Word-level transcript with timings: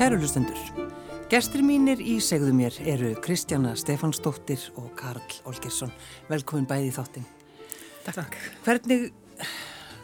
Kæru 0.00 0.16
hlustendur, 0.16 0.56
gestur 1.28 1.60
mínir 1.60 2.00
í 2.00 2.14
segðu 2.24 2.54
mér 2.56 2.72
eru 2.88 3.10
Kristjana 3.20 3.74
Stefansdóttir 3.76 4.62
og 4.80 4.94
Karl 4.96 5.34
Olgersson. 5.44 5.92
Velkomin 6.30 6.64
bæði 6.70 6.86
í 6.88 6.94
þáttin. 6.96 7.26
Takk. 8.06 8.38
Hvernig, 8.64 9.10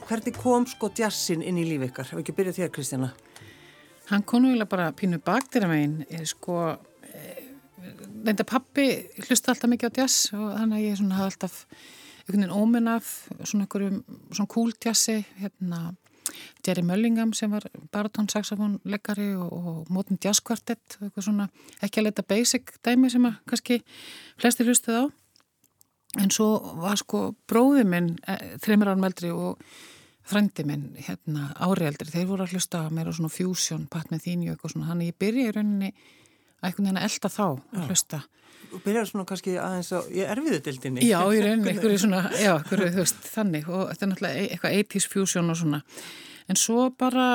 hvernig 0.05 0.37
kom 0.37 0.69
sko 0.69 0.91
djassin 0.93 1.41
inn 1.41 1.57
í 1.57 1.65
lífi 1.65 1.89
ykkar? 1.89 2.13
Ef 2.13 2.21
ekki 2.21 2.37
byrja 2.37 2.53
þér 2.59 2.75
Kristjana. 2.77 3.09
Hann 4.11 4.27
konu 4.29 4.53
vilja 4.53 4.69
bara 4.69 4.93
pínu 4.93 5.17
baktir 5.25 5.65
af 5.65 5.73
megin, 5.73 6.03
sko, 6.29 6.61
reynda 8.21 8.45
pappi 8.45 8.91
hlusta 9.25 9.55
alltaf 9.55 9.73
mikið 9.73 9.97
á 9.97 9.97
djass 10.03 10.35
og 10.37 10.51
þannig 10.59 10.77
að 10.77 10.89
ég 10.91 11.07
hafði 11.07 11.31
alltaf 11.31 11.61
einhvern 11.73 12.43
veginn 12.43 12.59
óminn 12.61 12.93
af 12.99 13.15
svona 13.49 13.65
svona 13.73 14.53
cool 14.53 14.77
djassi, 14.77 15.23
hérna 15.41 15.87
Jerry 16.67 16.83
Mullingham 16.87 17.33
sem 17.37 17.53
var 17.53 17.67
baratónsaxofónleggari 17.95 19.33
og, 19.39 19.53
og 19.53 19.93
mótin 19.93 20.21
jazzkvartett 20.23 20.99
og 20.99 21.09
eitthvað 21.09 21.29
svona 21.29 21.49
ekki 21.85 22.03
að 22.03 22.09
leta 22.09 22.27
basic 22.27 22.75
dæmi 22.87 23.11
sem 23.13 23.29
að 23.29 23.39
kannski 23.51 23.81
flesti 24.41 24.67
hlustið 24.67 25.01
á. 25.03 25.05
En 26.23 26.33
svo 26.33 26.49
var 26.81 26.97
sko 26.97 27.29
bróði 27.49 27.85
minn 27.89 28.15
e, 28.25 28.57
þreymur 28.63 28.93
árum 28.93 29.09
eldri 29.09 29.33
og 29.35 29.61
frendi 30.27 30.65
minn 30.67 30.95
hérna 31.07 31.51
árialdri 31.63 32.11
þeir 32.11 32.31
voru 32.31 32.47
að 32.47 32.57
hlusta 32.57 32.87
mér 32.91 33.11
á 33.11 33.17
svona 33.17 33.31
fusion 33.31 33.87
pat 33.91 34.11
þínu 34.11 34.49
og 34.49 34.55
eitthvað 34.57 34.73
svona. 34.75 34.89
Hann 34.91 35.05
ég 35.07 35.19
byrja 35.19 35.51
í 35.51 35.55
rauninni 35.55 35.93
að 36.61 36.69
einhvern 36.71 36.89
veginn 36.89 37.01
að 37.01 37.09
elda 37.09 37.33
þá 37.33 37.45
að 37.47 37.91
hlusta. 37.91 38.23
Og 38.75 38.83
byrjar 38.83 39.07
svona 39.09 39.27
kannski 39.29 39.57
aðeins 39.63 39.91
á, 39.95 40.01
ég 40.13 40.31
erfiði 40.33 40.61
dildinni. 40.67 41.05
Já, 41.07 41.19
í 41.31 41.43
rauninni, 41.45 41.71
einhverju 41.73 41.99
svona, 42.03 42.23
já, 42.35 42.53
einhverju, 42.57 42.89
þú 42.97 43.03
veist, 43.05 43.29
þannig. 43.33 43.69
Og 43.71 43.85
þetta 43.93 44.07
er 44.07 44.11
náttúrulega 44.13 44.41
e- 44.41 44.49
eitthvað 44.57 44.79
80's 44.81 45.07
fusion 45.13 45.53
og 45.53 45.61
svona. 45.61 45.83
En 46.47 46.59
svo 46.61 46.89
bara, 46.95 47.27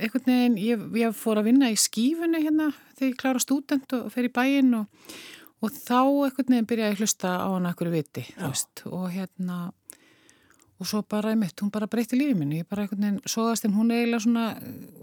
einhvern 0.00 0.26
veginn, 0.28 0.56
ég, 0.60 0.86
ég 1.00 1.16
fór 1.16 1.40
að 1.40 1.50
vinna 1.50 1.70
í 1.72 1.76
skífunni 1.80 2.42
hérna 2.44 2.70
þegar 2.98 3.10
ég 3.10 3.20
klára 3.20 3.40
stúdent 3.40 3.94
og 3.96 4.08
fer 4.12 4.28
í 4.28 4.32
bæinn 4.32 4.74
og, 4.82 5.12
og 5.64 5.72
þá 5.76 6.00
einhvern 6.00 6.56
veginn 6.56 6.68
byrjaði 6.72 6.96
að 6.96 7.00
hlusta 7.04 7.34
á 7.40 7.48
hana 7.48 7.72
einhverju 7.72 7.94
viti, 7.94 8.26
þú 8.36 8.50
veist, 8.50 8.82
og 8.90 9.06
hérna, 9.14 9.60
og 10.80 10.88
svo 10.88 11.02
bara, 11.04 11.34
ég 11.34 11.38
mitt, 11.42 11.60
hún 11.60 11.70
bara 11.74 11.86
breytti 11.90 12.16
lífið 12.16 12.38
minni, 12.40 12.62
ég 12.62 12.68
bara 12.70 12.86
einhvern 12.86 13.04
veginn, 13.04 13.20
svoðast 13.28 13.66
en 13.68 13.74
hún 13.76 13.92
eiginlega 13.92 14.22
svona, 14.24 14.44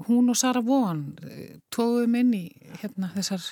hún 0.07 0.31
og 0.33 0.37
Sara 0.39 0.61
Vaughan 0.65 1.03
tóðum 1.73 2.15
inn 2.17 2.33
í 2.33 2.43
hérna 2.81 3.11
þessar 3.13 3.45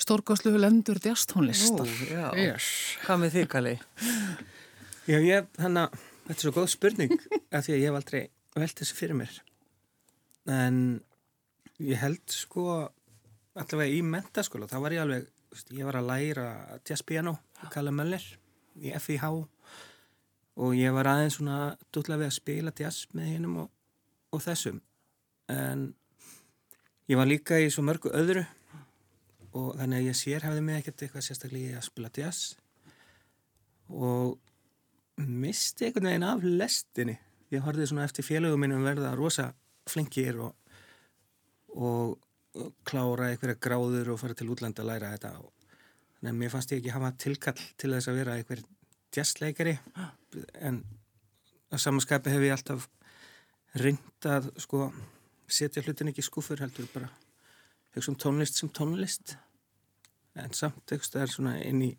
stórgóðsluhu 0.00 0.60
lendur 0.60 1.00
djastónlistar. 1.00 1.88
Já, 2.08 2.28
Yes. 2.36 2.68
hvað 3.06 3.22
með 3.24 3.34
þig 3.38 3.48
Kalli? 3.52 3.74
Já, 5.08 5.18
ég, 5.24 5.48
þannig 5.58 5.82
að 5.88 5.98
þetta 6.28 6.36
er 6.38 6.44
svo 6.46 6.52
góð 6.56 6.68
spurning 6.74 7.16
af 7.56 7.64
því 7.66 7.74
að 7.74 7.80
ég 7.80 7.88
hef 7.88 7.98
aldrei 8.00 8.22
velt 8.60 8.80
þessu 8.82 8.96
fyrir 8.98 9.16
mér 9.18 9.40
en 10.50 10.78
ég 11.80 12.00
held 12.00 12.22
sko 12.32 12.64
allavega 13.60 13.92
í 13.96 14.00
mentaskóla, 14.06 14.68
þá 14.70 14.76
var 14.84 14.94
ég 14.96 15.02
alveg 15.04 15.28
ég 15.74 15.84
var 15.88 15.98
að 15.98 16.08
læra 16.12 16.46
jazzpiano 16.86 17.36
Kalle 17.72 17.90
Möller 17.94 18.22
í 18.80 18.92
FIH 18.96 19.26
og 20.58 20.74
ég 20.76 20.94
var 20.94 21.08
aðeins 21.10 21.38
svona 21.38 21.74
dútlega 21.94 22.24
við 22.24 22.30
að 22.30 22.36
spila 22.36 22.72
jazz 22.78 23.06
með 23.14 23.28
hinnum 23.34 23.58
og, 23.64 23.68
og 24.34 24.42
þessum. 24.44 24.80
En 25.50 25.90
ég 27.10 27.18
var 27.20 27.28
líka 27.30 27.60
í 27.60 27.70
svo 27.72 27.84
mörgu 27.86 28.12
öðru. 28.14 28.44
Og 29.50 29.74
þannig 29.78 29.98
að 29.98 30.06
ég 30.06 30.18
sér 30.18 30.46
hefði 30.46 30.62
mig 30.62 30.78
ekkert 30.78 31.02
eitthvað 31.04 31.26
sérstaklega 31.26 31.72
í 31.72 31.78
að 31.78 31.86
spila 31.88 32.10
jazz 32.14 32.54
og 33.90 34.38
misti 35.26 35.88
einhvern 35.88 36.06
veginn 36.06 36.26
af 36.28 36.44
lestinni. 36.46 37.16
Ég 37.50 37.64
horfði 37.64 37.88
svona 37.90 38.04
eftir 38.06 38.22
félögum 38.22 38.62
minnum 38.62 38.86
verða 38.86 39.16
rosa 39.18 39.48
flinkir 39.90 40.38
og, 40.44 40.52
og, 41.74 42.14
og 42.54 42.68
klára 42.86 43.32
einhverja 43.32 43.58
gráður 43.58 44.12
og 44.14 44.20
fara 44.22 44.36
til 44.38 44.52
útlanda 44.54 44.84
að 44.84 44.92
læra 44.92 45.10
þetta 45.16 45.32
og 45.40 45.50
þannig 46.20 46.30
að 46.30 46.38
mér 46.42 46.52
fannst 46.54 46.74
ég 46.74 46.82
ekki 46.82 46.94
hafa 46.94 47.10
tilkall 47.24 47.64
til 47.80 47.90
þess 47.94 48.10
að 48.12 48.20
vera 48.20 48.36
einhver 48.38 48.62
jazzleikari 49.14 49.76
en 50.60 50.82
að 51.70 51.82
samanskapi 51.84 52.32
hef 52.32 52.46
ég 52.46 52.54
alltaf 52.56 52.88
reyndað 53.80 54.50
sko 54.60 54.88
setja 55.50 55.82
hlutin 55.84 56.10
ekki 56.10 56.22
í 56.22 56.26
skúfur 56.26 56.62
heldur 56.62 56.88
bara 56.94 57.10
hugsa 57.94 58.12
um 58.12 58.18
tónlist 58.18 58.60
sem 58.60 58.70
tónlist 58.74 59.36
en 60.38 60.52
samt 60.54 60.94
eitthvað 60.94 61.24
er 61.24 61.32
svona 61.32 61.56
inn 61.62 61.82
í 61.86 61.90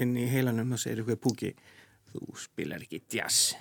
inn 0.00 0.16
í 0.16 0.26
heilanum 0.28 0.74
og 0.76 0.80
segir 0.80 1.02
eitthvað 1.02 1.22
púki 1.24 1.52
þú 2.12 2.36
spilar 2.40 2.82
ekki 2.84 3.02
jazz 3.12 3.54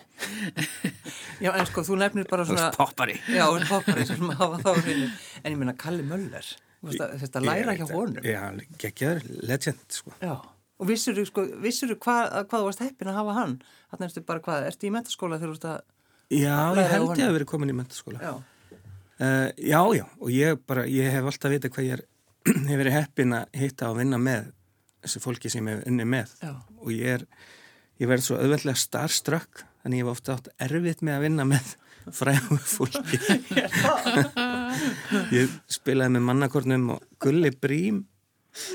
Já, 1.44 1.54
en 1.56 1.66
sko, 1.70 1.84
þú 1.88 1.98
nefnir 2.02 2.28
bara 2.30 2.46
þú 2.46 2.56
svona... 2.56 2.68
ert 2.70 2.80
poppari 2.80 3.16
Já, 3.32 3.46
þú 3.48 3.62
ert 3.62 3.72
poppari. 3.72 4.98
En 5.42 5.54
ég 5.54 5.60
meina 5.60 5.76
Kalli 5.80 6.04
Möller, 6.06 6.50
þú 6.84 6.98
þetta 7.24 7.44
læra 7.44 7.76
hjá 7.80 7.86
honum. 7.90 8.26
Já, 8.26 8.44
geggjaður, 8.82 9.24
legend 9.50 9.96
sko. 9.96 10.14
Já, 10.22 10.36
og 10.82 10.90
vissur 10.90 11.18
þú 11.18 11.26
sko, 11.30 11.46
hvað, 12.02 12.38
hvað 12.50 12.56
þú 12.56 12.68
varst 12.68 12.84
heppin 12.84 13.12
að 13.12 13.20
hafa 13.20 13.36
hann? 13.38 13.58
Þannig 13.92 14.08
ertu 14.08 14.24
bara 14.26 14.44
hvað, 14.48 14.68
ertu 14.72 14.88
í 14.88 14.94
metaskóla 14.96 15.38
þegar 15.38 15.52
þú 15.52 15.58
veist 15.58 15.68
að... 15.70 15.84
Já, 16.32 16.56
ég 16.80 16.90
held 16.96 17.12
ég 17.20 17.28
að 17.28 17.36
vera 17.36 17.48
komin 17.50 17.74
í 17.74 17.76
mentaskóla 17.76 18.22
Já, 18.24 18.32
uh, 19.20 19.50
Já, 19.60 19.82
já, 19.98 20.06
og 20.18 20.32
ég 20.34 20.62
bara 20.66 20.86
ég 20.90 21.12
hef 21.14 21.28
alltaf 21.30 21.54
vitað 21.54 21.76
hvað 21.76 21.88
ég 21.90 22.00
er 22.00 22.06
hef 22.72 22.80
verið 22.82 22.98
heppin 22.98 23.38
að 23.38 23.60
hitta 23.62 23.92
og 23.92 24.00
vinna 24.00 24.18
með 24.22 24.50
þessu 25.04 25.22
fólki 25.22 25.52
sem 25.54 25.68
ég 25.70 25.78
hef 25.78 25.90
unni 25.92 26.08
með. 26.10 26.34
Já, 26.42 26.56
og 26.82 26.90
ég 26.96 27.20
er 27.20 27.28
ég 28.02 28.10
verð 28.10 28.26
svo 28.26 28.40
auðveldlega 28.40 28.82
starströkk 28.82 29.64
þannig 29.84 30.02
ég 30.02 30.08
hef 30.08 30.16
ofta 30.16 30.38
átt 30.38 30.50
erfitt 30.66 31.04
með 31.06 31.20
að 31.20 31.26
vinna 31.28 31.46
með 31.52 31.76
fræðu 32.18 32.58
fólki. 32.66 33.20
Ég 35.38 35.52
spilaði 35.70 36.16
með 36.16 36.26
mannakornum 36.30 36.90
og 36.96 37.06
Gulli 37.22 37.52
Brím 37.54 38.06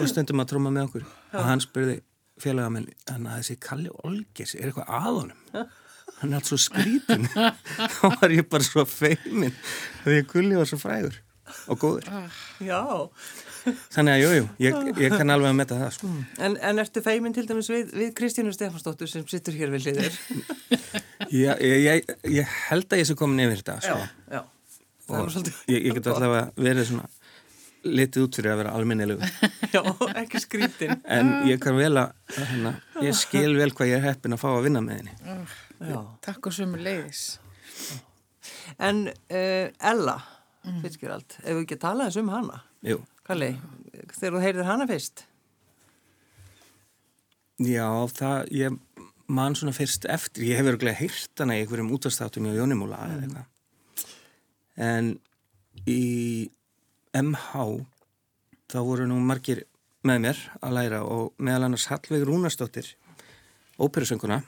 og 0.00 0.10
stundum 0.10 0.42
að 0.42 0.52
tróma 0.52 0.72
með 0.74 0.88
okkur 0.88 1.08
og 1.36 1.42
hann 1.46 1.64
spurði 1.64 1.98
félaga 2.40 2.72
minn 2.72 2.88
þannig 3.08 3.32
að 3.32 3.42
þessi 3.42 3.58
Kalli 3.66 3.92
Olgers 4.04 4.56
er 4.56 4.70
eitthvað 4.70 4.94
að 4.98 5.20
honum 5.20 5.68
hann 6.16 6.32
er 6.32 6.38
allt 6.38 6.50
svo 6.50 6.58
skrítin 6.60 7.28
þá 7.98 8.02
var 8.20 8.34
ég 8.34 8.48
bara 8.50 8.66
svo 8.66 8.86
feimin 8.88 9.54
því 10.04 10.18
að 10.20 10.28
Gulli 10.32 10.58
var 10.58 10.68
svo 10.68 10.80
frægur 10.80 11.20
og 11.70 11.80
góður 11.80 12.08
já. 12.64 12.82
þannig 13.94 14.12
að 14.12 14.20
jújú, 14.22 14.42
jú, 14.42 14.48
ég, 14.66 15.00
ég 15.04 15.14
kann 15.14 15.32
alveg 15.32 15.52
að 15.52 15.58
metta 15.58 15.78
það 15.80 15.92
sko. 15.96 16.10
En, 16.42 16.56
en 16.68 16.82
ertu 16.82 17.02
feimin 17.04 17.34
til 17.34 17.46
dæmis 17.48 17.70
við, 17.70 17.92
við 17.94 18.12
Kristínu 18.18 18.54
Stefansdóttur 18.54 19.10
sem 19.10 19.24
sittur 19.30 19.56
hér 19.58 19.72
við 19.74 19.88
hliðir? 19.88 20.18
ég, 21.42 21.62
ég, 21.62 22.12
ég, 22.30 22.54
held 22.68 22.90
að 22.90 23.02
ég 23.02 23.08
sé 23.08 23.18
komin 23.18 23.44
yfir 23.46 23.62
þetta 23.62 23.78
sko. 23.86 23.98
já. 24.30 24.42
Nú 25.06 25.22
og 25.22 25.50
ég, 25.70 25.92
get 25.94 26.08
allavega 26.10 26.48
verið 26.58 26.88
svona 26.88 27.06
litið 27.84 28.24
út 28.26 28.38
fyrir 28.38 28.52
að 28.54 28.60
vera 28.62 28.72
alminnilegu 28.78 29.28
Já, 29.74 29.82
ekki 30.22 30.40
skrítin. 30.42 30.96
en 31.04 31.32
ég 31.50 31.60
kann 31.62 31.76
vel 31.78 31.92
að 32.00 32.14
hérna, 32.38 32.72
ég 33.04 33.14
skil 33.18 33.52
vel 33.58 33.70
hvað 33.70 33.92
ég 33.92 34.00
er 34.00 34.06
heppin 34.08 34.34
að 34.36 34.42
fá 34.42 34.48
að 34.54 34.64
vinna 34.68 34.82
með 34.84 35.02
henni 35.02 35.16
Já. 35.76 35.98
Takk 36.24 36.46
og 36.48 36.54
sömu 36.56 36.78
leiðis. 36.80 37.22
En 38.80 39.02
uh, 39.12 39.66
Ella, 39.90 40.14
mm. 40.64 40.78
Fitzgerald, 40.80 41.36
ef 41.42 41.50
við 41.52 41.60
ekki 41.66 41.76
að 41.76 41.82
tala 41.82 42.06
eins 42.08 42.16
um 42.16 42.30
hana? 42.32 42.62
Jú, 42.86 42.96
Kalli, 43.28 43.50
þegar 44.16 44.38
þú 44.38 44.44
heyrðir 44.46 44.70
hana 44.70 44.86
fyrst? 44.88 45.26
já 47.62 47.88
það 48.12 48.50
ég 48.52 48.74
man 49.32 49.54
svona 49.56 49.72
fyrst 49.72 50.04
eftir 50.12 50.44
ég 50.50 50.58
hef 50.60 50.66
örgulega 50.74 50.98
heyrt 50.98 51.40
hana 51.40 51.56
í 51.56 51.62
einhverjum 51.62 51.88
útastátum 51.96 52.48
í 52.50 52.52
Jónimúla 52.56 52.98
eða 53.06 53.22
eitthvað 53.24 54.10
en 54.86 55.08
í 55.88 56.02
MH 57.16 57.64
þá 58.70 58.78
voru 58.82 59.06
nú 59.08 59.18
margir 59.22 59.64
með 60.06 60.22
mér 60.26 60.42
að 60.60 60.76
læra 60.76 61.00
og 61.08 61.32
meðal 61.42 61.68
annars 61.68 61.86
Hallveig 61.90 62.26
Rúnarsdóttir 62.26 62.92
óperusönguna 63.80 64.40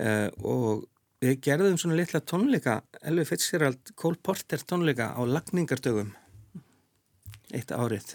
uh, 0.00 0.28
og 0.40 0.86
við 1.20 1.40
gerðum 1.44 1.78
svona 1.80 1.98
litla 1.98 2.22
tónleika 2.24 2.80
Elvi 3.04 3.26
Fitzgerald 3.28 3.92
Cole 3.98 4.20
Porter 4.22 4.62
tónleika 4.64 5.12
á 5.12 5.20
lagningartögum 5.26 6.14
eitt 7.52 7.74
árið 7.74 8.14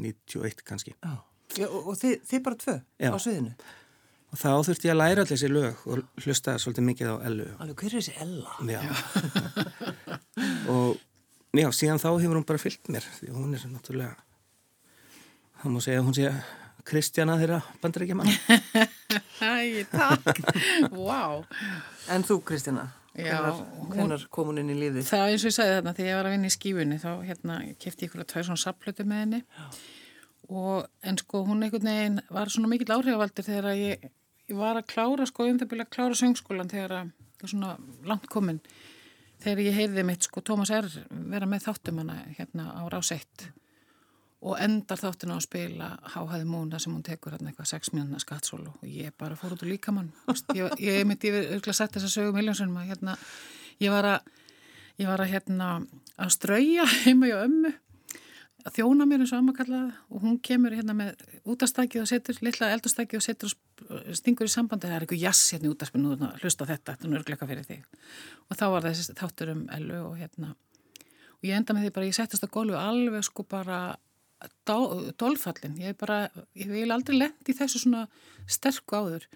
91 0.00 0.64
kannski 0.66 0.96
Já. 0.96 1.20
Já, 1.52 1.68
og, 1.68 1.94
þið, 2.00 2.18
þið 2.28 2.44
bara 2.48 2.60
tvö 2.64 2.76
Já. 2.96 3.12
á 3.12 3.18
sviðinu? 3.20 3.54
og 4.32 4.40
þá 4.40 4.50
þurfti 4.64 4.88
ég 4.88 4.94
að 4.94 5.00
læra 5.02 5.24
allir 5.24 5.30
þessi 5.34 5.50
lög 5.52 5.86
og 5.92 6.22
hlusta 6.24 6.56
svolítið 6.58 6.86
mikið 6.88 7.12
á 7.12 7.16
Elvu 7.28 7.48
Alveg, 7.60 7.82
hver 7.82 7.92
er 7.92 7.96
þessi 8.00 8.14
Ella? 8.24 8.52
já. 8.72 8.80
og 10.72 11.00
já, 11.52 11.68
síðan 11.76 12.00
þá 12.02 12.08
hefur 12.16 12.38
hún 12.38 12.46
bara 12.48 12.62
fyllt 12.62 12.88
mér 12.92 13.04
því 13.18 13.30
hún 13.36 13.54
er 13.56 13.64
náttúrulega 13.68 14.16
það 15.62 15.74
má 15.76 15.80
segja 15.84 16.00
að 16.02 16.06
hún 16.08 16.16
sé 16.18 16.32
Kristjana 16.88 17.36
þeirra 17.38 17.60
bandarækjaman 17.82 18.26
Æ, 19.42 19.84
takk. 19.90 20.38
Vá. 20.94 21.42
En 22.10 22.24
þú? 22.26 22.40
Já, 23.18 23.38
hún- 23.52 23.90
hvenar 23.92 24.22
kom 24.32 24.48
hún 24.50 24.58
inn 24.62 24.70
í 24.72 24.76
lífið? 24.78 25.04
Það 25.10 25.22
er 25.26 25.32
eins 25.34 25.44
og 25.44 25.50
ég 25.50 25.56
sagði 25.56 25.74
þarna, 25.76 25.92
þegar 25.98 26.08
ég 26.10 26.16
var 26.18 26.28
að 26.28 26.34
vinna 26.36 26.48
í 26.50 26.54
skífunni 26.54 26.98
þá 27.02 27.10
hérna 27.28 27.56
kefti 27.82 28.06
ég 28.06 28.10
ykkur 28.10 28.22
að 28.24 28.28
tvæða 28.32 28.46
svona 28.48 28.62
sapplötu 28.62 29.06
með 29.06 29.20
henni 29.24 29.40
og 30.52 30.86
en 31.06 31.18
sko 31.20 31.42
hún 31.46 31.62
einhvern 31.66 31.86
veginn 31.90 32.18
var 32.34 32.50
svona 32.54 32.70
mikill 32.72 32.94
áhrifavaldur 32.96 33.46
þegar 33.46 33.68
ég, 33.78 34.08
ég 34.50 34.56
var 34.58 34.80
að 34.80 34.88
klára 34.94 35.26
sko 35.28 35.46
um 35.50 35.60
það 35.60 35.70
byrja 35.74 35.86
að 35.86 35.92
klára 35.98 36.18
söngskólan 36.22 36.72
þegar 36.72 36.96
að 36.98 37.12
það 37.12 37.44
var 37.44 37.52
svona 37.54 37.72
langt 38.10 38.26
komin 38.32 38.58
þegar 39.42 39.64
ég 39.66 39.76
heyrði 39.76 40.06
mitt 40.06 40.28
sko 40.28 40.42
Tómas 40.44 40.72
R. 40.74 40.88
vera 41.10 41.48
með 41.50 41.66
þáttum 41.66 42.00
hana 42.02 42.20
hérna 42.36 42.70
á 42.78 42.82
ráseitt 42.92 43.48
og 44.42 44.58
endar 44.58 44.98
þáttina 44.98 45.36
á 45.36 45.38
að 45.38 45.44
spila 45.44 45.88
Háhæði 46.14 46.46
Múna 46.50 46.80
sem 46.82 46.94
hún 46.94 47.04
tekur 47.06 47.36
hérna 47.36 47.52
eitthvað 47.52 47.70
6 47.76 47.92
mínuna 47.94 48.20
skattsólu 48.22 48.72
og 48.74 48.88
ég 48.90 49.14
bara 49.18 49.38
fór 49.38 49.54
út 49.54 49.62
úr 49.62 49.70
líkamann 49.70 50.10
ég, 50.56 50.72
ég 50.82 51.06
myndi 51.06 51.30
yfir 51.30 51.74
sagt 51.74 51.94
þess 51.94 52.08
að 52.08 52.14
sögu 52.16 52.34
miljónsunum 52.36 52.80
að 52.82 52.90
hérna 52.90 53.16
ég 53.82 53.94
var 53.94 54.08
að 54.16 54.32
ég 54.98 55.08
var 55.10 55.22
að 55.22 55.32
hérna 55.36 55.70
að 56.18 56.34
strauja 56.34 56.88
heima 57.04 57.30
hjá 57.30 57.38
ömmu 57.44 57.72
að 58.62 58.76
þjóna 58.78 59.06
mér 59.08 59.24
eins 59.24 59.32
og 59.34 59.42
amma 59.42 59.54
kallaði 59.56 59.92
og 60.08 60.24
hún 60.24 60.36
kemur 60.44 60.74
hérna 60.76 60.94
með 60.96 61.22
útastækið 61.48 62.02
og 62.02 62.10
setur 62.10 62.38
litla 62.46 62.70
eldustækið 62.76 63.18
og 63.18 63.24
setur 63.26 63.54
og 63.88 64.18
stingur 64.18 64.50
í 64.50 64.52
sambandi 64.52 64.88
það 64.88 64.96
er 64.96 65.06
eitthvað 65.06 65.24
jass 65.24 65.54
hérna 65.54 65.68
í 65.68 65.72
útaspinu 65.72 66.16
hlusta 66.42 66.68
þetta, 66.68 66.94
þetta 66.94 67.08
er 67.08 67.12
nörgleika 67.14 67.48
fyrir 67.50 67.66
þig. 67.66 67.82
Og 68.48 68.58
þá 68.60 68.66
var 68.74 68.86
þessi 68.86 69.16
þáttur 69.18 69.52
um 69.56 69.64
elu 69.78 69.98
og 70.06 70.14
hérna 70.20 70.54
og 71.42 71.50
ég 71.50 71.58
enda 71.58 71.74
með 71.74 71.88
því 71.88 71.94
bara, 71.96 72.08
ég 72.08 72.16
settast 72.16 72.46
á 72.46 72.54
gólu 72.54 72.78
alveg 72.78 73.26
sko 73.26 73.44
bara 73.48 73.82
dólfallin, 74.66 75.76
ég 75.82 75.98
bara, 75.98 76.24
ég 76.58 76.70
vil 76.70 76.90
aldrei 76.94 77.18
lendi 77.18 77.54
þessu 77.54 77.82
svona 77.82 78.06
sterku 78.50 78.98
áður 78.98 79.26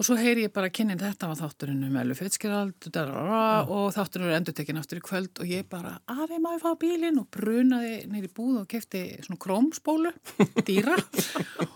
og 0.00 0.06
svo 0.06 0.16
heyri 0.18 0.46
ég 0.46 0.52
bara 0.54 0.70
kynnin 0.72 1.00
þetta 1.00 1.28
var 1.30 1.38
þátturinn 1.38 1.84
um 1.86 1.96
Elvi 2.00 2.16
Fitzgerald 2.16 2.86
og 2.96 3.92
þátturinn 3.94 4.28
eru 4.28 4.36
endur 4.38 4.56
tekinn 4.56 4.80
aftur 4.80 4.98
í 4.98 5.04
kvöld 5.04 5.42
og 5.42 5.50
ég 5.50 5.66
bara, 5.70 5.94
aðeins 6.10 6.42
maður 6.42 6.62
fá 6.64 6.80
bílinn? 6.80 7.20
og 7.20 7.28
brunaði 7.34 7.98
neyri 8.10 8.30
búð 8.32 8.62
og 8.62 8.68
kefti 8.72 9.04
svona 9.26 9.40
krómsbólu, 9.42 10.14
dýra 10.68 10.96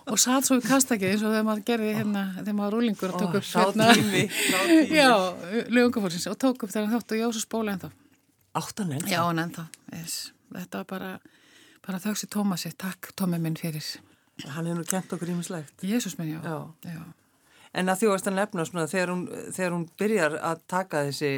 og 0.06 0.18
satt 0.22 0.48
svo 0.48 0.58
í 0.58 0.64
kastakið 0.64 1.12
eins 1.12 1.26
og 1.26 1.34
þegar 1.34 1.46
maður 1.50 1.66
gerði 1.70 1.92
hérna, 2.00 2.24
þegar 2.40 2.58
maður 2.60 2.76
rúlingur 2.78 3.12
og 3.14 3.22
tók 3.22 3.38
upp 3.40 3.50
hérna, 3.52 3.90
já, 4.90 5.10
lögungafólksins 5.68 6.28
og 6.32 6.40
tók 6.40 6.66
upp 6.66 6.72
þegar 6.72 6.96
þátt 6.96 7.16
og 7.16 7.22
já, 7.22 7.26
svo 7.30 7.44
spóla 7.44 7.76
ennþá. 7.76 7.92
Áttan 8.56 8.96
ennþá? 8.96 9.12
Já, 9.12 9.20
en 9.28 9.44
ennþá, 9.44 9.66
yes. 9.92 10.18
þetta 10.56 10.82
var 10.82 10.90
bara 10.94 11.12
bara 11.86 12.02
þauksi 12.02 12.26
Tómasi, 12.32 12.72
takk 12.74 13.12
Tómi 13.14 13.38
minn 13.38 13.54
fyrir. 13.58 13.84
Hann 14.50 14.66
er 14.66 14.74
nú 14.74 14.82
kent 14.84 15.12
okkur 15.14 15.30
ímislegt 15.32 15.84
Jésús 15.86 16.18
minn, 16.18 16.34
já, 16.34 16.40
já. 16.42 16.90
já. 16.90 17.25
En 17.76 17.92
að 17.92 18.04
þjóðast 18.04 18.30
að 18.30 18.38
nefna 18.38 18.64
svona 18.68 18.86
þegar 18.90 19.12
hún, 19.12 19.24
þegar 19.52 19.74
hún 19.74 19.86
byrjar 20.00 20.38
að 20.40 20.62
taka 20.70 21.02
þessi 21.08 21.32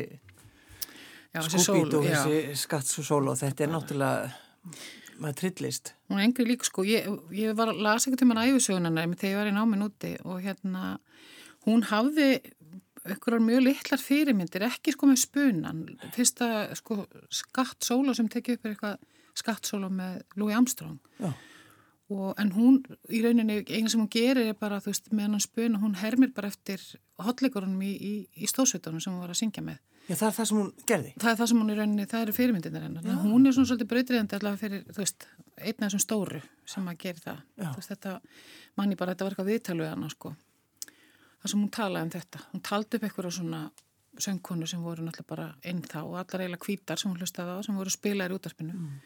skúbít 1.49 1.97
og 1.99 2.07
þessi 2.07 2.59
skatts 2.59 3.01
og 3.03 3.09
sól 3.09 3.25
og 3.33 3.41
þetta 3.41 3.67
er 3.67 3.73
náttúrulega 3.73 4.31
maður 5.19 5.39
trillist. 5.41 5.93
Hún 6.09 6.21
er 6.21 6.29
engri 6.29 6.47
líka 6.47 6.69
sko, 6.69 6.85
ég, 6.87 7.09
ég 7.35 7.57
var 7.59 7.73
að 7.73 7.83
lasa 7.83 8.07
eitthvað 8.07 8.23
til 8.23 8.29
mann 8.31 8.43
æfisögunarna 8.45 9.07
þegar 9.19 9.33
ég 9.33 9.41
var 9.41 9.51
í 9.51 9.57
náminn 9.57 9.87
úti 9.89 10.13
og 10.23 10.39
hérna 10.45 10.85
hún 11.67 11.83
hafði 11.91 12.29
ykkurar 13.09 13.43
mjög 13.43 13.65
litlar 13.65 14.03
fyrirmyndir, 14.03 14.65
ekki 14.69 14.93
sko 14.95 15.09
með 15.09 15.23
spunan, 15.23 15.85
fyrsta 16.15 16.49
sko 16.79 17.03
skattsóla 17.33 18.15
sem 18.17 18.29
tekið 18.31 18.59
upp 18.59 18.67
er 18.67 18.75
eitthvað 18.75 19.07
skattsóla 19.39 19.91
með 19.93 20.21
Louis 20.39 20.57
Armstrong. 20.59 20.99
Já. 21.19 21.33
Og, 22.09 22.31
en 22.41 22.51
hún, 22.57 22.79
í 23.13 23.21
rauninni, 23.21 23.59
eina 23.69 23.91
sem 23.93 24.01
hún 24.01 24.09
gerir 24.09 24.47
er 24.49 24.57
bara, 24.57 24.79
þú 24.81 24.95
veist, 24.95 25.11
með 25.13 25.27
hann 25.27 25.43
spuna, 25.45 25.81
hún 25.83 25.97
hermir 26.01 26.31
bara 26.33 26.49
eftir 26.49 26.81
hotleikurunum 27.21 27.83
í, 27.85 27.91
í, 27.93 28.13
í 28.33 28.49
stóðsveitunum 28.49 29.03
sem 29.05 29.13
hún 29.13 29.21
var 29.21 29.35
að 29.35 29.41
syngja 29.43 29.65
með. 29.67 29.83
Já, 30.09 30.15
það 30.15 30.29
er 30.31 30.37
það 30.39 30.49
sem 30.49 30.59
hún 30.59 30.71
gerði. 30.89 31.11
Það 31.21 31.31
er 31.31 31.39
það 31.41 31.51
sem 31.51 31.61
hún 31.61 31.73
í 31.73 31.77
rauninni, 31.77 32.07
það 32.09 32.25
eru 32.25 32.35
fyrirmyndirnir 32.39 32.87
hennar. 32.87 33.09
Já. 33.11 33.19
Hún 33.27 33.45
er 33.45 33.57
svona 33.57 33.69
svolítið 33.69 33.91
breytriðandi 33.91 34.39
allavega 34.39 34.63
fyrir, 34.63 34.87
þú 34.89 35.03
veist, 35.03 35.27
einn 35.59 35.75
af 35.77 35.85
þessum 35.85 36.05
stóru 36.07 36.41
sem 36.73 36.89
að 36.89 37.03
gera 37.03 37.25
það. 37.27 37.43
Já. 37.45 37.67
Þú 37.67 37.83
veist, 37.83 37.93
þetta, 37.93 38.15
manni 38.81 38.97
bara, 38.97 39.13
þetta 39.13 39.29
var 39.29 39.37
eitthvað 39.37 39.53
viðtalu 39.53 39.85
við 39.85 39.93
hana, 39.93 40.11
sko. 40.15 40.33
Það 41.43 41.53
sem 41.53 41.61
hún 41.61 41.75
talaði 41.77 42.09
um 42.09 42.15
þetta. 42.17 42.43
Hún 42.55 42.65
taldi 42.71 42.97
upp 42.97 43.07
eitthvað 43.11 43.31
svona 43.37 43.63
söngkonu 44.19 44.67
sem 44.67 44.81
voru 44.83 45.05
náttúrulega 45.05 45.29
bara 45.29 45.51
inn 45.69 45.85
þá 45.85 46.01
og 46.01 46.17
allar 46.23 46.47
eiginlega 46.47 46.65
kvítar 46.65 46.99
sem 46.99 47.13
hún 47.13 47.21
hlustaði 47.21 47.53
á, 47.55 47.59
sem 47.69 47.77
voru 47.77 47.93
spilaðir 47.93 48.39
út 48.39 48.49
af 48.49 48.57
spinu. 48.57 48.73
Mm 48.75 48.97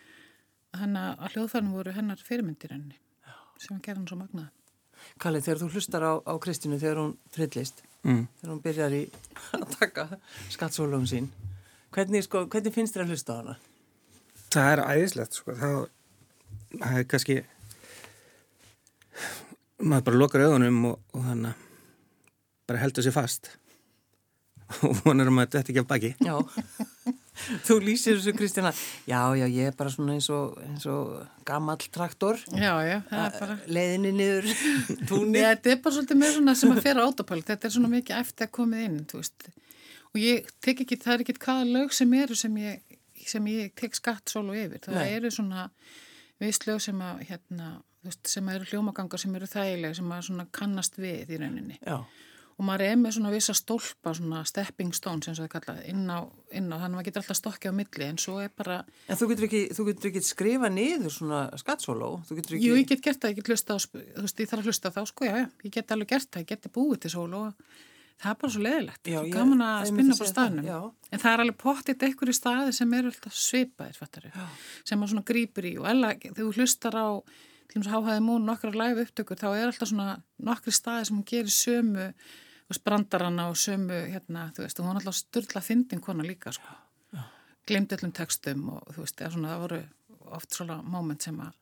hennar 0.81 1.17
að 1.21 1.37
hljóðfærnum 1.37 1.77
voru 1.77 1.95
hennar 1.97 2.21
fyrirmyndir 2.25 2.75
henni 2.75 2.97
Já. 2.97 3.35
sem 3.61 3.75
hann 3.75 3.83
gerði 3.85 4.01
hann 4.01 4.11
svo 4.11 4.19
magnaði. 4.21 4.51
Kalli, 5.23 5.41
þegar 5.43 5.61
þú 5.63 5.69
hlustar 5.75 6.07
á, 6.07 6.13
á 6.23 6.35
Kristínu 6.43 6.79
þegar 6.79 7.01
hún 7.03 7.15
frillist, 7.35 7.83
mm. 8.07 8.23
þegar 8.41 8.53
hún 8.53 8.63
byrjar 8.65 8.95
í 8.97 9.03
að 9.59 9.67
taka 9.75 10.07
skattsólum 10.53 11.09
sín, 11.11 11.31
hvernig, 11.95 12.27
sko, 12.29 12.45
hvernig 12.53 12.75
finnst 12.75 12.97
þér 12.97 13.07
að 13.07 13.15
hlusta 13.15 13.35
á 13.35 13.39
hana? 13.41 13.57
Það 14.53 14.71
er 14.71 14.85
æðislegt, 14.85 15.41
sko. 15.41 15.57
Það, 15.59 15.77
það 16.77 17.01
er 17.01 17.09
kannski, 17.11 17.39
maður 19.83 20.09
bara 20.09 20.23
lokar 20.23 20.47
auðunum 20.47 20.81
og, 20.93 21.05
og 21.17 21.29
þannig 21.29 21.69
bara 22.71 22.81
heldur 22.85 23.05
sér 23.05 23.15
fast 23.17 23.51
og 24.87 25.03
vonar 25.03 25.29
um 25.29 25.43
að 25.43 25.57
þetta 25.57 25.73
ekki 25.73 25.83
af 25.83 25.89
baki. 25.91 26.15
Já. 26.23 26.37
Þú 27.67 27.77
lýsir 27.83 28.19
þessu 28.19 28.35
Kristjana, 28.37 28.71
já, 29.09 29.19
já, 29.39 29.45
ég 29.49 29.71
er 29.71 29.77
bara 29.77 29.91
svona 29.93 30.15
eins 30.17 30.29
og, 30.33 30.59
eins 30.63 30.85
og 30.91 31.17
gammal 31.49 31.81
traktor. 31.95 32.39
Já, 32.53 32.73
já, 32.87 32.97
það 33.09 33.25
er 33.25 33.37
bara... 33.39 33.57
Leðinni 33.79 34.13
niður 34.19 34.49
túnni. 35.11 35.43
Já, 35.43 35.49
þetta 35.51 35.75
er 35.75 35.83
bara 35.85 35.97
svolítið 35.97 36.21
með 36.23 36.35
svona 36.37 36.57
sem 36.61 36.75
að 36.75 36.83
fera 36.87 37.07
átapöld, 37.09 37.47
þetta 37.49 37.69
er 37.69 37.75
svona 37.77 37.93
mikið 37.93 38.19
eftir 38.21 38.49
að 38.49 38.55
komið 38.59 38.87
inn. 38.89 38.99
Og 40.13 40.21
ég 40.21 40.51
tek 40.65 40.83
ekki, 40.85 40.99
það 41.03 41.15
er 41.15 41.25
ekki 41.27 41.39
hvaða 41.47 41.69
lög 41.71 41.95
sem 41.97 42.17
eru 42.21 42.39
sem 42.39 42.59
ég, 42.63 42.99
sem 43.27 43.53
ég 43.53 43.73
tek 43.79 43.97
skatt 43.99 44.35
solo 44.35 44.57
yfir. 44.57 44.83
Það 44.85 45.01
Nei. 45.01 45.07
eru 45.17 45.33
svona 45.33 45.69
viss 46.43 46.67
lög 46.69 46.83
sem 46.85 47.01
að, 47.03 47.25
hérna, 47.31 47.73
þú 48.03 48.11
veist, 48.11 48.27
sem 48.35 48.53
eru 48.53 48.69
hljómagangar 48.69 49.23
sem 49.23 49.39
eru 49.39 49.49
þægilega, 49.51 49.97
sem 49.99 50.13
að 50.15 50.29
svona 50.29 50.47
kannast 50.55 51.01
við 51.01 51.33
í 51.33 51.41
rauninni. 51.41 51.81
Já 51.81 52.03
og 52.59 52.67
maður 52.67 52.85
er 52.87 52.99
með 53.01 53.15
svona 53.17 53.33
vissa 53.33 53.55
stólpa, 53.57 54.15
svona 54.17 54.43
stepping 54.49 54.93
stones 54.97 55.31
eins 55.31 55.41
og 55.41 55.47
það 55.47 55.53
kallaði, 55.55 55.85
inn 55.93 56.05
á, 56.11 56.21
inn 56.53 56.69
á 56.69 56.77
þannig 56.77 56.89
að 56.89 56.97
maður 56.97 57.09
getur 57.09 57.23
alltaf 57.23 57.39
stokkið 57.41 57.73
á 57.73 57.79
milli 57.79 58.09
en 58.09 58.21
svo 58.23 58.39
er 58.43 58.53
bara 58.57 58.81
En 59.07 59.21
þú 59.21 59.31
getur 59.33 59.49
ekki, 59.49 59.63
þú 59.77 59.87
getur 59.91 60.11
ekki 60.11 60.25
skrifa 60.27 60.73
niður 60.73 61.17
svona 61.17 61.45
skattsóló? 61.61 62.11
Ekki... 62.29 62.61
Jú, 62.61 62.77
ég 62.81 62.91
get 62.91 63.05
gert 63.05 63.23
það, 63.23 63.35
ég 63.35 63.41
get 63.41 63.53
hlusta 63.53 63.77
á 63.77 63.79
þú 63.81 64.27
veist, 64.27 64.43
ég 64.45 64.53
þarf 64.53 64.65
að 64.65 64.71
hlusta 64.73 64.93
á 64.93 64.95
þá, 64.97 65.03
sko, 65.13 65.29
já, 65.29 65.35
já, 65.43 65.47
ég 65.67 65.77
get 65.79 65.97
alveg 65.97 66.13
gert 66.15 66.31
það, 66.31 66.45
ég 66.45 66.53
geti 66.53 66.73
búið 66.77 67.03
til 67.05 67.15
sóló 67.17 67.47
það 68.23 68.33
er 68.33 68.37
bara 68.39 68.53
svo 68.55 68.63
leðilegt, 68.63 69.09
svo 69.09 69.23
gaman 69.33 69.65
að 69.67 69.87
spinna 69.91 70.17
på 70.19 70.27
staðnum, 70.29 70.69
en 71.11 71.23
það 71.23 71.33
er 71.33 71.43
alveg 71.43 71.57
pottitt 71.59 72.05
einhverju 72.07 72.35
staði 72.37 72.75
sem 72.77 72.93
eru 72.99 73.11
alltaf 73.11 73.35
svipaðir 73.35 73.99
fattari, 73.99 74.31
sem 74.87 75.01
maður 75.01 75.17
svona 75.17 75.27
grýpur 75.33 75.67
í 75.67 75.73
og 75.81 75.89
ella, 75.91 76.13
þegar 76.21 76.39
þú 76.39 76.53
hlustar 76.61 76.99
á 76.99 77.07
til 77.73 77.81
og 77.81 77.87
með 77.87 77.93
háhaði 77.95 78.23
mún 78.27 78.45
nokkra 78.47 78.73
live 78.77 79.07
upptökur 79.07 79.41
þá 79.41 79.49
er 79.51 79.67
alltaf 79.71 79.89
svona 79.89 80.19
nokkri 80.45 80.75
staði 80.77 81.09
sem 81.09 81.17
hún 81.17 81.29
gerir 81.29 81.55
sömu 81.55 82.11
brandarana 82.85 83.51
og 83.53 83.59
sömu 83.61 83.99
hérna, 84.09 84.47
þú 84.57 84.65
veist, 84.65 84.79
og 84.81 84.87
hún 84.87 84.97
er 84.97 85.03
alltaf 85.03 85.19
störla 85.19 85.61
fyndin 85.65 86.01
kona 86.01 86.25
líka, 86.25 86.53
sko. 86.57 86.77
Glemdi 87.69 87.99
öllum 87.99 88.15
textum 88.17 88.63
og 88.73 88.95
þú 88.95 89.05
veist, 89.05 89.21
það 89.21 89.59
voru 89.61 89.81
oft 90.33 90.57
svona 90.57 90.79
móment 90.81 91.23
sem 91.23 91.37
að 91.41 91.53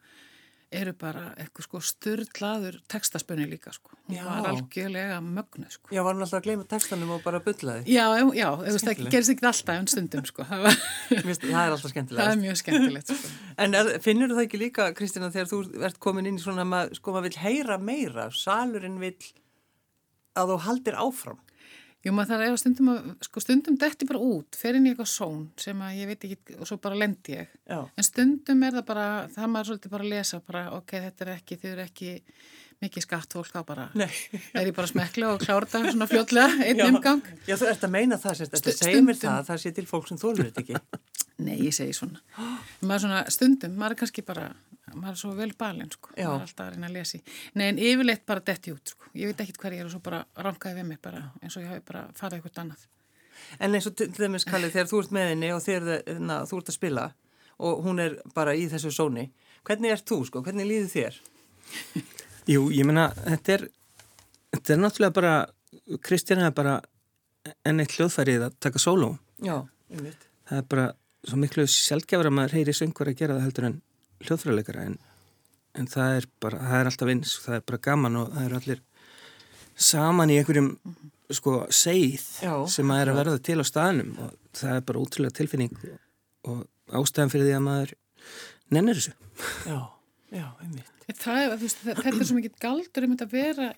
eru 0.71 0.93
bara 0.95 1.23
eitthvað 1.41 1.67
sko 1.67 1.81
störlaður 1.83 2.77
textaspunni 2.91 3.47
líka 3.51 3.73
sko. 3.75 3.97
Hún 4.07 4.17
já. 4.17 4.23
var 4.27 4.49
algjörlega 4.53 5.17
mögnu 5.25 5.67
sko. 5.71 5.91
Já, 5.91 6.03
var 6.07 6.15
hún 6.15 6.23
alltaf 6.23 6.39
að 6.39 6.47
gleyma 6.47 6.67
textanum 6.71 7.11
og 7.17 7.25
bara 7.25 7.41
byllaði? 7.43 7.85
Já, 7.91 8.05
já, 8.39 8.47
það 8.55 9.03
gerist 9.11 9.33
ekki 9.35 9.49
alltaf 9.51 9.75
en 9.75 9.91
stundum 9.91 10.25
sko. 10.31 10.47
Það, 10.47 10.65
var... 10.69 10.79
það 11.11 11.61
er 11.65 11.75
alltaf 11.75 11.95
skemmtilegt. 11.95 12.23
Það 12.23 12.33
er 12.33 12.41
mjög 12.45 12.63
skemmtilegt 12.63 13.13
sko. 13.13 13.35
En 13.67 13.77
er, 13.77 13.93
finnur 14.01 14.31
það 14.33 14.47
ekki 14.47 14.63
líka, 14.63 14.89
Kristina, 14.97 15.33
þegar 15.35 15.51
þú 15.51 15.61
ert 15.91 15.99
komin 16.01 16.31
inn 16.31 16.39
í 16.39 16.45
svona, 16.45 16.85
sko 16.97 17.17
maður 17.17 17.29
vil 17.29 17.43
heyra 17.43 17.77
meira 17.83 18.31
salurinn 18.33 19.01
vil 19.03 19.17
að 20.39 20.55
þú 20.55 20.61
haldir 20.69 20.99
áfram 21.03 21.43
Jú, 22.01 22.15
maður 22.17 22.31
þarf 22.33 22.47
að 22.47 22.61
stundum 22.63 22.87
að, 22.89 23.09
sko 23.27 23.43
stundum 23.45 23.77
detti 23.81 24.07
bara 24.09 24.21
út, 24.25 24.57
fer 24.57 24.79
inn 24.79 24.87
í 24.89 24.93
eitthvað 24.95 25.11
són 25.13 25.43
sem 25.61 25.83
að 25.85 25.99
ég 25.99 26.09
veit 26.09 26.23
ekki 26.25 26.57
og 26.57 26.71
svo 26.71 26.79
bara 26.81 26.97
lendi 26.97 27.35
ég. 27.37 27.51
Já. 27.69 27.81
En 27.85 28.07
stundum 28.07 28.65
er 28.65 28.79
það 28.79 28.87
bara, 28.89 29.09
það 29.35 29.51
maður 29.53 29.69
svolítið 29.69 29.93
bara 29.93 30.07
að 30.07 30.15
lesa 30.15 30.41
bara, 30.47 30.63
ok, 30.79 30.95
þetta 31.05 31.27
er 31.27 31.33
ekki, 31.35 31.59
þau 31.61 31.69
eru 31.75 31.85
ekki 31.85 32.15
mikið 32.81 33.05
skatt 33.05 33.37
fólk 33.37 33.53
á 33.53 33.63
bara. 33.69 33.87
Nei. 34.01 34.09
Það 34.33 34.63
er 34.63 34.71
ég 34.71 34.79
bara 34.79 34.89
smekla 34.89 35.35
og 35.35 35.45
klárta 35.45 35.83
svona 35.85 36.09
fljóðlega, 36.09 36.57
einn 36.71 36.83
umgang. 36.87 37.21
Já, 37.45 37.59
þú 37.61 37.69
ert 37.75 37.85
að 37.85 37.95
meina 37.99 38.21
það 38.23 38.39
sérst, 38.41 38.57
þetta 38.57 38.77
segir 38.79 39.05
mér 39.05 39.21
það, 39.21 39.43
það 39.51 39.63
sé 39.67 39.75
til 39.77 39.89
fólk 39.91 40.09
sem 40.09 40.21
þólur 40.25 40.49
þetta 40.49 40.65
ekki. 40.65 41.05
Nei, 41.45 41.57
ég 41.67 41.77
segi 41.77 41.93
svona. 41.97 42.25
Maður 42.81 43.05
svona 43.05 43.21
stundum, 43.33 43.77
maður 43.77 43.99
er 43.99 44.01
kannski 44.01 44.25
bara 44.25 44.49
maður 44.95 45.13
er 45.13 45.21
svo 45.23 45.33
vel 45.39 45.51
balinn 45.59 45.91
sko, 45.93 46.13
Já. 46.17 46.29
maður 46.29 46.37
er 46.41 46.47
alltaf 46.47 46.65
að 46.67 46.73
reyna 46.75 46.89
að 46.89 46.97
lesi 46.99 47.21
Nei 47.55 47.67
en 47.69 47.81
yfirleitt 47.91 48.25
bara 48.29 48.45
detti 48.47 48.75
út 48.75 48.95
sko, 48.95 49.11
ég 49.19 49.31
veit 49.31 49.43
ekkit 49.45 49.61
hver 49.63 49.77
ég 49.77 49.85
er 49.85 49.89
og 49.89 49.95
svo 49.95 50.03
bara 50.05 50.23
rankaði 50.47 50.81
við 50.81 50.89
mig 50.91 51.01
bara 51.03 51.23
eins 51.43 51.57
og 51.57 51.65
ég 51.65 51.73
hafi 51.73 51.85
bara 51.87 52.07
farið 52.19 52.41
eitthvað 52.41 52.63
annað. 52.65 52.87
En 53.59 53.75
eins 53.75 53.89
og 53.89 53.97
til 53.97 54.11
dæmis 54.17 54.47
Kalli 54.49 54.71
þegar 54.71 54.91
þú 54.91 55.03
ert 55.03 55.15
með 55.17 55.29
henni 55.33 55.53
og 55.55 55.63
þegar 55.65 56.21
na, 56.21 56.41
þú 56.49 56.61
ert 56.61 56.73
að 56.73 56.79
spila 56.79 57.07
og 57.61 57.83
hún 57.85 58.01
er 58.01 58.17
bara 58.35 58.55
í 58.57 58.67
þessu 58.73 58.93
sóni 58.95 59.31
hvernig 59.67 59.95
ert 59.95 60.07
þú 60.09 60.23
sko, 60.29 60.43
hvernig 60.45 60.69
líður 60.69 60.91
þér? 60.95 61.21
Jú, 62.55 62.69
ég 62.75 62.87
menna 62.89 63.11
þetta 63.19 63.57
er, 63.57 63.67
þetta 64.57 64.75
er 64.75 64.83
náttúrulega 64.85 65.17
bara 65.21 65.35
Kristjana 66.05 66.49
er 66.49 66.57
bara 66.57 66.79
enn 67.67 67.81
eitt 67.83 67.95
hljóðfærið 67.97 68.47
að 68.49 68.57
taka 68.61 68.81
sóló. 68.83 69.15
Já, 69.41 69.63
einmitt. 69.93 70.27
Það 70.51 70.59
er 70.61 70.67
bara 70.73 70.87
svo 71.29 71.39
miklu 71.41 71.67
sjálfgefur 71.69 72.29
að 72.29 72.37
maður 72.37 72.57
heyri 72.59 72.75
söngur 72.77 73.11
að 73.11 73.19
gera 73.21 73.37
það 73.37 73.47
heldur 73.47 73.69
en 73.69 73.79
hljóðfræðleikara 74.25 74.85
en, 74.91 74.99
en 75.79 75.89
það 75.91 76.19
er 76.19 76.29
bara, 76.43 76.61
það 76.67 76.81
er 76.81 76.91
alltaf 76.91 77.13
eins 77.15 77.35
og 77.39 77.47
það 77.47 77.57
er 77.59 77.67
bara 77.71 77.85
gaman 77.89 78.21
og 78.21 78.35
það 78.35 78.47
er 78.47 78.57
allir 78.59 78.85
saman 79.81 80.33
í 80.33 80.39
einhverjum 80.41 80.71
sko 81.35 81.57
seið 81.73 82.25
Já. 82.43 82.55
sem 82.71 82.91
að 82.91 83.03
er 83.03 83.13
að 83.13 83.21
verða 83.21 83.43
til 83.47 83.59
á 83.63 83.65
staðnum 83.67 84.15
og 84.25 84.33
það 84.59 84.77
er 84.77 84.87
bara 84.89 85.03
útrúlega 85.03 85.37
tilfinning 85.39 85.77
og, 85.81 85.93
og 86.51 86.97
ástæðan 87.01 87.33
fyrir 87.33 87.49
því 87.49 87.57
að 87.57 87.67
maður 87.67 87.95
nennir 88.75 88.99
þessu. 88.99 89.15
Já, 89.71 89.79
já, 90.35 90.47
einmitt. 90.65 90.91
Það 91.11 91.45
er, 91.45 91.55
veist, 91.63 91.81
þetta 91.87 92.11
er 92.13 92.27
svo 92.27 92.37
mikið 92.39 92.59
galdur 92.63 93.07
um 93.07 93.15
þetta 93.15 93.29
að 93.29 93.37
vera 93.39 93.71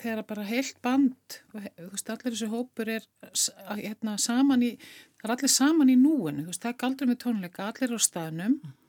þegar 0.00 0.22
bara 0.28 0.46
heilt 0.48 0.78
band 0.84 1.40
og 1.52 1.66
veist, 1.90 2.08
allir 2.12 2.32
þessu 2.32 2.48
hópur 2.52 2.92
er 2.94 3.04
hérna, 3.76 4.16
saman 4.20 4.64
í 4.64 4.72
það 4.76 5.26
er 5.26 5.34
allir 5.34 5.52
saman 5.52 5.92
í 5.92 5.98
núin 6.00 6.44
veist, 6.46 6.62
það 6.62 6.72
er 6.72 6.80
galdur 6.84 7.10
með 7.10 7.22
tónleika, 7.24 7.70
allir 7.72 7.96
á 7.96 8.00
staðnum. 8.00 8.60
Mm 8.60 8.85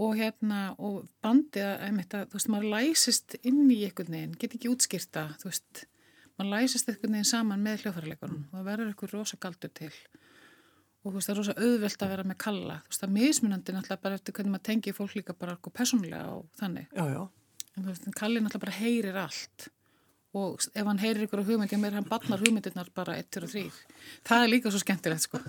og 0.00 0.16
hérna 0.16 0.60
og 0.80 1.04
bandið 1.24 1.66
að 1.66 2.14
þú 2.30 2.38
veist 2.38 2.50
maður 2.52 2.70
læsist 2.74 3.36
inn 3.44 3.66
í 3.68 3.82
einhvern 3.84 4.14
veginn, 4.14 4.36
get 4.40 4.54
ekki 4.56 4.70
útskýrta 4.72 5.26
þú 5.42 5.50
veist, 5.50 5.82
maður 6.38 6.52
læsist 6.54 6.88
einhvern 6.88 7.18
veginn 7.18 7.28
saman 7.28 7.64
með 7.64 7.84
hljóðfærarleikunum 7.84 8.38
mm. 8.38 8.46
og 8.48 8.56
það 8.56 8.70
verður 8.70 8.92
einhver 8.92 9.12
rosa 9.16 9.40
galdur 9.40 9.72
til. 9.76 9.90
Og 11.00 11.10
þú 11.10 11.16
veist 11.16 11.28
það 11.28 11.34
er 11.34 11.40
rosa 11.40 11.56
auðvelt 11.66 12.04
að 12.04 12.14
vera 12.14 12.24
með 12.28 12.38
kalla. 12.44 12.78
Þú 12.84 12.92
veist 12.92 13.02
það 13.02 13.10
er 13.10 13.14
mismunandi 13.18 13.74
náttúrulega 13.76 14.04
bara 14.06 14.16
eftir 14.20 14.36
hvernig 14.36 14.54
maður 14.54 14.66
tengi 14.70 14.96
fólk 14.96 15.18
líka 15.18 15.36
bara 15.36 15.58
okkur 15.58 15.76
personlega 15.76 16.32
og 16.38 16.48
þannig. 16.60 16.88
Já, 16.96 17.04
já. 17.12 17.20
en 17.74 17.84
þú 17.84 17.92
veist 17.92 18.08
kallin 18.16 18.46
náttúrulega 18.46 18.64
bara 18.66 18.78
heyrir 18.80 19.20
allt. 19.20 19.68
Og 20.40 20.62
ef 20.62 20.86
hann 20.86 21.00
heyrir 21.02 21.26
ykkur 21.26 21.42
á 21.42 21.48
hugmyndi 21.48 21.76
mér 21.82 21.96
hann 21.98 22.06
barnar 22.06 22.40
hugmyndirnar 22.40 22.92
bara 22.94 23.16
1 23.18 23.40
og 23.40 23.50
3 23.50 23.64
það 24.28 24.44
er 24.44 24.52
líka 24.52 24.70
svo 24.70 24.78
skemmtilegt 24.78 25.24
sko. 25.26 25.40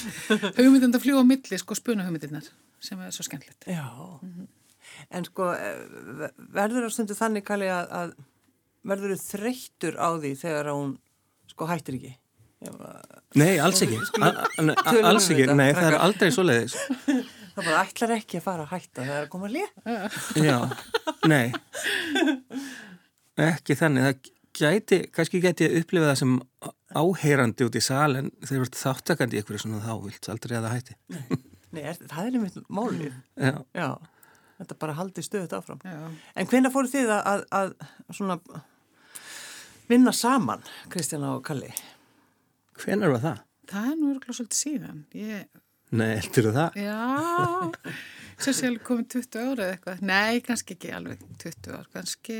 Hugmyndin 0.58 0.96
að 0.98 1.04
fljúa 1.04 1.22
milli 1.22 1.60
sko 1.62 1.76
spuna 1.78 2.08
hugmyndirnar 2.08 2.48
sem 2.82 3.00
er 3.00 3.14
svo 3.14 3.26
skemmtilegt. 3.26 3.66
Já, 3.66 3.86
mm 4.22 4.32
-hmm. 4.32 4.46
en 5.10 5.24
sko 5.24 5.52
eh, 5.52 6.30
verður 6.36 6.86
á 6.86 6.90
stundu 6.90 7.14
þannig 7.14 7.44
kalli 7.44 7.68
að, 7.70 7.86
að 7.90 8.14
verður 8.86 9.16
þau 9.16 9.26
þreyttur 9.32 9.98
á 9.98 10.08
því 10.20 10.32
þegar 10.42 10.70
hún 10.72 10.94
sko 11.50 11.68
hættir 11.70 11.98
ekki? 11.98 12.14
Nei, 13.36 13.58
alls 13.60 13.82
ekki. 13.84 13.98
Alls 15.04 15.28
ekki, 15.30 15.46
nei 15.52 15.68
það 15.76 15.88
er 15.90 15.98
aldrei 16.00 16.30
svo 16.32 16.46
leiðis 16.46 16.76
Það 17.56 17.68
bara 17.68 17.82
ætlar 17.84 18.14
ekki 18.16 18.38
að 18.38 18.44
fara 18.44 18.64
að 18.64 18.72
hætta 18.74 19.02
það 19.02 19.12
er 19.16 19.26
að 19.26 19.28
koma 19.32 19.48
að 19.48 19.54
lið 19.56 20.44
Já, 20.44 20.56
nei. 21.28 21.46
Ekki 23.46 23.76
þannig, 23.76 24.08
það 24.08 24.32
gæti 24.56 24.98
kannski 25.12 25.40
gæti 25.44 25.68
að 25.68 25.78
upplifa 25.82 26.10
það 26.10 26.18
sem 26.22 26.34
áheyrandi 26.96 27.68
út 27.68 27.76
í 27.76 27.84
sal 27.84 28.10
en 28.20 28.30
þeir 28.42 28.62
verður 28.62 28.80
þáttakandi 28.80 29.40
ykkur 29.42 29.60
svona 29.60 29.82
þá 29.84 29.92
vilt 30.04 30.30
aldrei 30.32 30.56
að 30.56 30.68
það 30.68 30.76
hætti. 30.78 30.98
Nei 31.12 31.45
Nei, 31.76 31.82
er, 31.90 31.98
það 32.08 32.28
er 32.28 32.38
einmitt 32.38 32.70
málið. 32.72 33.16
Já. 33.36 33.56
Já. 33.76 33.88
Þetta 34.56 34.78
bara 34.80 34.96
haldi 34.96 35.24
stöðut 35.24 35.52
áfram. 35.58 35.82
Já. 35.84 35.98
En 36.40 36.48
hvena 36.48 36.72
fóru 36.72 36.88
þið 36.88 37.12
að, 37.12 37.42
að, 37.58 37.74
að 38.08 38.16
svona 38.16 38.38
vinna 39.90 40.14
saman, 40.16 40.64
Kristjana 40.92 41.34
og 41.36 41.44
Kalli? 41.46 41.68
Hvenar 42.80 43.12
var 43.14 43.22
það? 43.24 43.44
Það 43.66 43.88
er 43.90 43.96
nú 44.00 44.10
örgulega 44.14 44.38
svolítið 44.38 44.60
síðan. 44.62 45.04
Ég... 45.16 45.62
Nei, 45.96 46.16
heldur 46.18 46.48
það? 46.54 46.78
Já, 46.82 47.92
svo 48.42 48.54
séu 48.56 48.80
komið 48.86 49.08
20 49.18 49.38
ára 49.42 49.66
eða 49.66 49.76
eitthvað. 49.76 50.02
Nei, 50.10 50.40
kannski 50.46 50.76
ekki 50.76 50.92
alveg 50.96 51.22
20 51.42 51.70
ára, 51.76 51.86
kannski 51.94 52.38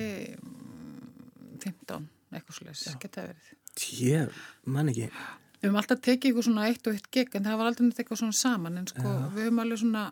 15, 1.62 2.00
mm, 2.00 2.08
eitthvað 2.32 2.58
slúðis, 2.58 2.84
geta 3.02 3.28
verið. 3.28 3.52
Ég 4.00 4.40
man 4.72 4.90
ekki. 4.92 5.10
Við 5.56 5.68
höfum 5.68 5.78
alltaf 5.80 6.00
tekið 6.04 6.28
eitthvað 6.30 6.46
svona 6.48 6.66
eitt 6.68 6.86
og 6.86 6.96
eitt 6.96 7.06
gegn 7.10 7.38
en 7.38 7.46
það 7.48 7.58
var 7.60 7.70
aldrei 7.70 7.86
eitthvað 7.88 8.18
svona 8.20 8.36
saman 8.36 8.78
en 8.78 8.88
sko 8.90 9.06
ja. 9.06 9.28
við 9.34 9.46
höfum 9.46 9.62
alveg 9.62 9.80
svona 9.80 10.02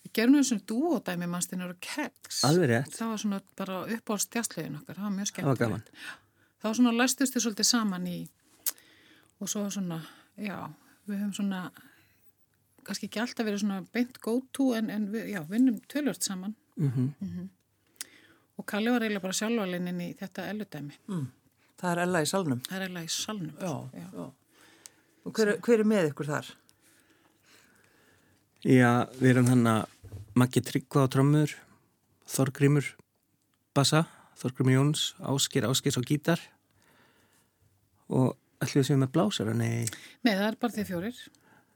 við 0.00 0.12
gerum 0.16 0.36
við 0.38 0.48
svona 0.48 0.66
dúodæmi 0.72 1.28
mannstinn 1.30 1.62
og 1.66 1.76
keks. 1.84 2.42
Alveg 2.48 2.72
rétt. 2.72 2.96
Það 2.96 3.12
var 3.12 3.22
svona 3.22 3.40
bara 3.60 3.78
uppáhaldstjastlegin 3.96 4.80
okkar, 4.80 4.98
það 4.98 5.06
var 5.06 5.14
mjög 5.18 5.30
skemmt. 5.30 5.46
Það 5.46 5.52
var 5.52 5.60
gaman. 5.62 5.84
Það 6.60 6.68
var 6.68 6.78
svona 6.80 6.94
læstust 6.96 7.36
þið 7.36 7.44
svolítið 7.46 7.68
saman 7.70 8.10
í 8.10 8.18
og 9.40 9.48
svo 9.48 9.62
svona, 9.72 10.00
já, 10.36 10.56
við 11.08 11.22
höfum 11.22 11.36
svona 11.38 11.62
kannski 12.84 13.08
ekki 13.08 13.22
alltaf 13.22 13.46
verið 13.46 13.62
svona 13.62 13.80
beint 13.94 14.18
go 14.24 14.40
to 14.56 14.70
en, 14.76 14.90
en 14.92 15.08
við, 15.12 15.30
já, 15.34 15.40
vinnum 15.48 15.78
tölvört 15.88 16.26
saman 16.26 16.54
mm 16.76 16.90
-hmm. 16.90 17.08
Mm 17.20 17.28
-hmm. 17.28 17.48
og 18.56 18.66
Kalli 18.66 18.90
var 18.90 19.02
eiginlega 19.02 19.22
bara 19.22 19.32
sjálfvalinn 19.32 20.00
í 20.00 20.16
þetta 20.16 20.48
elludæmi. 20.50 20.94
Mm. 21.08 21.26
Það 21.80 21.92
er 21.92 21.98
Ella 21.98 22.22
í 22.22 22.26
salnum? 22.26 22.60
Það 22.60 22.76
er 22.76 22.82
Ella 22.82 23.02
í 23.02 23.08
salnum. 23.08 23.54
Já, 23.60 23.90
já. 23.94 24.32
Og 25.26 25.34
hver, 25.36 25.56
hver 25.60 25.82
er 25.82 25.88
með 25.88 26.10
ykkur 26.12 26.30
þar? 26.30 26.52
Já, 28.64 29.08
við 29.20 29.30
erum 29.32 29.48
þannig 29.48 29.72
að 29.72 30.16
Maggi 30.40 30.62
Tryggva 30.64 31.04
á 31.04 31.12
trömmur, 31.12 31.52
Þorgrymur 32.30 32.86
bassa, 33.76 34.04
Þorgrymur 34.40 34.76
Jóns, 34.76 35.04
Áskir, 35.20 35.66
Áskirs 35.68 35.98
á 36.00 36.02
gítar 36.04 36.42
og 38.10 38.36
ætlum 38.60 38.82
við 38.82 38.88
sem 38.88 38.96
við 38.96 39.02
með 39.04 39.12
blásara, 39.14 39.54
nei? 39.56 39.86
Nei, 40.26 40.34
það 40.34 40.46
er 40.48 40.58
bara 40.60 40.76
því 40.76 40.86
fjórir. 40.88 41.20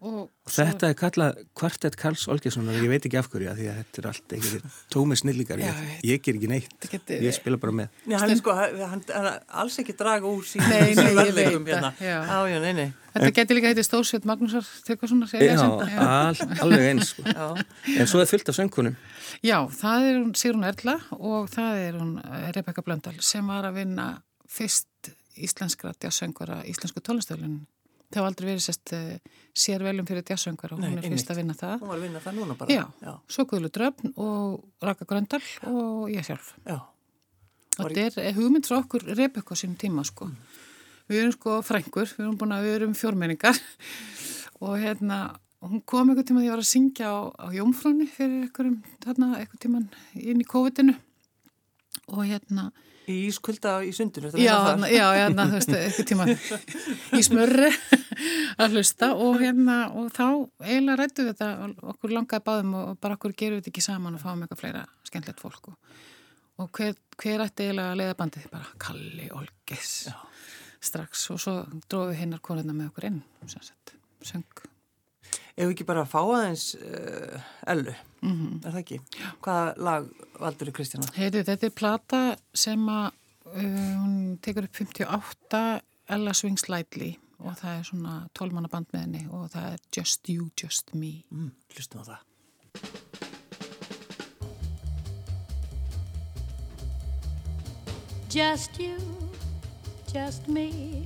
Og, 0.05 0.17
og 0.29 0.53
þetta 0.53 0.83
svo... 0.83 0.89
er 0.91 0.97
kallað 1.01 1.39
kvartett 1.57 1.95
Karls 1.97 2.27
Olgesson 2.29 2.67
og 2.69 2.77
ég 2.77 2.91
veit 2.93 3.07
ekki 3.09 3.17
af 3.17 3.31
hverju 3.33 3.49
að 3.49 3.61
því 3.63 3.69
að 3.71 3.79
þetta 3.79 4.03
er 4.03 4.09
allt 4.11 4.35
eitthvað 4.37 4.81
tómið 4.93 5.21
snillíkar, 5.23 5.63
ég, 5.65 5.79
ég 6.05 6.21
ger 6.25 6.37
ekki 6.37 6.51
neitt. 6.51 6.75
Geti, 6.91 7.21
ég 7.25 7.37
spila 7.37 7.61
bara 7.63 7.77
með. 7.79 8.03
Nei, 8.05 8.19
hann 8.21 8.35
er 8.35 8.41
sko, 8.43 8.57
hann 8.59 9.01
er 9.09 9.31
alls 9.63 9.79
ekki 9.81 9.97
draga 9.97 10.29
úr 10.29 10.45
sín 10.49 10.61
Nei, 10.69 10.93
nei, 10.99 11.09
ég 11.17 11.33
veit 11.39 11.73
hérna. 11.73 11.95
Á, 11.97 12.39
já, 12.51 12.59
nei, 12.61 12.75
nei. 12.77 12.87
Þetta 13.15 13.33
getur 13.39 13.59
líka 13.59 13.71
heitið 13.71 13.87
Stórsveit 13.87 14.25
Magnúsar 14.27 14.65
svona, 14.67 15.29
Já, 15.31 15.59
all, 16.03 16.41
alveg 16.65 16.87
eins 16.89 17.13
sko. 17.15 17.25
En 17.95 18.09
svo 18.11 18.21
er 18.21 18.31
fullt 18.31 18.51
af 18.51 18.57
söngkunum 18.59 18.97
Já, 19.45 19.61
það 19.71 20.09
er 20.09 20.17
hún 20.19 20.33
Sigrun 20.39 20.67
Erla 20.67 20.97
og 21.15 21.47
það 21.53 21.83
er 21.85 22.01
hún 22.01 22.17
eh, 22.25 22.49
Rebecca 22.57 22.83
Blöndal 22.83 23.15
sem 23.23 23.47
var 23.47 23.69
að 23.69 23.79
vinna 23.79 24.09
fyrst 24.51 25.13
íslenskra 25.35 25.95
djásöngvara 25.95 26.63
íslensku 26.71 27.03
tólastöflunum 27.05 27.63
það 28.15 28.21
hafa 28.23 28.31
aldrei 28.33 28.49
verið 28.49 28.65
sérst 28.65 28.95
uh, 28.97 29.35
sér 29.65 29.85
veljum 29.87 30.09
fyrir 30.09 30.25
djassöngar 30.27 30.75
og 30.75 30.83
Nei, 30.83 30.89
hún 30.93 31.03
er 31.03 31.15
fyrst 31.15 31.31
að 31.35 31.41
vinna 31.43 31.57
það. 31.59 31.77
Hún 31.83 31.93
var 31.93 32.01
að 32.01 32.07
vinna 32.07 32.23
það 32.25 32.41
núna 32.41 32.57
bara. 32.59 32.75
Já, 32.75 32.85
Já. 33.05 33.13
svo 33.37 33.47
Guðlu 33.51 33.71
Dröfn 33.75 34.15
og 34.25 34.87
Raka 34.87 35.09
Gröndal 35.11 35.43
og 35.71 36.11
ég 36.13 36.27
sjálf. 36.27 36.55
Já. 36.65 36.79
Og 37.83 37.91
þetta 37.91 38.23
er 38.23 38.37
hugmynd 38.39 38.69
frá 38.69 38.79
okkur 38.79 39.07
Rebekka 39.19 39.57
sínum 39.59 39.79
tíma 39.79 40.05
sko. 40.07 40.31
Mm. 40.31 40.61
Við 41.11 41.21
erum 41.21 41.33
sko 41.35 41.57
frængur, 41.67 42.11
við 42.15 42.25
erum 42.25 42.37
búin 42.41 42.55
að 42.55 42.69
við 42.69 42.77
erum 42.79 42.95
fjórmenningar 42.97 43.59
og 44.65 44.79
hérna 44.81 45.19
hún 45.65 45.83
kom 45.89 46.11
einhvern 46.11 46.27
tíma 46.29 46.41
því 46.41 46.45
að 46.45 46.49
ég 46.49 46.55
var 46.55 46.63
að 46.63 46.71
syngja 46.71 47.11
á, 47.11 47.17
á 47.41 47.47
Jómfróni 47.55 48.07
fyrir 48.13 48.47
einhverjum 48.47 48.79
þarna 49.05 49.31
einhvern 49.41 49.63
tíman 49.63 49.87
inn 50.21 50.43
í 50.43 50.49
COVID-inu 50.49 50.95
og 52.13 52.25
hérna 52.29 52.71
Í 53.05 53.17
ískulda 53.29 53.75
í 53.85 53.91
sundinu? 53.93 54.31
Já, 54.41 54.55
já, 54.89 55.07
já, 55.19 55.27
þú 55.37 55.47
veist, 55.53 55.73
eitthvað 55.77 56.09
tíma 56.09 56.27
í 57.19 57.23
smörri 57.27 57.71
að 58.63 58.77
hlusta 58.79 59.11
og 59.21 59.39
hérna, 59.43 59.79
og 59.93 60.11
þá 60.15 60.27
eiginlega 60.65 60.99
rættu 61.03 61.27
við 61.27 61.33
þetta, 61.35 61.71
okkur 61.95 62.17
langaði 62.17 62.47
báðum 62.49 62.75
og 62.81 62.99
bara 63.05 63.19
okkur 63.19 63.37
gerum 63.37 63.59
við 63.59 63.65
þetta 63.65 63.75
ekki 63.75 63.87
saman 63.89 64.17
og 64.17 64.25
fáum 64.25 64.45
eitthvað 64.45 64.63
fleira 64.63 64.85
skemmtilegt 65.05 65.45
fólk 65.45 65.73
og, 65.73 65.97
og 66.65 66.71
hver, 66.79 66.97
hver 67.21 67.45
ætti 67.45 67.69
eiginlega 67.69 67.93
að 67.93 68.01
leiða 68.03 68.19
bandið? 68.23 68.51
Bara 68.55 68.77
Kalli 68.87 69.33
Olges 69.37 69.97
já. 70.09 70.17
strax 70.93 71.27
og 71.35 71.43
svo 71.45 71.59
dróðum 71.85 72.15
við 72.15 72.23
hinnar 72.25 72.45
konuna 72.45 72.77
með 72.77 72.95
okkur 72.95 73.11
inn, 73.13 73.21
sem 73.45 73.69
sagt, 73.69 73.99
söng 74.25 74.71
Ef 75.55 75.67
við 75.67 75.75
ekki 75.75 75.87
bara 75.89 76.05
fá 76.09 76.21
aðeins 76.23 76.75
uh, 76.79 77.41
ellu, 77.71 77.95
mm 78.21 78.33
-hmm. 78.33 78.55
er 78.67 78.71
það 78.71 78.81
ekki? 78.83 79.01
Hvaða 79.45 79.75
lag 79.89 80.09
valdur 80.41 80.71
þið 80.71 80.77
Kristjana? 80.79 81.11
Heyrðu, 81.17 81.45
þetta 81.51 81.67
er 81.67 81.75
plata 81.81 82.23
sem 82.55 82.89
að 82.89 83.11
uh, 83.55 83.93
hún 84.03 84.39
tekur 84.43 84.69
upp 84.69 84.77
58 84.77 85.65
Ella 86.15 86.35
Swings 86.35 86.69
Lightly 86.69 87.15
og 87.39 87.57
það 87.59 87.79
er 87.79 87.83
svona 87.89 88.15
tólmanna 88.35 88.69
band 88.69 88.87
með 88.93 89.01
henni 89.01 89.27
og 89.31 89.51
það 89.53 89.73
er 89.73 89.81
Just 89.97 90.29
You, 90.29 90.51
Just 90.57 90.95
Me. 90.95 91.25
Mm, 91.31 91.53
hlustum 91.75 92.01
á 92.01 92.05
það. 92.13 92.21
Just 98.35 98.81
you, 98.81 98.99
just 100.13 100.49
me 100.49 101.05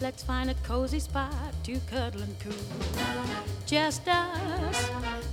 Let's 0.00 0.22
find 0.22 0.48
a 0.48 0.54
cozy 0.62 1.00
spot 1.00 1.32
to 1.64 1.80
cuddle 1.90 2.22
and 2.22 2.38
cool. 2.38 2.52
Just 3.66 4.06
us, 4.06 4.90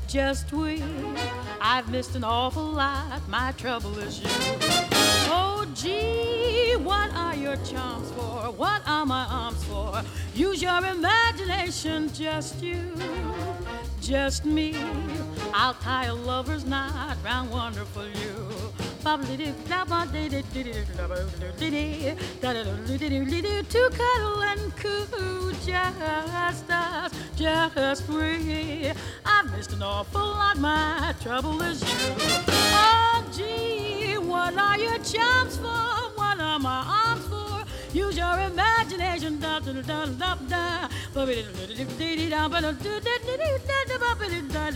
just 0.07 0.51
we. 0.51 0.81
I've 1.61 1.91
missed 1.91 2.15
an 2.15 2.23
awful 2.23 2.63
lot. 2.63 3.21
My 3.29 3.51
trouble 3.51 3.99
is 3.99 4.21
you. 4.21 4.27
Oh, 5.29 5.67
gee, 5.75 6.75
what 6.77 7.13
are 7.13 7.35
your 7.35 7.57
charms 7.57 8.09
for? 8.13 8.51
What 8.57 8.81
are 8.87 9.05
my 9.05 9.25
arms 9.29 9.63
for? 9.65 10.01
Use 10.33 10.63
your 10.63 10.83
imagination, 10.83 12.11
just 12.11 12.59
you, 12.63 12.91
just 14.01 14.45
me. 14.45 14.75
I'll 15.53 15.75
tie 15.75 16.05
a 16.05 16.15
lover's 16.15 16.65
knot 16.65 17.17
round 17.23 17.51
wonderful 17.51 18.07
you 18.07 18.84
to 23.69 23.89
cuddle 23.91 24.41
and 24.41 24.75
coo 24.77 25.53
just 25.63 26.69
us, 26.71 27.11
just 27.35 28.03
free. 28.05 28.91
I've 29.23 29.55
missed 29.55 29.73
an 29.73 29.83
awful 29.83 30.21
lot, 30.21 30.57
my 30.57 31.13
trouble 31.21 31.61
is 31.61 31.83
you. 31.83 32.15
Oh, 32.49 33.23
gee, 33.31 34.17
what 34.17 34.57
are 34.57 34.79
your 34.79 34.97
charms 34.97 35.57
for? 35.57 35.85
What 36.15 36.39
are 36.39 36.57
my 36.57 36.83
arms 37.05 37.27
for? 37.27 37.63
Use 37.95 38.17
your 38.17 38.39
imagination. 38.39 38.65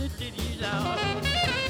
necessity 0.00 0.42
is 0.54 1.69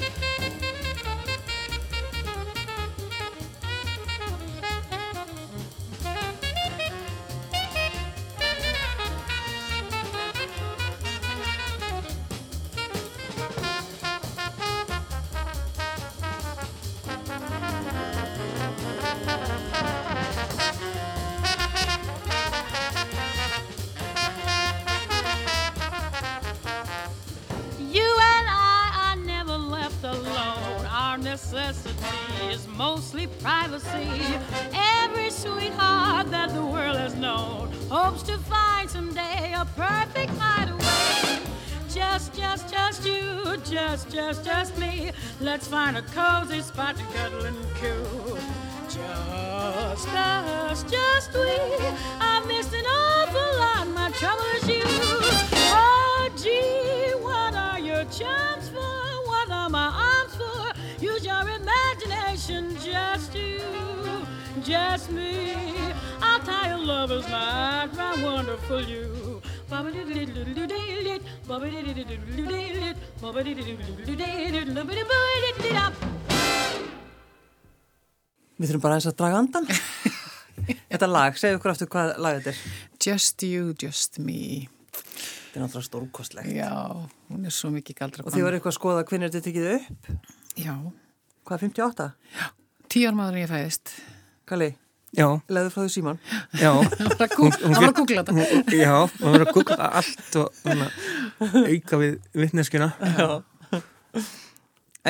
mostly 32.80 33.26
privacy. 33.42 34.08
Every 34.72 35.28
sweetheart 35.28 36.30
that 36.30 36.48
the 36.54 36.64
world 36.64 36.96
has 36.96 37.14
known 37.14 37.70
hopes 37.90 38.22
to 38.22 38.38
find 38.38 38.88
someday 38.88 39.52
a 39.54 39.66
perfect 39.76 40.32
hideaway. 40.38 41.44
Just, 41.90 42.32
just, 42.34 42.72
just 42.72 43.04
you, 43.04 43.58
just, 43.66 44.08
just, 44.10 44.46
just 44.46 44.78
me. 44.78 45.12
Let's 45.42 45.68
find 45.68 45.98
a 45.98 46.02
cozy 46.16 46.62
spot 46.62 46.96
to 46.96 47.04
cuddle 47.14 47.44
and 47.44 47.58
coo. 47.74 48.38
Just 48.88 50.08
us, 50.08 50.82
just 50.84 51.34
we. 51.34 51.50
I've 52.18 52.46
missed 52.46 52.72
an 52.72 52.86
awful 52.86 53.50
lot. 53.62 53.88
My 53.88 54.10
trouble 54.12 54.50
is 54.56 54.68
you. 54.76 54.82
Oh, 55.82 56.30
gee, 56.42 57.12
what 57.26 57.54
are 57.54 57.78
your 57.78 58.04
charms 58.06 58.70
for? 58.70 58.89
Imagination, 62.50 62.76
just 62.82 63.34
you, 63.34 63.60
just 64.62 65.10
me. 65.10 65.56
I'll 66.22 66.40
tie 66.40 66.68
a 66.68 66.78
lover's 66.78 67.26
knot 67.28 67.96
round 67.96 68.22
wonderful 68.22 68.82
you. 68.82 69.40
Við 78.60 78.68
þurfum 78.68 78.82
bara 78.82 78.96
eins 78.98 79.06
að 79.08 79.16
draga 79.16 79.38
andan. 79.40 79.68
Þetta 80.90 81.06
lag, 81.08 81.38
segðu 81.38 81.60
okkur 81.60 81.72
aftur 81.72 81.88
hvað 81.90 82.10
lag 82.20 82.40
þetta 82.40 82.50
er. 82.50 82.58
Just 83.00 83.44
you, 83.46 83.70
just 83.78 84.18
me. 84.18 84.66
Þetta 84.90 85.54
er 85.54 85.64
náttúrulega 85.64 85.86
stórkostlegt. 85.86 86.50
Já, 86.58 86.74
hún 87.30 87.46
er 87.46 87.54
svo 87.54 87.70
mikið 87.72 88.02
galdra. 88.02 88.26
Og 88.26 88.34
þið 88.34 88.44
var 88.44 88.58
eitthvað 88.58 88.74
að 88.74 88.78
skoða 88.80 89.06
hvernig 89.06 89.30
þetta 89.30 89.46
tekið 89.46 89.70
upp? 89.78 90.10
Já. 90.60 90.74
Hvað, 91.50 91.64
58? 91.66 92.04
Já, 92.30 92.44
tíu 92.86 93.06
ára 93.08 93.16
maður 93.18 93.36
en 93.36 93.42
ég 93.42 93.48
fæðist. 93.50 93.90
Kalli? 94.46 94.66
Já. 95.18 95.24
Leður 95.50 95.72
frá 95.74 95.80
því 95.82 95.90
síman? 95.96 96.18
Já. 96.54 96.68
Það 97.10 97.72
var 97.74 97.86
að 97.88 97.96
googla 97.96 98.22
þetta. 98.28 98.74
Já, 98.78 98.92
það 99.16 99.32
var 99.34 99.42
að 99.42 99.50
googla 99.56 99.88
allt 99.98 100.36
og 100.38 100.60
hana, 100.62 100.86
auka 101.40 101.98
við 102.04 102.12
vittneskuna. 102.38 102.86
Já. 103.18 103.26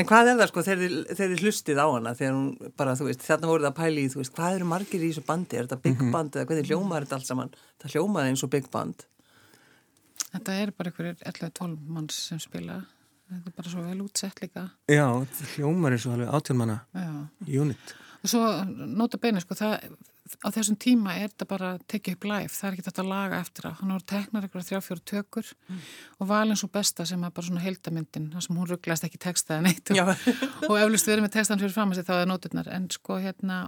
En 0.00 0.08
hvað 0.08 0.30
er 0.30 0.38
það 0.38 0.48
sko 0.48 0.64
þegar 0.64 0.94
þið 1.18 1.44
hlustið 1.44 1.82
á 1.84 1.86
hana 1.90 2.14
þegar 2.16 2.38
hún 2.38 2.72
bara, 2.80 2.94
þú 2.96 3.10
veist, 3.10 3.26
þarna 3.26 3.50
voruð 3.50 3.68
að 3.68 3.76
pæli 3.82 4.06
í, 4.06 4.12
þú 4.14 4.22
veist, 4.22 4.34
hvað 4.38 4.56
eru 4.56 4.70
margir 4.70 5.04
í 5.04 5.10
þessu 5.10 5.24
bandi? 5.28 5.58
Er 5.58 5.68
þetta 5.68 5.80
big 5.82 5.98
mm 5.98 6.06
-hmm. 6.06 6.14
band 6.14 6.38
eða 6.38 6.48
hvernig 6.48 6.70
hljómaður 6.70 7.04
þetta 7.04 7.18
allt 7.18 7.28
saman? 7.28 7.52
Það 7.82 7.98
hljómaði 7.98 8.32
eins 8.32 8.46
og 8.46 8.52
big 8.56 8.70
band. 8.72 9.04
Þetta 10.30 10.56
er 10.62 10.72
bara 10.72 10.88
einhverjir 10.88 11.20
11-12 11.34 11.76
manns 11.84 12.22
sem 12.30 12.40
spila. 12.40 12.80
Þetta 13.30 13.50
er 13.50 13.56
bara 13.56 13.72
svo 13.72 13.82
vel 13.86 14.04
útsett 14.04 14.40
líka. 14.42 14.68
Já, 14.90 15.06
hljómar 15.54 15.94
er 15.94 16.02
svo 16.02 16.14
alveg 16.16 16.32
átjálmanna 16.34 16.78
unit. 17.46 17.92
Og 18.20 18.32
svo 18.32 18.40
nota 19.00 19.20
beina, 19.20 19.40
sko, 19.40 19.56
það, 19.56 19.86
á 20.44 20.48
þessum 20.52 20.76
tíma 20.82 21.14
er 21.16 21.30
þetta 21.30 21.46
bara 21.48 21.70
tekið 21.90 22.16
upp 22.16 22.26
live. 22.28 22.52
Það 22.52 22.68
er 22.68 22.76
ekki 22.76 22.86
þetta 22.88 23.04
að 23.04 23.10
laga 23.12 23.40
eftir 23.40 23.66
það. 23.66 23.76
Hann 23.78 23.94
voru 23.94 24.06
teknar 24.12 24.46
eitthvað 24.46 24.66
þrjáfjóru 24.68 25.04
tökur 25.12 25.52
mm. 25.54 25.84
og 26.18 26.30
valin 26.32 26.60
svo 26.60 26.70
besta 26.74 27.06
sem 27.08 27.24
er 27.24 27.34
bara 27.36 27.48
svona 27.48 27.64
heldamyndin, 27.64 28.28
þar 28.34 28.46
sem 28.46 28.60
hún 28.60 28.70
rugglaðist 28.70 29.06
ekki 29.08 29.22
textaði 29.24 29.66
neitt 29.68 29.94
og, 29.94 30.12
og 30.68 30.76
eflust 30.82 31.10
verið 31.10 31.26
með 31.26 31.36
textan 31.38 31.62
fyrir 31.62 31.76
fram 31.76 31.94
að 31.94 32.00
sig 32.00 32.10
þá 32.10 32.14
er 32.18 32.30
nóturnar. 32.30 32.72
En 32.74 32.90
sko 32.92 33.20
hérna 33.22 33.62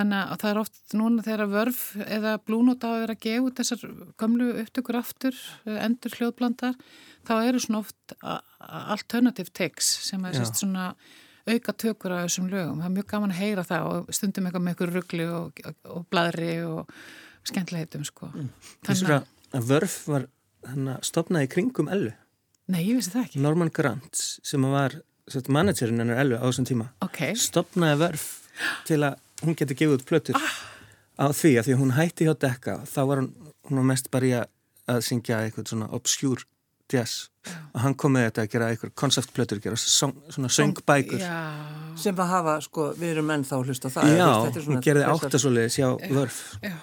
Þannig 0.00 0.20
að 0.32 0.38
það 0.40 0.50
er 0.50 0.58
oft 0.62 0.94
núna 0.96 1.22
þegar 1.26 1.42
að 1.44 1.54
vörf 1.58 1.80
eða 2.06 2.34
blúnóta 2.48 2.88
að 2.88 3.02
vera 3.02 3.16
að 3.16 3.24
gefa 3.26 3.50
þessar 3.58 3.82
gamlu 4.22 4.46
upptökur 4.62 4.96
aftur, 4.96 5.40
endur 5.76 6.14
hljóðblandar, 6.16 6.78
þá 7.28 7.32
eru 7.42 7.60
svona 7.60 7.82
oft 7.82 8.14
alternative 8.24 9.52
takes 9.52 9.90
sem 10.06 10.24
er 10.24 10.38
svona 10.48 10.94
auka 11.50 11.74
tökur 11.76 12.14
á 12.16 12.24
þessum 12.24 12.48
lögum. 12.48 12.80
Það 12.80 12.88
er 12.88 12.96
mjög 12.96 13.08
gaman 13.12 13.34
að 13.34 13.42
heyra 13.42 13.66
það 13.66 13.90
og 13.90 14.10
stundum 14.16 14.48
eitthvað 14.48 14.64
með 14.64 14.74
eitthvað 14.74 14.96
ruggli 14.96 15.28
og, 15.28 15.62
og, 15.68 15.78
og 15.92 16.08
bladri 16.12 16.50
og 16.64 16.96
skemmtleitum 17.50 18.08
sko. 18.08 18.32
Mm. 18.32 18.50
Þessur 18.88 19.16
að, 19.18 19.30
að 19.56 19.70
vörf 19.74 20.00
var 20.08 20.28
stopnaði 21.04 21.52
kringum 21.52 21.92
Ellu. 21.92 22.12
Nei, 22.70 22.82
ég 22.86 23.00
vissi 23.00 23.12
það 23.12 23.26
ekki. 23.26 23.44
Norman 23.44 23.72
Grant 23.74 24.20
sem 24.20 24.64
var 24.72 24.96
managerinn 25.50 26.02
hennar 26.02 26.22
Ellu 26.24 26.38
á 26.40 26.44
þessum 26.48 26.68
tíma. 26.68 26.92
Okay. 27.04 27.36
Stopnaði 27.38 28.00
vörf 28.04 28.28
til 28.88 29.02
að 29.06 29.18
hún 29.42 29.56
geti 29.58 29.76
gefið 29.78 29.98
út 29.98 30.06
plötur 30.08 30.38
ah. 30.38 30.56
á 31.20 31.26
því 31.32 31.56
að 31.60 31.68
því 31.68 31.76
hún 31.80 31.92
hætti 31.96 32.28
hjá 32.28 32.34
Dekka 32.46 32.78
þá 32.88 33.00
var 33.10 33.22
hún, 33.22 33.30
hún 33.68 33.82
var 33.82 33.90
mest 33.92 34.10
bara 34.12 34.28
í 34.28 34.32
að, 34.38 34.48
að 34.94 35.04
syngja 35.08 35.42
eitthvað 35.44 35.70
svona 35.72 35.90
obskjúr 35.96 36.44
jazz 36.90 37.28
Já. 37.46 37.54
og 37.72 37.84
hann 37.84 37.94
kom 37.96 38.16
með 38.16 38.26
þetta 38.28 38.42
að 38.42 38.50
gera 38.54 38.70
eitthvað 38.72 38.94
konceptplötur, 39.00 39.60
gera 39.64 39.78
song, 39.80 40.16
svona 40.28 40.50
söngbækur 40.52 41.22
sem 42.00 42.18
að 42.20 42.32
hafa, 42.34 42.56
sko, 42.66 42.90
við 42.98 43.14
erum 43.14 43.32
ennþá 43.36 43.62
hlust 43.62 43.86
á 43.86 43.90
það 43.94 44.12
Já, 44.18 44.28
hún 44.66 44.82
gerði 44.84 45.06
áttasóliðis 45.08 45.78
hjá 45.80 45.88
Vörf 46.10 46.42
Já, 46.60 46.76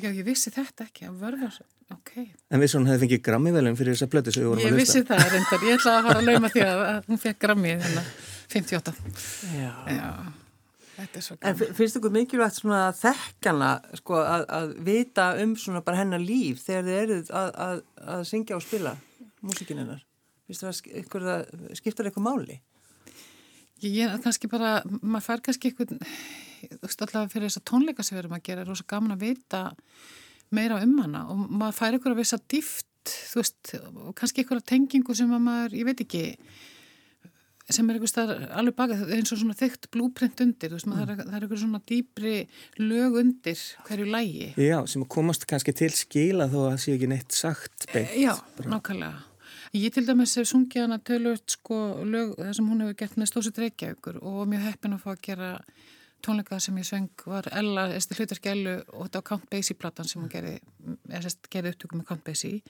Já 0.00 0.08
ég 0.08 0.24
vissi 0.26 0.50
þetta 0.54 0.88
ekki 0.88 1.10
að 1.10 1.22
Vörf 1.22 1.62
Okay. 1.92 2.30
En 2.48 2.62
vissi 2.62 2.78
hún 2.78 2.86
hefði 2.88 3.04
fengið 3.04 3.20
Grammy-velum 3.26 3.74
fyrir 3.76 3.92
þessa 3.92 4.08
blötu 4.08 4.32
sem 4.32 4.40
við 4.40 4.48
vorum 4.48 4.62
ég 4.64 4.72
hlusta? 4.72 4.80
Vissi 4.80 5.02
það 5.04 5.26
reyndar, 5.34 5.66
ég 5.68 5.76
ætlaði 5.76 5.98
að 5.98 6.06
fara 6.06 6.22
að 6.22 6.30
lauma 6.30 6.50
því 6.54 6.62
að 6.64 7.10
hún 7.10 7.20
fekk 7.20 7.46
þennan 7.50 8.08
58 8.54 8.94
Já, 9.52 9.70
Já. 9.92 10.08
En 10.98 11.56
finnst 11.58 11.98
ykkur 11.98 12.12
mikilvægt 12.14 12.60
svona 12.60 12.86
þekkjana 12.94 13.70
sko 13.98 14.20
að, 14.20 14.44
að 14.58 14.74
vita 14.86 15.30
um 15.42 15.56
svona 15.58 15.82
bara 15.86 16.02
hennar 16.02 16.22
líf 16.22 16.62
þegar 16.64 16.86
þið 16.86 16.98
eruð 17.00 17.32
að, 17.40 17.50
að, 17.66 17.82
að 18.14 18.26
syngja 18.30 18.58
og 18.58 18.64
spila 18.64 18.94
músikin 19.44 19.82
hennar? 19.82 20.04
Finnst 20.44 20.64
það 20.64 20.72
að 21.34 21.76
skipta 21.80 22.04
eitthvað 22.04 22.26
máli? 22.26 22.60
Ég 23.84 24.08
er 24.08 24.20
kannski 24.22 24.48
bara, 24.48 24.78
maður 25.02 25.26
fær 25.26 25.42
kannski 25.44 25.70
eitthvað, 25.70 25.96
þú 26.62 26.82
veist 26.86 27.02
alltaf 27.04 27.32
fyrir 27.32 27.50
þessa 27.50 27.64
tónleika 27.68 28.04
sem 28.04 28.16
við 28.16 28.22
erum 28.22 28.36
að 28.36 28.44
gera, 28.46 28.62
er 28.62 28.70
rosa 28.70 28.86
gaman 28.88 29.16
að 29.16 29.24
vita 29.26 29.62
meira 30.54 30.78
um 30.84 30.94
hana 31.02 31.24
og 31.32 31.42
maður 31.48 31.78
fær 31.80 31.98
ykkur 31.98 32.14
að 32.14 32.20
vissa 32.22 32.38
dýft, 32.52 32.86
þú 33.32 33.40
veist, 33.40 33.74
kannski 34.20 34.44
ykkur 34.44 34.60
að 34.60 34.68
tengingu 34.70 35.16
sem 35.16 35.32
að 35.34 35.42
maður, 35.48 35.76
ég 35.80 35.88
veit 35.88 36.04
ekki 36.04 36.24
sem 37.72 37.88
er 37.88 37.96
eitthvað 37.96 38.32
alveg 38.52 38.76
baka 38.76 38.96
eins 39.16 39.32
og 39.32 39.40
svona 39.40 39.56
þygt 39.56 39.88
blúprint 39.94 40.40
undir 40.44 40.74
veist, 40.74 40.88
mm. 40.88 40.96
það, 40.98 41.12
er, 41.14 41.22
er 41.24 41.44
eitthvað 41.46 41.62
svona 41.62 41.80
dýbri 41.88 42.34
lög 42.82 43.16
undir 43.22 43.62
hverju 43.86 44.08
lægi 44.12 44.50
Já, 44.60 44.78
sem 44.90 45.06
komast 45.08 45.46
kannski 45.48 45.72
til 45.76 45.92
skila 45.96 46.50
þó 46.52 46.58
að 46.66 46.68
það 46.74 46.82
sé 46.84 46.96
ekki 46.98 47.08
neitt 47.14 47.36
sagt 47.36 47.88
beint 47.94 48.18
Já, 48.20 48.34
nákvæmlega. 48.68 49.30
Ég 49.74 49.90
til 49.90 50.04
dæmis 50.06 50.36
hef 50.38 50.46
sungið 50.46 50.84
hana 50.84 51.00
tölvöld 51.02 51.48
sko 51.50 51.78
lög 52.06 52.36
það 52.38 52.52
sem 52.58 52.68
hún 52.70 52.84
hefur 52.84 52.98
gert 53.00 53.16
með 53.18 53.30
stósið 53.32 53.62
reykjaukur 53.64 54.20
og 54.20 54.44
mjög 54.52 54.68
heppin 54.68 54.94
að 54.94 55.02
fá 55.02 55.10
að 55.14 55.24
gera 55.24 55.48
tónleika 56.24 56.60
sem 56.62 56.76
ég 56.78 56.86
söng 56.88 57.24
var 57.26 57.48
Ella, 57.52 57.88
eftir 57.96 58.20
hlutarki 58.20 58.52
Ellu 58.52 58.76
og 58.92 59.08
þetta 59.08 59.24
á 59.24 59.28
Count 59.32 59.48
Basie 59.50 59.76
platan 59.76 60.08
sem 60.08 60.22
hún 60.22 60.30
gerði, 60.32 60.60
gerði 61.50 61.74
upptökum 61.74 62.00
með 62.00 62.08
Count 62.12 62.24
Basie. 62.28 62.62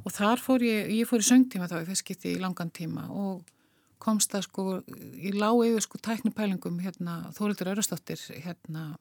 Og 0.00 0.12
þar 0.14 0.42
fór 0.42 0.64
ég, 0.64 0.90
ég 0.98 1.08
fór 1.08 1.22
í 1.22 1.28
söngtíma 1.28 1.68
þá 1.70 1.78
í 1.80 1.88
fyrst 1.88 2.06
getið 2.08 2.36
í 2.36 2.42
langan 2.42 2.72
tíma 2.74 3.06
og 3.12 3.46
komst 4.00 4.32
það 4.32 4.46
sko 4.46 4.64
í 5.20 5.34
lág 5.36 5.60
yfir 5.68 5.84
sko 5.84 6.00
tæknipælingum 6.06 6.80
hérna 6.84 7.20
Þórildur 7.36 7.74
Örastóttir 7.74 8.20
hérna 8.40 8.94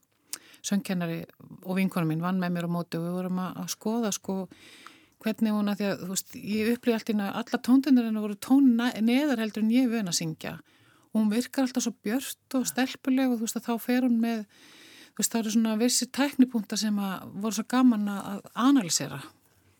söngkennari 0.65 1.23
og 1.63 1.77
vinkonum 1.77 2.11
mín 2.11 2.23
vann 2.23 2.39
með 2.41 2.55
mér 2.55 2.67
á 2.67 2.71
móti 2.71 2.99
og 2.99 3.05
við 3.07 3.15
vorum 3.15 3.41
að, 3.41 3.59
að 3.63 3.69
skoða 3.75 4.11
sko 4.15 4.35
hvernig 5.23 5.55
hún 5.55 5.71
að 5.71 5.79
því 5.79 5.87
að 5.89 6.01
þú 6.01 6.09
veist 6.13 6.35
ég 6.39 6.73
upplýði 6.73 6.95
alltaf 6.97 7.13
inn 7.13 7.23
að 7.23 7.37
alla 7.41 7.61
tóndunarinn 7.67 8.19
voru 8.23 8.37
tón 8.39 8.67
neðar 8.79 9.41
heldur 9.43 9.65
en 9.65 9.73
ég 9.73 9.89
vöna 9.91 10.13
að 10.13 10.19
syngja. 10.21 10.53
Og 11.09 11.19
hún 11.19 11.31
virkar 11.33 11.65
alltaf 11.65 11.83
svo 11.83 11.95
björnt 12.05 12.55
og 12.55 12.67
stelpuleg 12.69 13.31
og 13.31 13.39
þú 13.39 13.47
veist 13.47 13.59
að 13.59 13.67
þá 13.67 13.73
fer 13.83 14.05
hún 14.07 14.19
með 14.21 14.45
þú 15.09 15.23
veist 15.23 15.33
það 15.33 15.41
eru 15.41 15.53
svona 15.55 15.75
vissi 15.81 16.07
tæknipunta 16.15 16.79
sem 16.79 16.99
að 17.03 17.27
voru 17.43 17.57
svo 17.57 17.65
gaman 17.67 18.07
að 18.13 18.47
analysera 18.55 19.19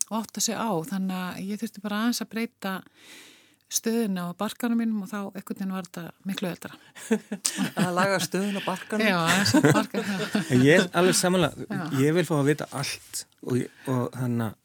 og 0.09 0.15
átta 0.19 0.43
sig 0.43 0.57
á. 0.59 0.71
Þannig 0.89 1.19
að 1.23 1.41
ég 1.45 1.61
þurfti 1.61 1.83
bara 1.85 2.01
aðeins 2.03 2.23
að 2.25 2.31
breyta 2.33 2.73
stöðin 3.69 4.17
á 4.17 4.33
barkanum 4.37 4.79
mínum 4.81 5.03
og 5.05 5.11
þá 5.11 5.19
ekkert 5.37 5.59
veginn 5.59 5.75
var 5.75 5.89
þetta 5.89 6.05
miklu 6.25 6.49
öldra. 6.49 6.77
að 7.83 7.91
laga 7.97 8.21
stöðin 8.25 8.57
á 8.57 8.63
barkanum? 8.65 9.09
Já, 9.11 9.19
barkanum. 9.69 10.23
Ég 10.69 10.79
er 10.79 10.87
alveg 10.97 11.19
samanlega, 11.19 11.83
ég 12.01 12.17
vil 12.17 12.25
fá 12.25 12.39
að 12.39 12.49
vita 12.49 12.69
allt 12.73 13.23
og, 13.45 13.61
og 13.85 14.09
þannig 14.15 14.49
að 14.49 14.57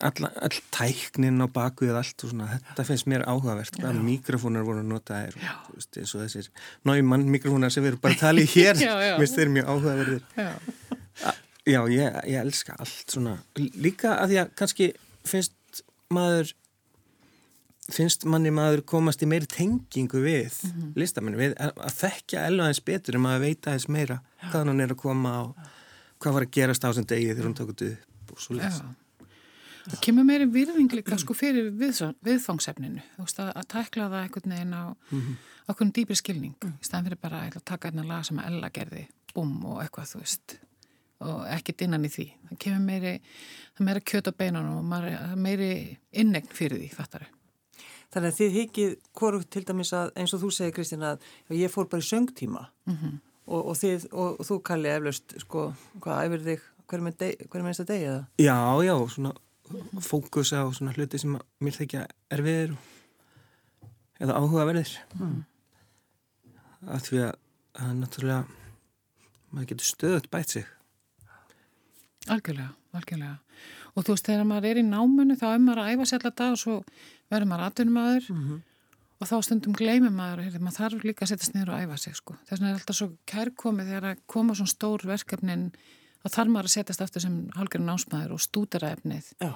all, 0.00 0.28
all 0.42 0.58
tæknin 0.74 1.42
á 1.42 1.46
bakuðið 1.50 1.98
allt 1.98 2.24
og 2.24 2.32
svona, 2.32 2.48
þetta 2.54 2.86
finnst 2.88 3.08
mér 3.10 3.24
áhugavert 3.28 3.78
að 3.84 4.00
mikrofónar 4.04 4.66
voru 4.66 4.82
notaðir 4.86 5.36
eins 5.38 6.14
og 6.14 6.24
þessir 6.24 6.50
nájumann 6.88 7.26
mikrofónar 7.30 7.72
sem 7.74 7.84
við 7.84 7.94
erum 7.94 8.02
bara 8.04 8.16
að 8.16 8.24
tala 8.24 8.44
í 8.44 8.50
hér 8.54 8.82
minnst 9.20 9.38
þeir 9.38 9.52
mjög 9.54 9.70
áhugaverðir. 9.70 10.26
Já, 10.38 11.32
já 11.74 11.80
ég, 11.94 12.20
ég 12.32 12.40
elska 12.42 12.76
allt 12.78 13.16
svona, 13.16 13.38
líka 13.58 14.16
að 14.18 14.34
því 14.34 14.42
að 14.44 14.52
kannski 14.60 14.90
finnst 15.24 15.84
maður 16.14 16.54
finnst 17.92 18.24
manni 18.24 18.52
maður 18.54 18.80
komast 18.88 19.22
í 19.22 19.28
meiri 19.28 19.46
tengingu 19.50 20.22
við 20.24 20.52
mm 20.64 20.70
-hmm. 20.70 20.92
listamennu, 20.96 21.38
við 21.38 21.54
að 21.60 21.96
þekkja 22.00 22.46
elva 22.48 22.68
eins 22.68 22.80
betur 22.80 23.18
en 23.18 23.24
maður 23.26 23.40
veita 23.44 23.72
eins 23.72 23.88
meira 23.88 24.20
hvaðan 24.50 24.72
hann 24.72 24.80
er 24.80 24.94
að 24.94 25.02
koma 25.02 25.32
og 25.42 25.56
hvað 26.18 26.34
var 26.34 26.46
að 26.46 26.54
gerast 26.56 26.84
á 26.84 26.88
þessum 26.88 27.06
degi 27.06 27.32
þegar 27.34 27.48
hún 27.48 27.56
tók 27.58 27.72
þetta 27.74 27.90
upp 27.92 28.32
og 28.32 28.40
svo 28.40 28.56
lesa 28.56 28.94
Það 29.84 30.00
kemur 30.00 30.24
meiri 30.24 30.46
virðing 30.48 30.92
líka 30.96 31.16
sko 31.20 31.34
fyrir 31.36 31.66
við, 31.76 31.98
viðfangsefninu, 32.24 33.02
þú 33.16 33.24
veist 33.26 33.40
að, 33.42 33.50
að 33.52 33.66
tækla 33.68 34.06
það 34.08 34.22
einhvern 34.22 34.54
veginn 34.54 34.72
á 34.72 34.84
mm 34.88 35.20
-hmm. 35.20 35.34
okkur 35.68 35.90
dýpri 35.92 36.16
skilning, 36.16 36.54
mm. 36.64 36.78
í 36.80 36.84
staðan 36.84 37.04
fyrir 37.04 37.20
bara 37.20 37.42
að 37.44 37.64
taka 37.64 37.88
einhvern 37.88 38.08
lag 38.08 38.24
sem 38.24 38.38
að 38.38 38.46
Ella 38.46 38.70
gerði, 38.70 39.06
bum 39.34 39.64
og 39.64 39.82
eitthvað 39.82 40.08
þú 40.08 40.18
veist 40.24 40.58
og 41.20 41.46
ekkert 41.46 41.82
innan 41.82 42.04
í 42.04 42.08
því. 42.08 42.26
Það 42.48 42.58
kemur 42.58 42.80
meiri, 42.80 43.20
það 43.76 43.86
meiri 43.86 44.00
kjöt 44.00 44.28
á 44.28 44.32
beinunum 44.32 44.78
og 44.78 45.36
meiri 45.36 45.98
innegn 46.12 46.48
fyrir 46.48 46.78
því, 46.78 46.88
fattari. 46.94 47.26
Þannig 48.14 48.30
að 48.30 48.38
þið 48.38 48.58
hikið 48.58 48.96
hvoru 49.18 49.40
til 49.50 49.64
dæmis 49.66 49.92
að 49.96 50.12
eins 50.20 50.34
og 50.36 50.44
þú 50.44 50.50
segir 50.54 50.74
Kristín 50.76 51.02
að 51.02 51.24
ég 51.50 51.72
fór 51.72 51.88
bara 51.90 52.04
í 52.04 52.06
söngtíma 52.06 52.68
mm 52.86 52.96
-hmm. 52.96 53.16
og, 53.46 53.60
og, 53.66 53.76
þið, 53.76 54.06
og, 54.12 54.40
og 54.40 54.46
þú 54.46 54.60
kalli 54.62 54.88
eflaust 54.88 55.34
sko, 55.42 55.72
hvað 56.00 56.24
æfir 56.24 56.44
þig, 56.48 56.60
hverjum 56.86 57.06
er 57.10 57.62
minnst 57.62 57.80
að 57.80 57.90
degja 57.90 58.12
það? 58.12 58.24
Já, 58.38 58.58
já, 58.84 58.94
svona 59.08 59.34
fókusa 60.00 60.62
á 60.62 60.66
svona 60.72 60.92
hluti 60.92 61.18
sem 61.18 61.38
mér 61.60 61.76
þykja 61.78 62.06
erfiðir 62.30 62.76
eða 64.20 64.36
áhugaverðir 64.38 64.92
mm. 65.18 65.38
að 66.86 67.06
því 67.08 67.22
að 67.24 67.32
það 67.74 67.88
er 67.88 67.96
náttúrulega 68.00 68.44
maður 69.50 69.70
getur 69.72 69.88
stöðut 69.88 70.30
bætt 70.30 70.56
sig 70.56 70.68
Algjörlega, 72.24 72.70
algjörlega 72.96 73.38
og 73.94 74.04
þú 74.04 74.14
veist 74.14 74.28
þegar 74.28 74.48
maður 74.48 74.70
er 74.70 74.80
í 74.80 74.86
námunu 74.86 75.36
þá 75.38 75.46
er 75.50 75.64
maður 75.64 75.82
að 75.82 75.90
æfa 75.92 76.08
sér 76.10 76.20
alltaf 76.20 76.38
dag 76.40 76.54
og 76.54 76.60
svo 76.60 76.76
verður 77.34 77.50
maður 77.50 77.66
aðtunum 77.68 77.98
aður 78.00 78.30
mm 78.30 78.38
-hmm. 78.44 78.62
og 79.20 79.30
þá 79.30 79.36
stundum 79.46 79.76
gleymir 79.76 80.14
maður 80.14 80.46
að 80.46 80.60
maður 80.60 80.78
þarf 80.78 81.04
líka 81.04 81.26
að 81.26 81.34
setjast 81.34 81.54
niður 81.54 81.74
og 81.74 81.84
æfa 81.84 81.98
sig 81.98 82.16
sko. 82.16 82.38
þess 82.46 82.60
vegna 82.60 82.70
er 82.70 82.80
alltaf 82.80 82.96
svo 82.96 83.10
kærkomið 83.26 83.92
þegar 83.92 84.08
að 84.10 84.24
koma 84.26 84.54
svona 84.54 84.74
stór 84.74 85.06
verkefnin 85.06 85.70
þá 86.24 86.34
þarf 86.38 86.50
maður 86.50 86.70
að 86.70 86.74
setjast 86.78 87.04
aftur 87.04 87.24
sem 87.24 87.38
hálfgerðin 87.54 87.94
ásmaður 87.94 88.34
og 88.36 88.40
stúdera 88.40 88.92
efnið 88.96 89.30
Já. 89.42 89.52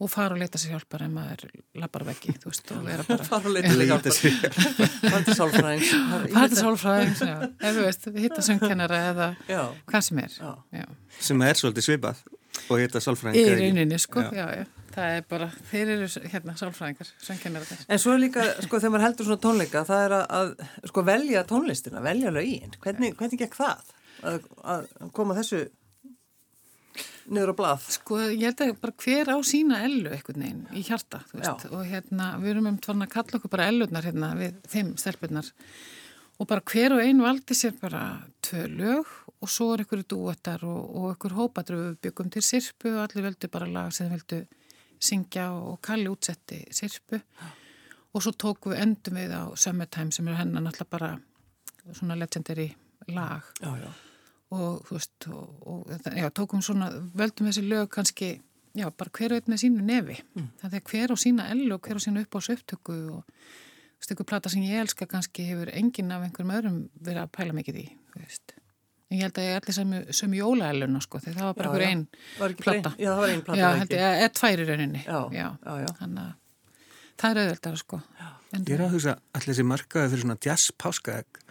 og 0.00 0.10
fara 0.10 0.36
og 0.36 0.40
leta 0.40 0.58
sér 0.58 0.74
hjálpar 0.74 1.04
en 1.04 1.12
maður 1.12 1.44
lappar 1.76 2.06
vekki, 2.08 2.32
þú 2.40 2.52
veist, 2.52 2.72
og 2.72 2.86
vera 2.88 3.04
bara 3.04 3.26
fara 3.32 3.50
og 3.50 3.56
leta 3.56 3.74
sér 3.74 3.88
hjálpar 3.90 4.14
Farti 5.10 5.36
sálfræðings 5.40 5.92
Farti 6.32 6.60
sálfræðings, 6.62 7.20
já, 7.20 7.36
ef 7.52 7.76
þú 7.76 7.86
veist 7.86 8.10
hitta 8.16 8.44
söngkennara 8.48 9.02
eða 9.12 9.30
já. 9.44 9.62
hvað 9.90 10.06
sem 10.08 10.22
er 10.24 10.36
já. 10.40 10.86
sem 11.20 11.48
er 11.50 11.60
svolítið 11.60 11.88
svipað 11.90 12.24
og 12.68 12.82
hitta 12.82 13.02
sálfræðingar 13.04 13.56
í 13.56 13.70
rauninni, 13.70 13.98
sko, 14.02 14.26
já, 14.34 14.46
já 14.60 14.66
Það 14.90 15.12
er 15.14 15.26
bara, 15.30 15.46
þeir 15.70 15.90
eru 15.94 16.06
hérna 16.32 16.52
sálfræðingar, 16.58 17.10
En 17.86 18.00
svo 18.02 18.16
líka, 18.18 18.42
sko, 18.64 18.80
þegar 18.82 18.90
maður 18.96 19.04
heldur 19.04 19.28
svona 19.28 19.42
tónleika, 19.44 19.82
það 19.86 20.06
er 20.06 20.14
að, 20.16 20.24
að 20.40 20.88
sko, 20.90 21.04
velja 21.06 21.42
tónlistina, 21.46 22.02
velja 22.02 22.32
lögin. 22.34 22.74
Hvernig, 22.82 23.14
hvernig 23.20 23.38
gekk 23.44 23.54
það? 23.54 23.92
Að, 24.26 24.48
að 24.74 24.88
koma 25.14 25.36
þessu 25.38 25.60
niður 27.30 27.52
á 27.54 27.58
blað? 27.60 27.86
Sko 27.94 28.18
ég 28.24 28.42
held 28.48 28.62
að 28.64 28.74
bara 28.82 28.96
hver 29.04 29.30
á 29.30 29.36
sína 29.46 29.80
ellu 29.86 30.10
einhvern 30.10 30.44
veginn 30.44 30.62
í 30.74 30.82
hjarta 30.86 31.22
og 31.70 31.82
hérna 31.88 32.32
við 32.42 32.54
erum 32.54 32.70
um 32.72 32.78
tvarn 32.82 33.06
að 33.06 33.12
kalla 33.14 33.38
okkur 33.38 33.52
bara 33.52 33.68
ellunar 33.70 34.06
hérna 34.06 34.32
við 34.38 34.58
þeim 34.72 34.92
stelpunar 35.00 35.50
og 36.40 36.48
bara 36.48 36.64
hver 36.64 36.96
og 36.96 37.04
einn 37.04 37.20
valdi 37.20 37.56
sér 37.56 37.76
bara 37.80 38.02
tvö 38.42 38.66
lög 38.72 39.14
og 39.40 39.48
svo 39.48 39.72
er 39.74 39.84
einhverju 39.84 40.08
dúetar 40.08 40.64
og, 40.64 41.16
og 41.20 41.30
hópadur 41.36 41.76
við 41.76 41.96
byggum 42.06 42.30
til 42.32 42.42
sirpu 42.44 42.94
og 42.96 43.02
allir 43.04 43.28
veldu 43.28 43.48
bara 43.52 43.68
lag 43.68 43.92
sem 43.92 44.08
veldu 44.10 44.42
syngja 45.00 45.50
og 45.52 45.80
kalli 45.84 46.08
útsetti 46.08 46.62
sirpu 46.72 47.20
og 48.14 48.22
svo 48.22 48.32
tókum 48.32 48.74
við 48.74 48.82
endum 48.84 49.18
við 49.20 49.34
á 49.36 49.44
Summertime 49.56 50.12
sem 50.12 50.28
er 50.28 50.40
hennan 50.40 50.66
alltaf 50.66 50.88
bara 50.90 51.18
svona 51.92 52.16
legendary 52.18 52.74
lag. 53.08 53.42
Já 53.60 53.76
já. 53.76 53.90
Og 54.50 54.82
þú 54.86 54.96
veist 54.96 55.26
og, 55.30 55.66
og 55.66 55.90
já, 56.16 56.30
tókum 56.30 56.62
svona, 56.62 56.90
völdum 57.14 57.46
þessi 57.46 57.62
lög 57.68 57.90
kannski, 57.94 58.40
já, 58.74 58.90
bara 58.90 59.10
hver 59.14 59.30
veit 59.36 59.46
með 59.46 59.60
sínu 59.62 59.84
nefi, 59.86 60.16
mm. 60.34 60.48
þannig 60.62 60.80
að 60.80 60.90
hver 60.90 61.14
á 61.14 61.16
sína 61.22 61.46
ellu 61.52 61.76
og 61.76 61.86
hver 61.86 62.00
á 62.00 62.02
sína 62.02 62.24
uppáðs 62.24 62.50
upptöku 62.56 62.96
og 63.14 63.22
þú 64.00 64.06
veist, 64.06 64.14
einhver 64.14 64.30
plata 64.32 64.52
sem 64.52 64.64
ég 64.64 64.80
elska 64.80 65.06
kannski 65.10 65.44
hefur 65.50 65.70
enginn 65.76 66.14
af 66.16 66.24
einhverjum 66.24 66.56
öðrum 66.56 66.80
verið 67.04 67.22
að 67.26 67.32
pæla 67.36 67.56
mikið 67.60 67.82
í, 67.82 67.86
en 69.10 69.18
ég 69.18 69.26
held 69.26 69.38
að 69.40 69.46
ég 69.46 69.56
er 69.56 69.64
allir 69.64 69.74
sami, 69.74 70.00
sami 70.14 70.38
jólaelluna 70.38 71.00
sko, 71.02 71.18
því 71.20 71.32
það 71.34 71.48
var 71.48 71.56
bara 71.58 71.70
einhver 71.70 71.86
einn 71.88 72.60
plata. 72.60 72.92
Já, 72.94 73.08
það 73.10 73.22
var 73.22 73.32
einn 73.32 73.42
plata 73.46 73.60
Já, 73.60 73.66
held 73.80 73.94
ég, 73.96 74.04
eða 74.20 74.30
tvær 74.38 74.62
í 74.62 74.66
rauninni. 74.68 75.02
Já, 75.02 75.18
já, 75.34 75.48
já 75.82 75.88
Þannig 75.98 76.22
að 76.22 76.36
það 77.20 77.30
er 77.30 77.40
auðvöldar 77.42 77.80
sko. 77.80 78.00
Ég 78.60 78.72
er 78.76 78.84
að 78.84 78.94
hugsa 78.94 79.16
allir 79.34 79.50
þessi 79.50 79.66
markaði 79.66 80.12
fyrir 80.12 80.24
svona 80.24 80.38
jazz 80.46 80.70
páskaegg 80.78 81.42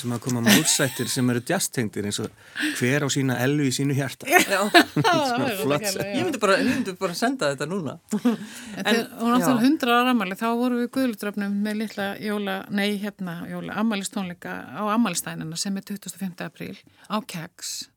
sem 0.00 0.12
að 0.14 0.22
koma 0.24 0.40
málsættir 0.44 1.08
sem 1.10 1.30
eru 1.32 1.42
jazztengtir 1.46 2.06
eins 2.08 2.18
og 2.22 2.28
hver 2.78 3.04
á 3.04 3.08
sína 3.12 3.36
ellu 3.44 3.66
í 3.68 3.72
sínu 3.74 3.94
hjarta. 3.96 4.28
Ég 4.30 6.24
myndi 6.24 6.40
bara, 6.42 6.58
bara 7.00 7.16
senda 7.18 7.52
þetta 7.52 7.68
núna. 7.70 7.96
En, 8.14 9.00
og 9.20 9.26
náttúrulega 9.34 9.64
hundra 9.64 9.98
ára 10.00 10.14
ammali 10.14 10.38
þá 10.40 10.48
voru 10.58 10.80
við 10.82 10.90
guðlutröfnum 10.96 11.52
með 11.64 11.74
litla 11.84 12.08
jóla, 12.22 12.56
nei 12.72 12.98
hérna 13.02 13.40
jóla, 13.50 13.76
ammalistónleika 13.82 14.52
á 14.74 14.82
ammalistænina 14.94 15.56
sem 15.60 15.76
er 15.78 15.86
25. 15.92 16.44
apríl 16.46 16.76
á 17.08 17.16
Keggs 17.20 17.90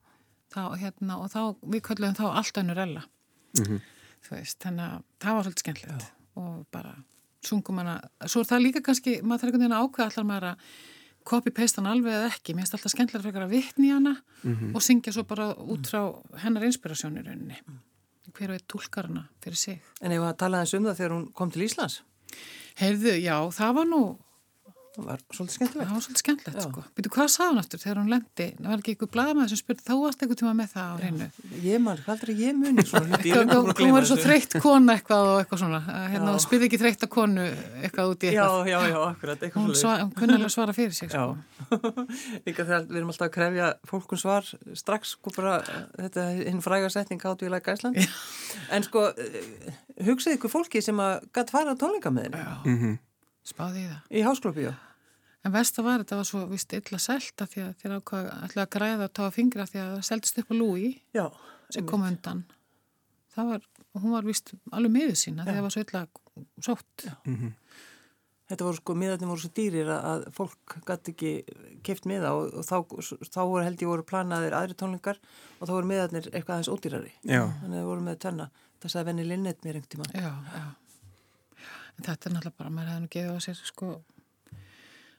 hérna, 0.54 1.18
og 1.18 1.32
þá, 1.34 1.56
við 1.66 1.82
köllum 1.88 2.14
þá 2.18 2.28
allt 2.30 2.60
önnur 2.62 2.84
ella. 2.84 3.08
Mm 3.58 3.66
-hmm. 3.66 3.80
veist, 4.30 4.60
þannig 4.62 4.86
að 4.86 5.00
það 5.22 5.34
var 5.34 5.44
svolítið 5.44 5.64
skemmtilegt 5.64 6.12
og 6.36 6.66
bara 6.72 6.94
sungum 7.44 7.78
hana, 7.82 8.00
svo 8.26 8.42
er 8.42 8.50
það 8.50 8.66
líka 8.66 8.82
kannski 8.82 9.22
maður 9.22 9.40
þarf 9.42 9.50
einhvern 9.50 9.64
veginn 9.64 9.78
að 9.78 9.86
ákveða 9.86 10.10
allar 10.10 10.28
maður 10.30 10.48
að 10.50 10.58
copy-paste 11.28 11.82
hann 11.82 11.90
alveg 11.92 12.14
eða 12.14 12.30
ekki, 12.32 12.54
mér 12.54 12.66
finnst 12.66 12.78
alltaf 12.78 12.94
skemmtilega 12.94 13.24
frekar 13.24 13.46
að 13.46 13.56
vitni 13.56 13.92
hana 13.92 14.16
mm 14.16 14.56
-hmm. 14.56 14.76
og 14.76 14.82
syngja 14.82 15.14
svo 15.14 15.24
bara 15.24 15.54
út 15.56 15.88
frá 15.88 16.02
hennar 16.44 16.64
inspirasjónir 16.64 17.26
rauninni. 17.26 17.58
Hver 18.34 18.50
veit 18.50 18.68
tólkar 18.68 19.08
hana 19.08 19.30
fyrir 19.42 19.58
sig. 19.58 19.82
En 20.02 20.12
ef 20.12 20.22
að 20.22 20.38
tala 20.38 20.60
eins 20.60 20.74
um 20.74 20.84
það 20.84 20.98
þegar 20.98 21.12
hún 21.12 21.32
kom 21.34 21.52
til 21.52 21.62
Íslands? 21.62 22.02
Heyrðu, 22.76 23.14
já, 23.22 23.38
það 23.52 23.74
var 23.76 23.86
nú 23.86 24.18
Það 24.94 25.06
var 25.10 25.22
svolítið 25.34 25.56
skemmtilegt. 25.58 25.88
Það 25.88 25.94
var 25.96 26.02
svolítið 26.06 26.22
skemmtilegt, 26.22 26.58
Já. 26.60 26.66
sko. 26.70 26.82
Býtu, 26.94 27.10
hvað 27.16 27.30
sá 27.34 27.40
hann 27.42 27.58
aftur 27.58 27.80
þegar 27.82 27.98
hún 27.98 28.10
lendi? 28.14 28.46
Það 28.60 28.68
var 28.70 28.82
ekki 28.84 28.94
einhver 28.94 29.10
blaðmaður 29.16 29.50
sem 29.50 29.60
spurði, 29.64 29.82
þá 29.88 29.94
varst 30.04 30.20
eitthvað 30.22 30.38
tíma 30.42 30.52
með 30.60 30.68
það 30.74 30.86
á 30.86 30.96
reynu. 31.02 31.28
Ég 31.64 31.80
man, 31.82 32.02
hvað 32.06 32.26
er 32.28 32.32
ég 32.38 32.60
muni? 32.60 32.84
Þú 32.86 33.88
var 33.96 34.06
svo 34.06 34.18
þreytt 34.22 34.54
kona 34.62 34.94
eitthvað 35.00 35.30
og 35.32 35.40
eitthvað 35.42 35.62
svona. 35.64 35.80
Hérna, 36.14 36.36
spyrði 36.44 36.68
ekki 36.70 36.80
þreytt 36.84 37.06
að 37.08 37.12
konu 37.16 37.46
eitthvað 37.82 38.12
út 38.14 38.22
í 38.22 38.30
eitthvað. 38.30 38.70
Já, 38.70 38.76
já, 38.76 38.92
já, 38.94 38.98
akkurat. 39.08 39.46
Hún, 39.56 39.72
sva, 39.82 39.94
hún 40.04 40.12
kunni 40.20 40.36
alveg 40.38 40.54
svara 40.54 40.76
fyrir 40.78 40.94
sig, 40.94 41.10
sko. 41.16 41.82
Líka 42.46 42.62
þegar 42.68 42.86
við 42.92 43.00
erum 43.02 43.10
alltaf 43.16 43.30
að 43.32 43.34
krefja 43.40 43.72
fólkun 43.90 44.22
svar 44.22 44.52
strax, 44.78 45.16
sko 45.18 45.34
bara, 45.40 45.56
þetta 45.98 46.28
er 46.36 46.44
hinn 46.52 46.62
fræga 46.62 46.92
setning 46.94 47.26
áttu 47.26 47.50
í 47.50 47.54
læka 47.54 47.74
Ísland. 47.74 47.98
En 48.70 48.86
sko, 48.86 49.08
eh, 49.18 49.74
hugsaðu 50.06 50.38
ykkur 50.38 50.54
fólki 50.54 50.84
sem 50.86 51.02
að 51.02 51.26
gæti 51.34 51.58
fara 51.58 51.74
á 51.74 51.82
tónleika 51.82 52.14
með 52.14 52.30
henni. 52.30 52.94
Spáði 53.48 53.84
í 53.84 53.88
það. 53.92 54.02
Í 54.10 54.26
hásklubíu. 54.28 54.74
En 55.44 55.52
vest 55.52 55.80
að 55.80 55.88
var 55.90 56.04
þetta 56.04 56.18
var 56.20 56.28
svo 56.28 56.42
vist 56.48 56.74
illa 56.78 57.00
selta 57.04 57.48
því 57.52 57.64
að 57.66 57.72
þér 57.82 57.96
ákvaði 58.00 58.36
að 58.64 58.70
græða 58.76 59.08
að 59.08 59.16
tafa 59.20 59.34
fingra 59.36 59.66
því 59.68 59.80
að 59.82 59.90
það 59.96 60.06
seldist 60.08 60.38
upp 60.40 60.52
á 60.52 60.56
lúi 60.56 60.92
Já, 61.16 61.26
sem 61.76 61.88
kom 61.90 62.06
undan. 62.08 62.46
Það 63.34 63.50
var, 63.50 63.66
hún 63.98 64.14
var 64.14 64.30
vist 64.30 64.54
alveg 64.72 64.94
miður 64.94 65.18
sína 65.20 65.44
því 65.44 65.52
að 65.52 65.58
það 65.58 65.66
var 65.66 65.74
svo 65.76 65.84
illa 65.84 66.04
sótt. 66.64 67.06
Mm 67.26 67.36
-hmm. 67.36 67.52
Þetta 68.54 68.66
voru 68.68 68.78
sko, 68.78 68.94
miðarnir 69.00 69.30
voru 69.32 69.42
svo 69.42 69.52
dýrir 69.56 69.90
að 69.90 70.24
fólk 70.36 70.76
gæti 70.86 71.12
ekki 71.12 71.32
keift 71.84 72.06
miða 72.06 72.34
og, 72.38 72.54
og 72.54 72.64
þá, 72.68 72.78
þá 73.32 73.42
voru 73.50 73.64
held 73.64 73.82
ég 73.82 73.88
voru 73.88 74.04
planaðir 74.04 74.54
aðri 74.54 74.76
tónlingar 74.76 75.20
og 75.60 75.68
þá 75.68 75.72
voru 75.74 75.88
miðarnir 75.88 76.30
eitthvað 76.32 76.56
aðeins 76.56 76.72
ódýrari. 76.72 77.12
Já. 77.24 77.44
Þannig 77.64 77.78
að 77.78 77.82
það 77.82 77.90
voru 77.92 78.02
með 78.02 78.20
tönna. 78.20 78.50
Það 78.80 78.92
sagði 78.92 79.06
venni 79.06 79.28
Linnet 79.28 79.64
mér 79.64 79.80
einhvern 79.80 79.92
tíma. 79.96 80.08
Já, 80.14 80.32
já. 80.54 80.64
En 81.98 82.08
þetta 82.08 82.30
er 82.30 82.36
náttúrulega 82.36 82.60
bara, 82.60 82.74
maður 82.74 82.92
hefði 82.94 83.04
nú 83.04 83.14
gefið 83.14 83.38
á 83.38 83.40
sér 83.46 83.62
sko 83.68 83.92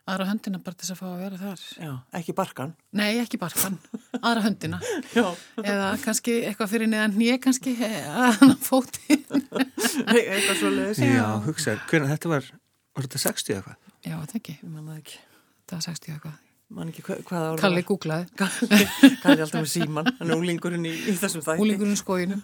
aðra 0.05 0.27
höndina 0.29 0.59
bara 0.61 0.77
til 0.77 0.85
þess 0.85 0.93
að 0.93 0.99
fá 1.01 1.07
að 1.09 1.23
vera 1.23 1.39
þar. 1.41 1.63
Já, 1.81 1.93
ekki 2.21 2.35
barkan. 2.37 2.75
Nei, 2.93 3.13
ekki 3.23 3.41
barkan, 3.41 3.79
aðra 4.27 4.43
höndina. 4.49 4.81
Já. 5.15 5.25
Eða 5.63 5.87
kannski 6.03 6.35
eitthvað 6.51 6.75
fyrir 6.75 6.91
niðan 6.93 7.17
nýja 7.17 7.39
kannski 7.47 7.73
aðra 7.81 8.53
fótinn. 8.61 9.25
eitthvað 10.11 10.61
svo 10.61 10.75
leiðis. 10.75 11.01
Já, 11.09 11.25
hugsa, 11.47 11.79
hvernig 11.89 12.13
þetta 12.13 12.35
var 12.35 12.53
var 12.95 13.09
þetta 13.09 13.23
60 13.25 13.57
eitthvað? 13.59 13.79
Já, 14.05 14.17
það 14.21 14.37
ekki. 14.39 14.57
Ég 14.61 14.71
man 14.71 14.89
það 14.91 14.99
ekki. 15.01 15.21
Það 15.65 15.77
var 15.77 15.87
60 15.89 16.15
eitthvað. 16.15 16.41
Man 16.73 16.89
ekki 16.89 17.03
hva, 17.05 17.17
hvað 17.29 17.47
ára 17.49 17.61
Kalli 17.61 17.83
googlaði. 17.87 18.29
Kalli 19.23 19.43
alltaf 19.45 19.61
með 19.61 19.69
síman, 19.69 20.09
hann 20.19 20.31
er 20.31 20.39
úlingurinn 20.41 20.87
í, 20.89 20.93
í 21.13 21.17
þessum 21.21 21.45
þætti. 21.45 21.61
Úlingurinn 21.61 21.99
skóinu. 22.01 22.39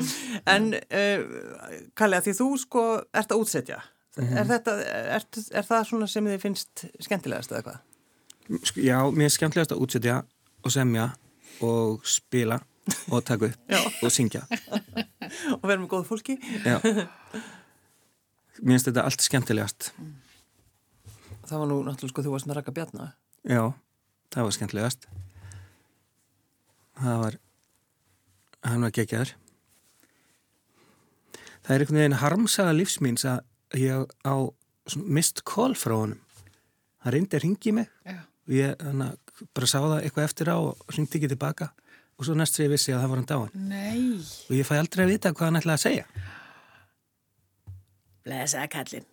en 0.54 0.70
uh, 0.72 1.26
Kalli, 1.98 2.16
að 2.16 2.30
því 2.30 2.34
þú 2.38 2.46
sko 2.62 2.84
ert 3.12 3.34
að 3.34 3.42
útsetja, 3.44 3.82
mm 4.16 4.22
-hmm. 4.24 4.38
er, 4.40 4.48
þetta, 4.54 4.76
er, 5.18 5.26
er 5.60 5.68
það 5.68 5.84
svona 5.90 6.08
sem 6.10 6.30
þið 6.32 6.40
finnst 6.46 6.86
skemmtilegast 7.04 7.52
eða 7.52 7.66
hvað? 7.66 7.84
Sko, 8.62 8.80
já, 8.80 8.98
mér 9.12 9.28
er 9.28 9.36
skemmtilegast 9.36 9.76
að 9.76 9.84
útsetja 9.84 10.16
og 10.64 10.72
semja 10.72 11.10
og 11.60 12.00
spila 12.06 12.58
og 13.10 13.24
taka 13.24 13.50
upp 13.50 13.76
og 14.04 14.12
syngja. 14.12 14.46
og 15.52 15.68
vera 15.68 15.80
með 15.82 15.90
góð 15.92 16.08
fólki. 16.08 16.38
Já. 16.64 16.80
Mér 18.62 18.78
finnst 18.78 18.88
þetta 18.88 19.04
allt 19.04 19.20
skemmtilegast. 19.20 19.92
Það 21.46 21.58
var 21.60 21.70
nú 21.70 21.78
náttúrulega 21.86 22.14
sko 22.14 22.26
þú 22.26 22.34
varst 22.34 22.48
með 22.48 22.60
Raka 22.60 22.72
Bjarnar. 22.74 23.14
Já, 23.46 23.62
það 24.34 24.46
var 24.46 24.54
skemmtilegast. 24.56 25.08
Það 26.96 27.18
var, 27.22 27.36
hann 28.66 28.86
var 28.86 28.94
gegjaður. 28.96 29.34
Það 31.66 31.74
er 31.74 31.82
einhvern 31.82 32.00
veginn 32.00 32.20
harmsaga 32.22 32.74
lífsmýns 32.74 33.26
að 33.26 33.78
ég 33.78 34.14
á 34.26 34.34
mist 35.02 35.42
kól 35.46 35.74
frá 35.78 35.94
honum. 35.96 36.20
Það 37.02 37.14
reyndi 37.14 37.38
að 37.38 37.44
ringi 37.44 37.72
mig 37.74 37.90
Já. 38.06 38.18
og 38.22 38.54
ég 38.54 38.84
bara 39.54 39.68
sá 39.70 39.78
það 39.78 39.98
eitthvað 40.00 40.26
eftir 40.26 40.50
á 40.50 40.56
og 40.58 40.94
ringdi 40.94 41.20
ekki 41.20 41.30
tilbaka 41.30 41.70
og 42.16 42.26
svo 42.26 42.34
næst 42.38 42.56
sem 42.56 42.66
ég 42.66 42.72
vissi 42.72 42.94
að 42.94 43.02
það 43.04 43.12
var 43.12 43.20
hann 43.20 43.30
dáin. 43.30 43.68
Nei. 43.70 44.18
Og 44.48 44.54
ég 44.56 44.66
fæ 44.66 44.78
aldrei 44.78 45.04
að 45.04 45.12
vita 45.12 45.34
hvað 45.34 45.50
hann 45.50 45.60
ætlaði 45.60 45.76
að 45.76 45.84
segja. 45.84 46.06
Blesaða 48.26 48.66
kallin. 48.72 49.04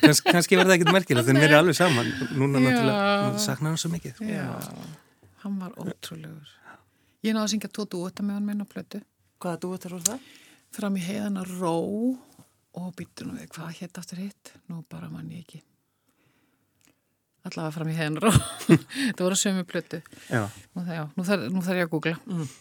Kans, 0.00 0.22
kannski 0.24 0.56
verða 0.56 0.78
ekkert 0.78 0.94
merkilegt 0.96 1.28
en 1.28 1.36
við 1.36 1.50
erum 1.50 1.58
alveg 1.60 1.76
saman. 1.76 2.06
Núna 2.32 2.62
náttúrulega 2.62 3.40
saknar 3.44 3.74
hann 3.74 3.80
svo 3.80 3.90
mikið. 3.92 4.22
Já, 4.24 4.46
hann 5.42 5.58
var 5.60 5.74
ótrúlegur. 5.76 6.54
Ég 7.22 7.36
náði 7.36 7.44
að 7.44 7.50
syngja 7.52 7.70
tótu 7.76 8.00
úta 8.00 8.24
með 8.24 8.38
hann 8.38 8.46
minn 8.48 8.64
á 8.64 8.66
plötu. 8.66 9.02
Hvaða 9.42 9.60
dúetar 9.66 9.92
voru 9.92 10.06
það? 10.08 10.24
Fram 10.72 10.96
í 10.96 11.04
heiðana 11.04 11.44
ró 11.50 11.74
og 12.72 12.88
býttu 12.96 13.28
nú 13.28 13.36
við 13.36 13.52
hvað 13.52 13.76
hétt 13.82 14.00
aftur 14.00 14.22
hitt. 14.24 14.54
Nú 14.72 14.80
bara 14.88 15.12
mann 15.12 15.28
ég 15.34 15.44
ekki. 15.44 15.60
Allavega 17.44 17.76
fram 17.76 17.92
í 17.92 17.96
heiðana 17.98 18.24
ró. 18.24 18.32
það 19.18 19.24
voru 19.26 19.38
sömu 19.38 19.68
plötu. 19.68 20.00
Já. 20.32 20.46
Nú, 20.72 20.86
já, 20.88 21.04
þarf, 21.20 21.74
ég 21.76 21.84
að 21.84 21.92
googla. 21.92 22.16
Mm. 22.24 22.52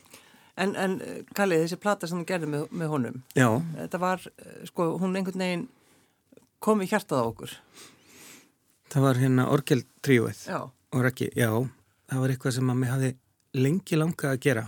En, 0.61 0.73
en 0.75 0.97
Kalli, 1.33 1.61
þessi 1.63 1.79
plata 1.79 2.09
sem 2.09 2.19
þú 2.19 2.27
gerði 2.27 2.49
með, 2.51 2.65
með 2.75 2.89
honum, 2.91 3.21
Já. 3.33 3.47
þetta 3.77 3.99
var, 4.01 4.25
sko, 4.67 4.89
hún 4.99 5.15
einhvern 5.15 5.41
veginn 5.41 5.63
kom 6.61 6.81
í 6.85 6.87
hjartað 6.91 7.21
á 7.21 7.25
okkur. 7.31 7.53
Það 8.91 9.05
var 9.07 9.19
hérna 9.21 9.47
Orgel 9.53 9.81
tríóið 10.05 10.45
Já. 10.51 10.59
og 10.91 11.03
Raki, 11.05 11.29
já, 11.35 11.49
það 12.11 12.19
var 12.23 12.33
eitthvað 12.33 12.55
sem 12.57 12.71
að 12.73 12.79
mig 12.81 12.91
hafi 12.91 13.11
lengi 13.55 13.97
langað 13.99 14.33
að 14.35 14.41
gera 14.45 14.65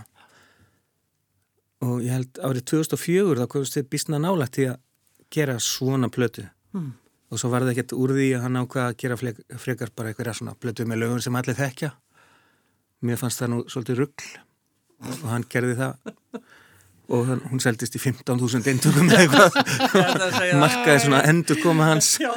og 1.84 1.98
ég 2.04 2.14
held 2.14 2.38
árið 2.40 2.64
2004 2.70 3.42
þá 3.42 3.48
komst 3.52 3.76
þið 3.76 3.88
bísna 3.92 4.20
nálægt 4.22 4.54
til 4.56 4.68
að 4.72 4.78
gera 5.34 5.58
svona 5.60 6.08
plötu 6.12 6.46
Mm. 6.74 6.88
og 7.30 7.38
svo 7.38 7.48
var 7.52 7.62
það 7.62 7.70
ekkert 7.76 7.92
úr 7.94 8.10
því 8.16 8.24
að 8.34 8.40
hann 8.42 8.56
ákvaða 8.58 8.88
að 8.90 8.96
gera 8.98 9.16
flek, 9.16 9.36
frekar 9.62 9.90
bara 9.94 10.10
eitthvað 10.10 10.32
svona 10.34 10.54
plötu 10.58 10.82
með 10.90 10.98
lögun 11.04 11.22
sem 11.22 11.36
allir 11.38 11.54
þekkja 11.54 11.90
mér 13.06 13.20
fannst 13.20 13.38
það 13.38 13.50
nú 13.52 13.58
svolítið 13.70 14.00
ruggl 14.00 14.30
og 15.22 15.28
hann 15.30 15.44
gerði 15.52 15.76
það 15.78 15.94
og 17.12 17.26
hann, 17.28 17.40
hún 17.50 17.60
seldist 17.60 17.96
í 17.98 18.00
15.000 18.00 18.70
eintökum 18.72 19.10
eða 19.12 19.24
eitthvað. 19.24 19.58
Markaði 20.62 21.02
svona 21.04 21.20
endur 21.28 21.60
koma 21.62 21.90
hans. 21.90 22.14
Já, 22.22 22.30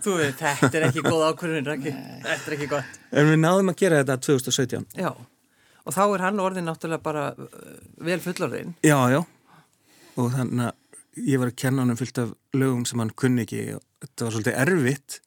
þú 0.00 0.16
veit, 0.20 0.40
þetta 0.40 0.70
er 0.72 0.86
ekki 0.88 1.04
góð 1.04 1.26
ákvörðun, 1.28 1.68
Raki, 1.68 1.92
þetta 2.24 2.38
er 2.38 2.56
ekki 2.56 2.70
gott. 2.70 3.00
en 3.12 3.30
við 3.32 3.40
náðum 3.42 3.72
að 3.72 3.80
gera 3.82 4.00
þetta 4.00 4.18
2017 4.28 4.86
Já, 5.00 5.10
og 5.84 5.96
þá 5.96 6.02
er 6.06 6.26
hann 6.26 6.44
orðin 6.44 6.68
náttúrulega 6.70 7.04
bara 7.04 7.26
uh, 7.36 7.50
vel 8.08 8.20
fullorðin. 8.24 8.74
Já, 8.86 8.96
já. 9.12 9.20
Og 10.20 10.32
þannig 10.34 10.70
að 10.70 11.26
ég 11.26 11.42
var 11.42 11.52
að 11.52 11.60
kenna 11.60 11.84
hann 11.84 11.92
um 11.92 12.00
fullt 12.00 12.22
af 12.22 12.32
lögum 12.56 12.86
sem 12.88 13.02
hann 13.02 13.12
kunni 13.18 13.44
ekki 13.44 13.66
og 13.76 13.84
þetta 14.04 14.26
var 14.26 14.36
svolítið 14.36 14.58
erfitt. 14.64 15.20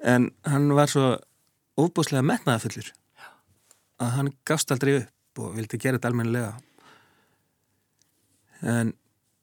En 0.00 0.30
hann 0.48 0.70
var 0.78 0.90
svo 0.90 1.12
óbúslega 1.80 2.24
metnaðafullur 2.26 2.92
að 4.00 4.14
hann 4.16 4.30
gafst 4.48 4.72
aldrei 4.72 5.00
upp 5.02 5.40
og 5.40 5.56
vildi 5.56 5.78
gera 5.80 5.98
þetta 5.98 6.10
almennilega 6.10 6.54
en 8.62 8.92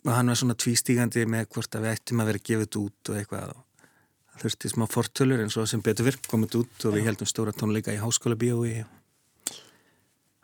hann 0.07 0.31
var 0.31 0.39
svona 0.39 0.55
tvístígandi 0.57 1.25
með 1.29 1.49
hvort 1.55 1.75
að 1.75 1.87
við 1.87 1.95
ættum 1.97 2.21
að 2.23 2.29
vera 2.31 2.43
gefið 2.49 2.77
út 2.81 3.11
og 3.11 3.19
eitthvað 3.19 3.53
og 3.55 3.63
það 4.31 4.43
þurfti 4.43 4.71
smá 4.73 4.85
fortölur 4.91 5.43
en 5.43 5.53
svo 5.53 5.65
sem 5.69 5.83
betur 5.83 6.07
virk 6.07 6.29
komið 6.31 6.59
út 6.61 6.87
og 6.87 6.95
við 6.95 7.09
heldum 7.09 7.29
stóra 7.29 7.55
tónleika 7.55 7.95
í 7.95 8.01
háskóla 8.01 8.37
bíói 8.39 8.85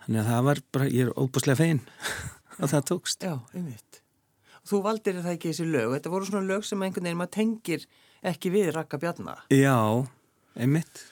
þannig 0.04 0.22
að 0.24 0.32
það 0.32 0.48
var 0.50 0.64
bara, 0.76 0.90
ég 0.90 1.08
er 1.08 1.14
óbúslega 1.16 1.60
fegin 1.62 1.84
og 2.60 2.70
það 2.74 2.88
tókst 2.92 3.28
Já, 3.28 3.38
einmitt. 3.54 4.02
Og 4.64 4.72
þú 4.72 4.82
valdir 4.86 5.18
það 5.20 5.34
ekki 5.36 5.52
þessi 5.52 5.70
lög, 5.70 5.96
þetta 5.98 6.12
voru 6.14 6.28
svona 6.30 6.48
lög 6.48 6.68
sem 6.68 6.84
einhvern 6.84 7.08
veginn 7.10 7.20
maður 7.20 7.36
tengir 7.38 7.88
ekki 8.24 8.52
við 8.54 8.70
Raka 8.72 9.00
Bjarnar. 9.00 9.42
Já, 9.52 9.76
einmitt 10.56 11.04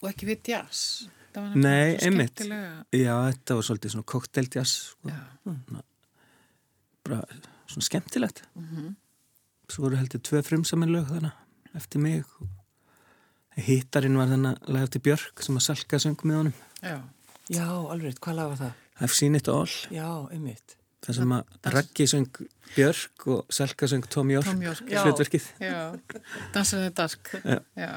Og 0.00 0.08
ekki 0.08 0.28
við 0.30 0.52
jazz. 0.54 1.08
Það 1.34 1.44
var 1.44 1.56
Nei, 1.60 1.96
einmitt. 2.00 2.42
Já, 2.96 3.12
þetta 3.28 3.56
var 3.58 3.66
svolítið 3.66 3.92
svona 3.94 4.08
kokteildjas 4.08 4.72
sko. 4.94 5.12
Já. 7.10 7.20
bara 7.20 7.42
svona 7.70 7.86
skemmtilegt 7.88 8.42
Mhm. 8.56 8.96
Svo 9.70 9.84
voru 9.84 9.96
heldur 10.00 10.18
tvö 10.26 10.40
frumsamin 10.42 10.90
lög 10.90 11.06
þannig 11.10 11.32
eftir 11.78 12.00
mig 12.02 12.24
Hittarinn 13.60 14.16
var 14.18 14.26
þannig 14.30 14.56
að 14.56 14.68
laga 14.72 14.86
eftir 14.88 15.02
Björk 15.04 15.42
sem 15.44 15.56
að 15.58 15.64
salka 15.66 15.98
söng 16.02 16.16
með 16.24 16.36
honum 16.40 16.54
Já. 16.82 17.00
Já, 17.50 17.66
alveg, 17.92 18.18
hvað 18.22 18.34
lag 18.38 18.48
var 18.52 18.56
það? 18.56 18.72
I've 19.00 19.14
seen 19.16 19.34
it 19.34 19.48
all 19.48 19.66
Já, 19.90 20.06
einmitt. 20.32 20.76
Það 21.02 21.14
sem 21.16 21.32
að 21.32 21.44
Raggi 21.74 22.06
söng 22.06 22.26
Björk 22.76 23.26
og 23.32 23.46
Selka 23.50 23.86
söng 23.88 24.04
Tom 24.12 24.30
York, 24.30 24.44
Tom 24.44 24.62
York, 24.62 24.82
já. 24.88 25.02
hlutverkið 25.04 25.46
Já. 25.60 25.98
Dansaði 26.54 26.90
dark. 26.94 27.30
Já. 27.44 27.58
Já. 27.76 27.92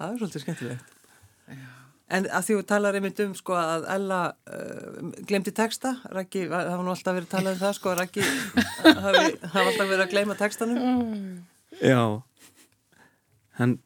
Það 0.00 0.12
er 0.14 0.18
svolítið 0.18 0.44
skemmtilegt. 0.44 0.84
En 2.10 2.26
að 2.26 2.46
því 2.46 2.56
þú 2.58 2.62
talar 2.66 2.96
einmitt 2.98 3.20
um 3.22 3.34
sko 3.38 3.54
að 3.54 3.84
Ella 3.94 4.20
uh, 4.50 5.10
glemdi 5.28 5.52
texta, 5.54 5.92
Raggi, 6.10 6.46
það 6.50 6.72
var 6.72 6.82
nú 6.86 6.94
alltaf 6.94 7.14
verið 7.14 7.28
að 7.28 7.34
tala 7.36 7.52
um 7.54 7.60
það 7.60 7.76
sko, 7.76 7.92
Raggi 7.98 8.24
hafi, 8.24 9.22
alltaf 9.44 9.84
verið 9.84 10.02
að 10.04 10.14
gleyma 10.14 10.36
textanum. 10.40 10.80
Já 11.78 12.02
Hann, 13.60 13.76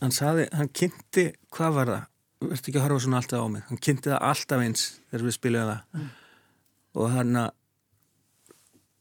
hann 0.00 0.14
saði, 0.14 0.46
hann 0.54 0.70
kynnti 0.72 1.26
hvað 1.52 1.76
var 1.76 1.92
það? 1.92 2.08
Verður 2.40 2.60
ekki 2.70 2.78
að 2.78 2.84
horfa 2.86 3.04
svona 3.04 3.18
alltaf 3.20 3.42
á 3.44 3.48
mig 3.52 3.64
Hann 3.68 3.80
kynnti 3.84 4.08
það 4.12 4.22
alltaf 4.30 4.62
eins 4.64 4.84
þegar 5.10 5.24
við 5.26 5.34
spilum 5.36 5.70
það 5.70 6.04
og 7.00 7.12
hann 7.14 7.36
að 7.38 7.50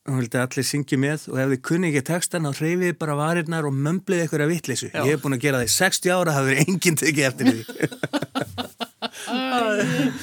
hann 0.10 0.22
vildi 0.24 0.38
að 0.40 0.46
allir 0.48 0.66
syngja 0.70 0.98
með 1.00 1.20
og 1.30 1.36
ef 1.44 1.48
þið 1.54 1.62
kunni 1.70 1.88
ekki 1.92 2.04
textan 2.10 2.48
þá 2.48 2.52
hreyfið 2.60 2.88
þið 2.88 3.00
bara 3.04 3.20
varirnar 3.20 3.68
og 3.70 3.74
mömblið 3.88 4.20
eitthvað 4.24 4.46
að 4.46 4.54
vitleysu. 4.56 4.88
Já. 4.92 5.02
Ég 5.06 5.12
hef 5.16 5.22
búin 5.24 5.38
að 5.38 5.44
gera 5.46 5.60
það 5.62 5.70
í 5.70 5.78
60 5.78 6.16
ára 6.16 6.36
það 6.38 6.48
verið 6.50 6.64
enginn 6.68 7.00
tekið 7.04 7.30
eftir 7.30 7.46
því. 7.50 7.60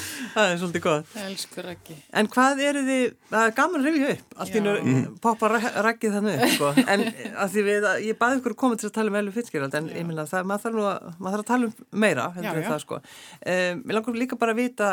Það 0.37 0.51
er 0.53 0.59
svolítið 0.61 0.83
gott. 0.85 1.13
Elskur 1.23 1.69
ekki. 1.73 1.95
En 2.21 2.29
hvað 2.33 2.59
eru 2.67 2.83
þið, 2.85 3.05
það 3.31 3.45
er 3.47 3.55
gaman 3.57 3.81
að 3.81 3.87
rifja 3.89 4.09
upp, 4.13 4.35
allt 4.37 4.53
í 4.53 4.61
Já. 4.61 4.65
nú 4.67 4.99
poppa 5.25 5.49
raggið 5.87 6.17
þannig 6.19 6.37
upp, 6.37 6.51
sko. 6.53 6.73
En 6.93 7.05
að 7.45 7.55
því 7.55 7.65
við, 7.71 7.87
ég 8.05 8.19
baði 8.21 8.41
ykkur 8.41 8.55
að 8.57 8.61
koma 8.61 8.77
til 8.81 8.91
að 8.91 8.95
tala 8.99 9.13
um 9.13 9.17
Elu 9.23 9.33
Fitzgerald, 9.33 9.77
en 9.81 9.89
ég 9.97 10.05
minna 10.05 10.27
það, 10.29 10.51
maður 10.51 10.65
þarf 10.67 10.77
nú 10.77 10.85
að, 10.91 11.09
maður 11.17 11.37
þarf 11.37 11.47
að 11.47 11.51
tala 11.53 11.71
um 11.71 12.03
meira, 12.05 12.27
heldur 12.37 12.51
Já, 12.51 12.53
en 12.53 12.67
já. 12.67 12.69
það, 12.69 12.83
sko. 12.85 13.01
Um, 13.01 13.81
ég 13.81 13.97
langar 13.97 14.21
líka 14.21 14.41
bara 14.43 14.53
að 14.53 14.61
vita, 14.61 14.91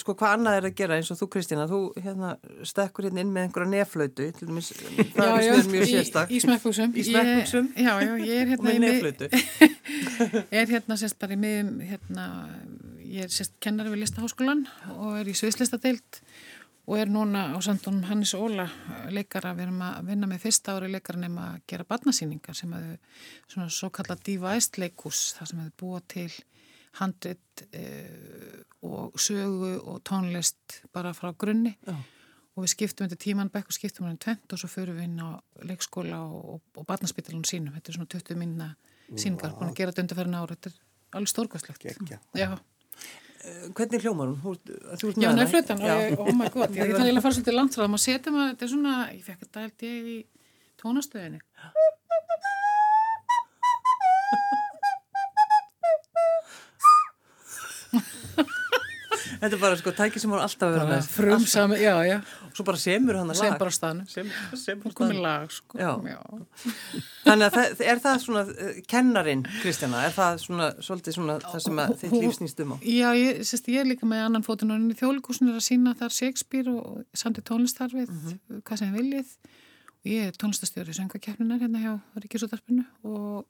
sko, 0.00 0.16
hvað 0.16 0.34
annað 0.38 0.58
er 0.62 0.70
að 0.70 0.76
gera 0.80 0.96
eins 0.96 1.12
og 1.12 1.20
þú, 1.20 1.30
Kristína, 1.36 1.68
þú, 1.68 1.82
hérna, 2.00 2.32
stekkur 2.64 3.10
hérna 3.10 3.24
inn 3.26 3.36
með 3.36 3.50
einhverja 3.50 3.70
dæmis, 4.48 4.72
það 5.12 5.32
er 5.34 5.44
stöður 5.44 5.70
mjög 5.74 5.88
sérstak. 5.92 6.32
Í, 6.32 6.40
í 6.40 7.04
smekkbuxum? 7.04 7.70
Já, 7.76 7.92
já, 8.00 8.12
ég 8.24 8.36
er 8.40 8.52
hérna 8.54 8.72
er 10.56 10.70
hérna 10.72 10.96
hérna, 11.84 12.26
ég 13.06 13.26
er 13.26 13.32
sérst 13.32 13.56
kennari 13.62 13.92
við 13.92 14.04
listaháskólan 14.04 14.64
og 14.96 15.18
er 15.20 15.30
í 15.30 15.34
sviðslistadeild 15.36 16.20
og 16.86 17.00
er 17.00 17.10
núna 17.10 17.48
á 17.50 17.58
samtunum 17.64 18.06
Hannes 18.06 18.32
Óla 18.38 18.66
leikara, 19.10 19.54
við 19.58 19.66
erum 19.66 19.80
að 19.82 20.10
vinna 20.10 20.28
með 20.30 20.44
fyrsta 20.44 20.76
ári 20.76 20.90
leikara 20.92 21.22
nema 21.22 21.46
að 21.52 21.62
gera 21.72 21.86
barnasýningar 21.88 22.56
sem 22.56 22.74
að 22.76 22.92
svona 23.50 23.70
svo 23.74 23.90
kalla 23.94 24.18
devised 24.28 24.78
leikus, 24.78 25.32
það 25.38 25.50
sem 25.50 25.62
hefur 25.64 25.80
búa 25.82 26.02
til 26.06 26.28
handrit 27.00 27.64
uh, 27.66 28.60
og 28.86 29.18
sögu 29.20 29.72
og 29.82 29.98
tónlist 30.06 30.80
bara 30.94 31.14
frá 31.16 31.32
grunni. 31.36 31.74
Já. 31.86 31.96
og 32.56 32.64
við 32.64 32.72
skiptum 32.72 33.04
þetta 33.04 33.20
tíman 33.20 33.50
bekk 33.52 33.68
og 33.68 33.76
skiptum 33.76 34.06
hann 34.06 34.16
tvent 34.16 34.52
og 34.54 34.60
svo 34.62 34.70
förum 34.72 34.96
við 34.96 35.10
inn 35.10 35.18
á 35.20 35.36
leikskóla 35.68 36.22
og, 36.24 36.44
og, 36.54 36.62
og 36.80 36.86
barnaspítalun 36.88 37.44
sínum, 37.44 37.74
þetta 37.76 37.92
er 37.92 37.98
svona 37.98 38.12
20 38.14 38.38
minna 38.40 38.70
síningar, 39.10 39.52
búin 39.58 39.74
að 39.74 39.76
gera 39.76 39.92
þetta 39.92 40.06
undarferðin 40.06 40.38
ára 40.38 40.56
þetta 40.56 40.70
er 40.70 40.78
alveg 41.18 41.32
stórkvæslegt. 41.34 41.84
Já, 42.38 42.48
Eh, 43.44 43.66
hvernig 43.76 44.02
hljómar 44.04 44.30
hún? 44.32 44.38
Þú 44.40 44.52
ert 44.56 44.70
með 45.02 45.16
það? 45.16 45.22
Já, 45.22 45.28
hún 45.30 45.42
er 45.44 45.50
flutan 45.52 45.82
og 45.82 45.90
ég, 45.90 46.16
oh 46.22 46.32
my 46.38 46.48
god, 46.54 46.72
ég 46.78 46.86
er 46.86 46.96
þannig 46.96 47.18
að 47.20 47.26
fara 47.26 47.36
svolítið 47.36 47.58
langt 47.58 47.76
frá 47.76 47.82
það, 47.84 47.92
maður 47.94 48.04
setja 48.06 48.32
maður, 48.34 48.54
þetta 48.54 48.66
er 48.68 48.72
svona, 48.72 48.94
ég 49.12 49.26
fekk 49.26 49.44
þetta 49.44 49.66
held 49.66 49.86
ég 49.90 50.08
í 50.14 50.16
tónastöðinni. 50.82 51.40
Þetta 59.36 59.52
er 59.52 59.60
bara 59.60 59.76
sko 59.78 59.92
tæki 59.94 60.20
sem 60.22 60.32
hún 60.32 60.40
alltaf 60.42 60.72
verður 60.72 60.90
með. 60.90 61.08
Frumsam, 61.12 61.74
já, 61.78 61.92
já. 62.08 62.16
Svo 62.56 62.64
bara 62.64 62.80
semur 62.80 63.18
hann 63.18 63.28
að 63.28 63.36
lag. 63.36 63.42
Sem 63.42 63.58
bara 63.60 63.72
stannu. 63.74 64.04
Sem, 64.08 64.28
sem 64.56 64.78
sko. 64.80 65.08
Þannig 67.26 67.44
að 67.44 67.56
það, 67.56 67.82
er 67.92 68.00
það 68.06 68.20
svona, 68.22 68.44
uh, 68.48 68.78
kennarin, 68.88 69.42
Kristjana, 69.60 70.00
er 70.06 70.14
það 70.16 70.38
svona, 70.46 70.68
svona 70.80 71.36
það 71.42 71.58
sem 71.66 71.82
þitt 72.00 72.16
líf 72.16 72.38
snýst 72.38 72.62
um 72.64 72.72
á? 72.72 72.76
Já, 72.80 73.08
ég, 73.18 73.42
sérst, 73.44 73.68
ég 73.74 73.82
er 73.82 73.90
líka 73.90 74.08
með 74.08 74.24
annan 74.30 74.46
fótun 74.46 74.72
og 74.72 74.86
þjóðlíkusin 74.96 75.52
er 75.52 75.60
að 75.60 75.66
sína 75.68 75.92
þar 76.00 76.16
Shakespeare 76.16 76.72
og 76.72 77.04
samt 77.12 77.42
í 77.42 77.44
tónlistarfið, 77.44 78.08
mm 78.08 78.24
-hmm. 78.24 78.64
hvað 78.64 78.82
sem 78.82 78.96
viljið. 78.96 79.36
Og 80.00 80.10
ég 80.14 80.30
er 80.30 80.40
tónlistastjóri 80.40 80.94
í 80.94 80.98
söngakefninar 81.02 81.60
hérna 81.60 81.84
hjá 81.84 81.92
Ríkisútarpinu 82.24 82.86
og 83.04 83.44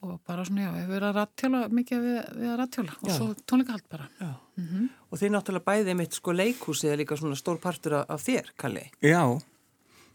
og 0.00 0.16
bara 0.24 0.44
svona, 0.48 0.64
já, 0.64 0.70
við 0.88 0.96
erum 0.96 1.10
að 1.10 1.16
rattjóla 1.18 1.60
mikið 1.76 2.02
við, 2.04 2.18
við 2.40 2.50
að 2.50 2.58
rattjóla 2.60 2.96
og 2.96 3.10
svo 3.12 3.28
tónleikahald 3.44 3.86
bara. 3.92 4.08
Mm 4.20 4.66
-hmm. 4.66 4.88
Og 5.10 5.18
þið 5.20 5.32
náttúrulega 5.34 5.68
bæðið 5.68 5.96
mitt 5.96 6.14
sko 6.16 6.32
leikhúsið 6.32 6.92
er 6.92 6.98
líka 6.98 7.16
svona 7.16 7.36
stór 7.36 7.58
partur 7.60 7.94
af, 7.94 8.04
af 8.08 8.22
þér, 8.24 8.50
Kalli. 8.56 8.90
Já. 9.02 9.40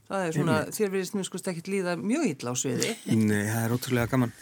Það 0.08 0.28
er 0.28 0.34
svona, 0.34 0.58
þér 0.66 0.90
verðist 0.90 1.16
mjög 1.16 1.26
sko 1.26 1.38
ekki 1.38 1.72
líða 1.72 1.96
mjög 1.98 2.26
illa 2.26 2.52
á 2.52 2.56
sviði. 2.56 2.96
Nei, 3.06 3.46
það 3.50 3.64
er 3.66 3.74
ótrúlega 3.74 4.10
gaman. 4.10 4.34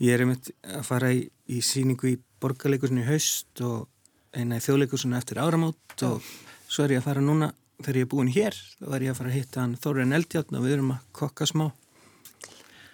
Ég 0.00 0.14
er 0.14 0.20
einmitt 0.20 0.50
að 0.62 0.82
fara 0.84 1.12
í, 1.12 1.30
í 1.48 1.60
síningu 1.60 2.08
í 2.08 2.18
borgarleikusinu 2.40 3.00
í 3.00 3.08
haust 3.08 3.60
og 3.60 3.88
eina 4.36 4.56
í 4.56 4.64
þjóðleikusinu 4.64 5.16
eftir 5.16 5.40
áramót 5.40 5.76
já. 5.96 6.10
og 6.10 6.22
svo 6.68 6.84
er 6.84 6.96
ég 6.96 7.00
að 7.00 7.08
fara 7.08 7.20
núna, 7.24 7.52
þegar 7.80 7.96
ég 7.96 8.06
er 8.06 8.12
búin 8.12 8.32
hér, 8.32 8.54
þá 8.80 8.94
er 8.94 9.02
ég 9.02 9.10
að 9.10 9.18
fara 9.20 9.30
að 9.30 9.38
hitta 9.38 9.60
hann 9.60 9.76
Þóriðan 9.76 10.16
Eldjáttn 10.18 10.56
og 10.58 10.64
við 10.64 10.76
erum 10.76 10.94
að 10.96 11.04
kokka 11.12 11.48
smá 11.48 11.70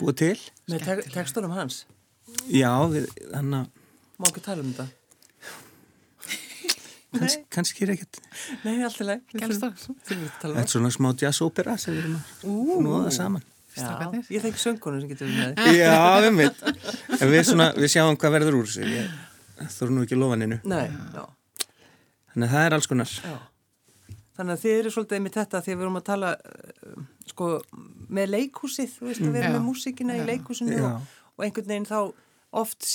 búið 0.03 0.19
til. 0.23 0.35
Með 0.73 0.85
te 0.87 0.97
tekstunum 1.15 1.55
hans? 1.57 1.85
Já, 2.51 2.71
þannig 3.33 3.63
að... 3.63 3.71
Má 4.19 4.27
ekki 4.29 4.43
tala 4.45 4.65
um 4.65 4.75
þetta? 4.75 4.87
Kans, 7.19 7.39
kannski 7.53 7.87
er 7.87 7.95
ekkert... 7.97 8.21
Nei, 8.67 8.77
alltaf 8.87 9.09
leið. 9.09 9.25
Þetta 9.37 10.53
er 10.53 10.71
svona 10.71 10.93
smá 10.95 11.11
jazz-ópera 11.19 11.79
sem 11.81 11.97
við 11.97 12.05
erum 12.05 12.19
að 12.21 12.87
nóða 12.87 13.15
saman. 13.15 13.49
Já, 13.73 13.89
ég 14.29 14.43
þekki 14.45 14.61
söngkonu 14.61 15.01
sem 15.01 15.13
getur 15.15 15.31
við 15.31 15.39
með. 15.41 15.77
Já, 15.79 15.95
við 16.21 16.35
mitt. 16.37 16.59
En 17.17 17.31
við, 17.31 17.39
svona, 17.49 17.71
við 17.79 17.95
sjáum 17.95 18.19
hvað 18.21 18.35
verður 18.37 18.59
úr 18.59 18.69
sig. 18.69 18.99
Þú 19.63 19.87
eru 19.87 19.95
nú 19.97 20.05
ekki 20.05 20.19
lofaninu. 20.19 20.59
Þannig 20.67 22.47
að 22.49 22.53
það 22.53 22.67
er 22.67 22.77
alls 22.77 22.89
konar. 22.91 23.15
Já. 23.25 23.39
Þannig 24.37 24.57
að 24.57 24.63
þið 24.65 24.77
eru 24.79 24.91
svolítið 24.95 25.23
með 25.23 25.35
þetta 25.37 25.61
því 25.61 25.73
að 25.73 25.79
við 25.79 25.87
erum 25.87 26.01
að 26.01 26.05
tala 26.09 26.35
sko, 27.29 27.49
með 28.09 28.31
leikhúsið, 28.33 28.95
þú 28.97 29.09
veist 29.11 29.25
að 29.25 29.33
við 29.35 29.41
erum 29.43 29.57
með 29.59 29.67
músikina 29.67 30.17
í 30.17 30.27
leikhúsinu 30.29 30.79
og, 30.89 31.11
og 31.37 31.45
einhvern 31.47 31.69
veginn 31.69 31.89
þá 31.91 31.99
oft 32.63 32.87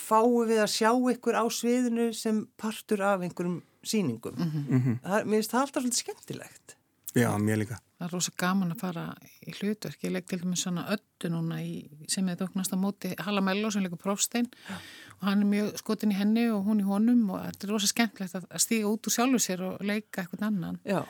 fáum 0.00 0.48
við 0.48 0.62
að 0.64 0.72
sjá 0.72 0.90
ykkur 1.12 1.36
á 1.36 1.44
sviðinu 1.52 2.10
sem 2.16 2.42
partur 2.60 3.04
af 3.04 3.24
einhverjum 3.24 3.60
síningum. 3.84 4.36
Mm 4.36 4.50
-hmm. 4.50 4.98
það, 5.04 5.24
mér 5.24 5.38
finnst 5.38 5.52
það 5.52 5.60
alltaf 5.60 5.82
svolítið 5.82 6.02
skemmtilegt. 6.04 6.76
Já, 7.16 7.30
mér 7.40 7.56
líka. 7.62 7.78
Það 7.98 8.06
er 8.06 8.12
rosa 8.12 8.32
gaman 8.36 8.72
að 8.72 8.80
fara 8.82 9.04
í 9.42 9.52
hlutverk. 9.56 10.02
Ég 10.04 10.12
legg 10.12 10.26
til 10.28 10.38
dæmis 10.42 10.62
svona 10.62 10.84
öllu 10.92 11.30
núna 11.32 11.62
í, 11.64 11.88
sem 12.06 12.28
er 12.28 12.36
þóknast 12.36 12.74
á 12.74 12.78
móti 12.78 13.14
Halla 13.18 13.40
Mello 13.40 13.70
sem 13.70 13.82
leikur 13.82 13.98
Prófstein 13.98 14.46
og 14.68 15.07
hann 15.24 15.42
er 15.42 15.50
mjög 15.50 15.80
skotin 15.80 16.12
í 16.14 16.18
henni 16.18 16.48
og 16.52 16.68
hún 16.68 16.82
í 16.82 16.86
honum 16.86 17.24
og 17.34 17.42
þetta 17.46 17.66
er 17.66 17.74
rosa 17.74 17.90
skemmtilegt 17.90 18.38
að 18.38 18.62
stíga 18.62 18.92
út 18.92 19.08
úr 19.08 19.14
sjálfu 19.16 19.42
sér 19.42 19.64
og 19.66 19.82
leika 19.86 20.22
eitthvað 20.22 20.46
annan. 20.50 20.78
Já 20.86 21.02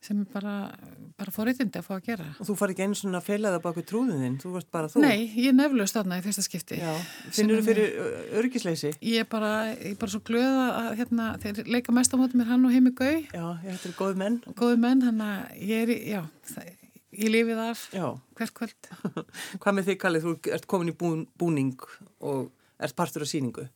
sem 0.00 0.22
er 0.22 0.28
bara, 0.32 0.52
bara 1.20 1.32
fóriðindi 1.34 1.76
að 1.76 1.84
fá 1.84 1.92
að 1.98 2.06
gera. 2.06 2.26
Og 2.40 2.48
þú 2.48 2.54
fari 2.56 2.74
ekki 2.74 2.84
einu 2.86 2.96
svona 2.96 3.20
að 3.20 3.26
feila 3.26 3.52
það 3.52 3.62
baka 3.66 3.82
trúðin 3.90 4.36
þú 4.40 4.52
varst 4.54 4.70
bara 4.72 4.88
þú? 4.88 5.02
Nei, 5.04 5.26
ég 5.34 5.50
er 5.50 5.56
nefnlaust 5.58 5.96
þarna 5.98 6.20
í 6.20 6.24
fyrsta 6.24 6.44
skipti. 6.46 6.78
Já, 6.80 6.92
finnur 7.36 7.60
þú 7.60 7.66
fyrir 7.66 7.98
örgisleysi? 8.40 8.92
Ég 9.04 9.26
er 9.26 9.28
bara, 9.30 9.50
ég 9.74 9.92
er 9.92 9.98
bara 10.00 10.14
svo 10.14 10.22
glöða 10.24 10.66
að 10.78 10.88
hérna, 11.02 11.26
þeir 11.42 11.60
leika 11.68 11.94
mest 11.96 12.16
á 12.16 12.20
mótum 12.20 12.44
er 12.44 12.48
hann 12.48 12.64
og 12.64 12.72
heimi 12.72 12.94
Gau. 12.96 13.12
Já, 13.28 13.44
ég 13.66 13.76
hættir 13.76 13.96
góð 13.98 14.16
menn. 14.22 14.38
Góð 14.56 14.78
menn, 14.80 15.04
hann 15.04 15.20
að 15.24 15.66
ég 15.68 15.84
er, 15.84 15.92
já, 16.14 16.22
það, 16.48 16.72
ég 17.20 17.34
lifi 17.36 17.58
þar 17.60 17.84
hvert 18.40 18.56
kvöld. 18.56 18.90
Hvað 19.60 19.76
með 19.76 19.92
þig 19.92 20.00
Kallið, 20.00 20.26
þú 20.30 20.54
ert 20.56 20.70
komin 20.70 20.94
í 20.94 20.96
bún, 20.96 21.26
búning 21.36 21.76
og 22.24 22.48
ert 22.86 22.96
partur 22.96 23.24
af 23.26 23.30
síningu? 23.30 23.66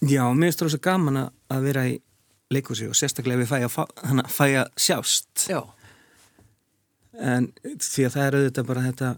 Já, 0.00 0.24
mér 0.32 0.48
finnst 0.48 0.62
það 0.62 0.72
svo 0.72 0.80
gaman 0.84 1.18
að 1.20 1.66
vera 1.66 1.84
í 1.90 1.98
leikúsi 2.50 2.88
og 2.90 2.96
sérstaklega 2.98 3.42
við 3.42 3.50
fæ 3.50 3.58
að, 3.66 4.22
fæ 4.32 4.46
að 4.62 4.70
sjást 4.80 5.44
Já. 5.50 5.60
en 7.20 7.50
því 7.60 8.06
að 8.06 8.14
það 8.16 8.24
er 8.24 8.38
auðvitað 8.38 8.70
bara 8.70 8.86
þetta 8.88 9.10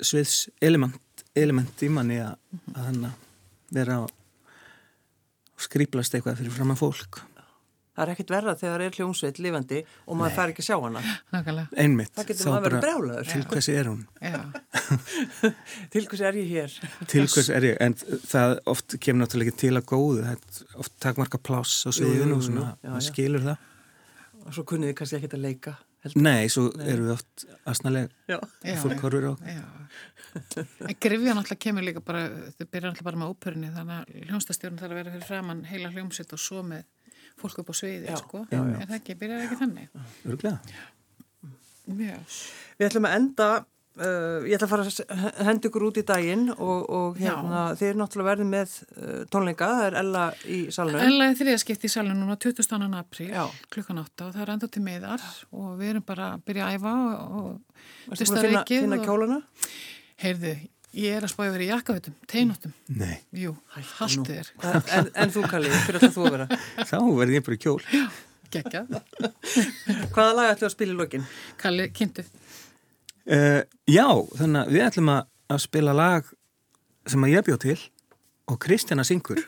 sviðs 0.00 0.38
element, 0.64 1.24
element 1.36 1.84
í 1.84 1.90
manni 1.92 2.18
að, 2.24 2.34
að 2.74 3.04
vera 3.72 4.00
að 4.02 4.08
skrýplast 5.62 6.16
eitthvað 6.16 6.40
fyrir 6.40 6.56
fram 6.56 6.72
að 6.74 6.80
fólk 6.80 7.20
Það 7.92 8.02
er 8.06 8.10
ekkit 8.14 8.30
verða 8.32 8.52
þegar 8.56 8.80
það 8.80 8.86
er 8.86 8.94
hljómsveit 8.96 9.38
lifandi 9.44 9.80
og 10.06 10.16
maður 10.16 10.36
fær 10.38 10.52
ekki 10.52 10.62
að 10.62 10.68
sjá 10.70 10.76
hana. 10.80 11.02
Nákvæmlega. 11.34 11.80
Einmitt. 11.82 12.12
Það 12.16 12.28
getur 12.30 12.48
maður 12.48 12.56
að 12.56 12.64
vera 12.66 12.80
brjálaður. 12.86 13.28
Til 13.32 13.42
hversi 13.50 13.74
er 13.76 13.90
hún? 13.90 14.00
til 15.92 16.04
hversi 16.06 16.26
er 16.28 16.38
ég 16.40 16.54
hér? 16.54 16.78
til 17.12 17.26
hversi 17.26 17.52
er 17.58 17.66
ég, 17.68 17.76
en 17.84 17.96
það 18.32 18.54
oft 18.72 18.96
kemur 18.96 19.26
náttúrulega 19.26 19.52
ekki 19.52 19.64
til 19.66 19.74
að 19.76 19.84
góðu. 19.92 20.24
Það 20.24 20.32
er 20.32 20.80
oft 20.86 20.96
takmarka 21.04 21.42
pláss 21.50 21.84
á 21.84 21.90
sviðinu 21.92 22.38
og 22.38 22.46
svona, 22.48 22.70
maður 22.86 23.06
skilur 23.10 23.44
það. 23.50 23.68
Og 24.42 24.56
svo 24.56 24.64
kunnið 24.72 24.94
þið 24.94 24.98
kannski 25.02 25.20
ekki 25.20 25.32
að 25.36 25.44
leika. 25.44 25.76
Heldur. 26.02 26.24
Nei, 26.24 26.48
svo 26.50 26.64
Nei. 26.74 26.86
eru 26.90 27.04
við 27.06 27.12
oft 27.14 27.44
aðsnalega 27.68 28.40
fólk 28.80 29.04
horfur 29.04 29.28
á. 29.28 29.32
En 30.32 30.96
grifja 30.96 31.36
náttúrulega 31.36 31.60
kemur 31.62 31.84
líka 31.86 32.00
bara, 32.02 32.24
þau 32.56 32.64
byrja 32.64 32.88
náttúrulega 32.88 33.06
bara 33.06 33.20
með 33.20 33.34
óperunni, 33.36 33.70
þannig 33.76 34.00
að 34.00 34.26
hljómsdastjórn 34.30 34.80
þarf 34.80 34.94
að 34.96 34.98
vera 34.98 35.12
fyrir 35.14 35.28
framann 35.28 35.62
heila 35.68 35.92
hljómsett 35.92 36.34
og 36.34 36.42
svo 36.42 36.64
með 36.66 36.88
fólk 37.40 37.60
upp 37.62 37.72
á 37.72 37.74
sviði, 37.76 38.06
já, 38.08 38.16
sko. 38.20 38.46
Já, 38.50 38.60
já. 38.60 38.78
Er 38.78 38.88
það 38.88 38.96
ekki? 39.00 39.18
Byrjar 39.20 39.44
ekki 39.46 39.60
þannig? 39.60 40.00
Örglega. 40.28 40.80
Við 41.92 42.86
ætlum 42.86 43.06
að 43.08 43.14
enda, 43.18 43.46
uh, 43.98 44.44
ég 44.46 44.56
ætla 44.56 44.68
að 44.68 44.72
fara 44.72 44.84
að 44.86 45.40
henda 45.48 45.70
ykkur 45.70 45.86
út 45.88 45.98
í 45.98 46.04
daginn 46.06 46.44
og, 46.54 46.84
og 46.98 47.18
hérna, 47.20 47.62
þið 47.78 47.88
er 47.88 47.98
náttúrulega 48.00 48.30
verðið 48.30 48.50
með 48.52 48.76
uh, 48.78 49.22
tónleika, 49.32 49.70
það 49.78 49.86
er 49.88 49.98
Ella 50.02 50.26
í 50.46 50.60
salunum. 50.74 51.06
Ella 51.08 51.30
er 51.30 51.40
þriðaskipt 51.40 51.88
í 51.88 51.92
salunum 51.92 52.22
núna 52.22 52.38
22. 52.42 52.90
apríl, 53.00 53.32
klukkan 53.74 54.02
8 54.04 54.28
og 54.28 54.36
það 54.36 54.44
er 54.46 54.54
enda 54.56 54.70
til 54.76 54.84
meðar 54.86 55.26
og 55.50 55.72
við 55.80 55.94
erum 55.94 56.06
bara 56.12 56.34
að 56.36 56.46
byrja 56.50 56.68
að 56.68 56.78
æfa 56.78 56.94
og, 57.00 57.42
og 57.42 58.14
að 58.14 58.24
finna, 58.24 58.64
finna 58.70 59.02
kjóluna? 59.02 59.42
Heyrðu, 60.22 60.54
Ég 60.92 61.14
er 61.16 61.24
að 61.24 61.30
spája 61.32 61.48
að 61.48 61.54
vera 61.56 61.64
í 61.64 61.68
jakkafutum, 61.70 62.14
teinutum. 62.28 62.72
Nei. 63.00 63.14
Jú, 63.32 63.54
haldið 63.96 64.42
er. 64.42 64.50
En, 64.92 65.06
en 65.22 65.30
þú 65.32 65.44
Kalli, 65.48 65.70
fyrir 65.86 66.04
að 66.04 66.12
þú 66.12 66.26
að 66.28 66.34
vera? 66.34 66.46
Þá 66.90 66.98
verði 67.16 67.38
ég 67.38 67.46
bara 67.46 67.56
í 67.56 67.60
kjól. 67.62 67.78
Já, 67.88 68.02
gegja. 68.52 68.82
Hvaða 70.12 70.34
lag 70.36 70.50
ætlu 70.52 70.68
að 70.68 70.74
spila 70.74 70.92
í 70.92 70.98
lokin? 70.98 71.24
Kalli, 71.62 71.88
kynntu. 71.96 72.26
Uh, 73.24 73.62
já, 73.88 74.04
þannig 74.36 74.60
að 74.60 74.76
við 74.76 74.86
ætlum 74.90 75.10
að 75.16 75.64
spila 75.64 75.96
lag 75.96 76.28
sem 77.08 77.24
að 77.24 77.34
ég 77.38 77.48
bjóð 77.48 77.60
til 77.64 77.78
og 78.52 78.60
Kristjana 78.60 79.08
syngur. 79.08 79.40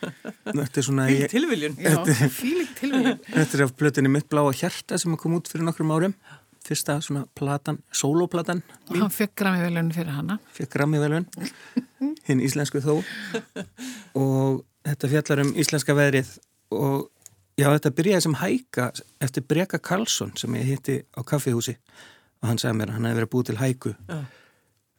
Þetta 0.00 0.80
er 0.80 0.86
svona... 0.86 1.10
Fílik 1.10 1.34
tilviljun. 1.34 1.76
Já, 1.76 1.96
fílik 2.32 2.72
tilviljun. 2.78 3.20
Þetta 3.28 3.58
er 3.58 3.66
af 3.66 3.76
blötunni 3.76 4.16
Mitt 4.16 4.30
bláa 4.32 4.48
hjarta 4.56 4.96
sem 5.00 5.12
kom 5.20 5.36
út 5.36 5.50
fyrir 5.52 5.68
nokkrum 5.68 5.92
árum 5.92 6.16
fyrsta 6.66 6.98
svona 7.00 7.24
platan, 7.34 7.78
soloplatan 7.92 8.62
og 8.90 8.96
hann 8.98 9.12
fekk 9.14 9.36
grammivelun 9.40 9.92
fyrir 9.96 10.12
hanna 10.14 10.36
fekk 10.56 10.74
grammivelun 10.74 11.28
hinn 12.28 12.42
íslensku 12.44 12.82
þó. 12.84 13.00
Og 14.18 14.62
þetta 14.86 15.10
fjallar 15.12 15.44
um 15.44 15.52
íslenska 15.58 15.96
veðrið. 15.96 16.32
Og 16.74 17.10
já 17.60 17.68
þetta 17.68 17.92
byrjaði 17.98 18.26
sem 18.26 18.38
hæka 18.40 18.88
eftir 19.24 19.46
Breka 19.50 19.80
Karlsson 19.82 20.32
sem 20.40 20.56
ég 20.60 20.68
hitti 20.74 20.98
á 21.16 21.20
kaffihúsi. 21.26 21.76
Og 22.40 22.50
hann 22.50 22.60
sagði 22.60 22.80
mér 22.80 22.92
að 22.92 22.98
hann 22.98 23.08
hefði 23.10 23.20
verið 23.20 23.32
búið 23.34 23.50
til 23.50 23.60
hæku. 23.60 23.94
Uh, 24.08 24.24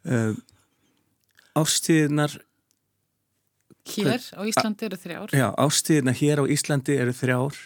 uh, 0.05 0.33
ástíðinar 1.57 2.37
hér 3.91 4.27
á 4.37 4.41
Íslandi 4.45 4.87
eru 4.87 4.99
þrjár. 5.01 5.35
Já 5.35 5.47
ástíðinar 5.57 6.19
hér 6.21 6.43
á 6.43 6.45
Íslandi 6.53 6.97
eru 7.01 7.15
þrjár 7.17 7.63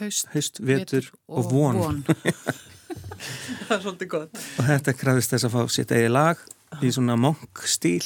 haust, 0.00 0.30
haust 0.34 0.60
vetur, 0.62 1.02
vetur 1.02 1.10
og, 1.28 1.38
og 1.38 1.52
von, 1.52 1.80
von. 1.80 2.02
það 3.66 3.76
er 3.76 3.82
svolítið 3.84 4.10
gott. 4.14 4.42
Og 4.58 4.68
þetta 4.70 4.96
krafist 4.98 5.34
þess 5.34 5.48
að 5.48 5.56
fá 5.56 5.74
sitt 5.76 5.94
eigi 5.96 6.12
lag 6.12 6.44
í 6.80 6.92
svona 6.94 7.16
monk 7.20 7.64
stíl 7.68 8.04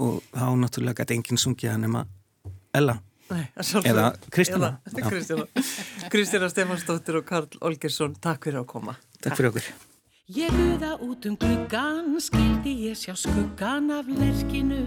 og 0.00 0.20
þá 0.34 0.48
náttúrulega 0.60 1.04
gæti 1.04 1.18
enginn 1.18 1.40
sungja 1.40 1.74
hann 1.74 1.86
nema 1.86 2.06
Ella. 2.76 3.00
Nei, 3.30 3.44
eða 3.86 4.08
Kristjana 4.34 4.72
Kristjana 6.10 6.48
Stefansdóttir 6.50 7.20
og 7.20 7.28
Karl 7.28 7.60
Olgersson 7.62 8.16
takk 8.18 8.48
fyrir 8.48 8.64
að 8.64 8.66
koma. 8.72 8.96
Takk 9.22 9.38
fyrir 9.38 9.52
okkur. 9.52 9.70
Ég 10.30 10.54
buða 10.54 10.94
út 11.02 11.26
um 11.26 11.36
gluggan 11.38 12.14
skildi 12.22 12.76
ég 12.86 12.98
sjá 12.98 13.16
skuggan 13.18 13.90
af 13.94 14.10
lerkinu 14.10 14.84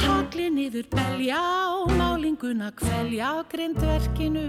hagli 0.00 0.48
niður 0.50 0.86
belja 0.90 1.40
og 1.78 1.92
málinguna 1.98 2.70
kvelja 2.78 3.30
grindverkinu. 3.50 4.48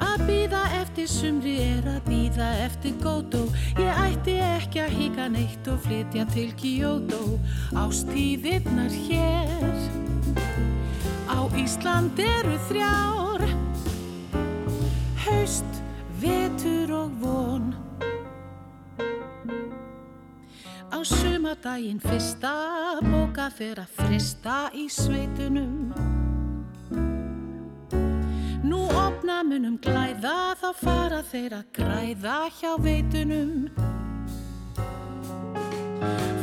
Að 0.00 0.24
býða 0.28 0.60
eftir 0.80 1.08
sumri 1.08 1.54
er 1.60 1.88
að 1.92 2.00
býða 2.08 2.46
eftir 2.64 2.94
gótó 3.02 3.42
Ég 3.76 4.00
ætti 4.06 4.38
ekki 4.40 4.80
að 4.80 4.94
hika 4.96 5.26
neitt 5.32 5.68
og 5.68 5.82
flytja 5.84 6.24
til 6.32 6.48
Kyoto. 6.60 7.36
Ástíðirnar 7.76 8.92
hér 9.08 9.76
Á 11.30 11.38
Ísland 11.56 12.18
eru 12.18 12.56
þrjár. 12.68 13.44
Haust, 15.26 15.84
vetur 16.20 16.96
og 17.04 17.12
von 17.20 17.70
Á 20.90 20.98
sumadaginn 21.06 22.00
fyrsta 22.02 22.50
bóka 23.04 23.46
fyrir 23.54 23.78
að 23.84 23.92
frista 23.94 24.56
í 24.74 24.88
sveitunum. 24.90 25.92
Nú 28.66 28.80
opna 28.98 29.40
munum 29.46 29.78
glæða 29.82 30.56
þá 30.60 30.68
fara 30.82 31.20
þeir 31.30 31.56
að 31.60 31.70
græða 31.78 32.38
hjá 32.58 32.72
veitunum. 32.82 33.54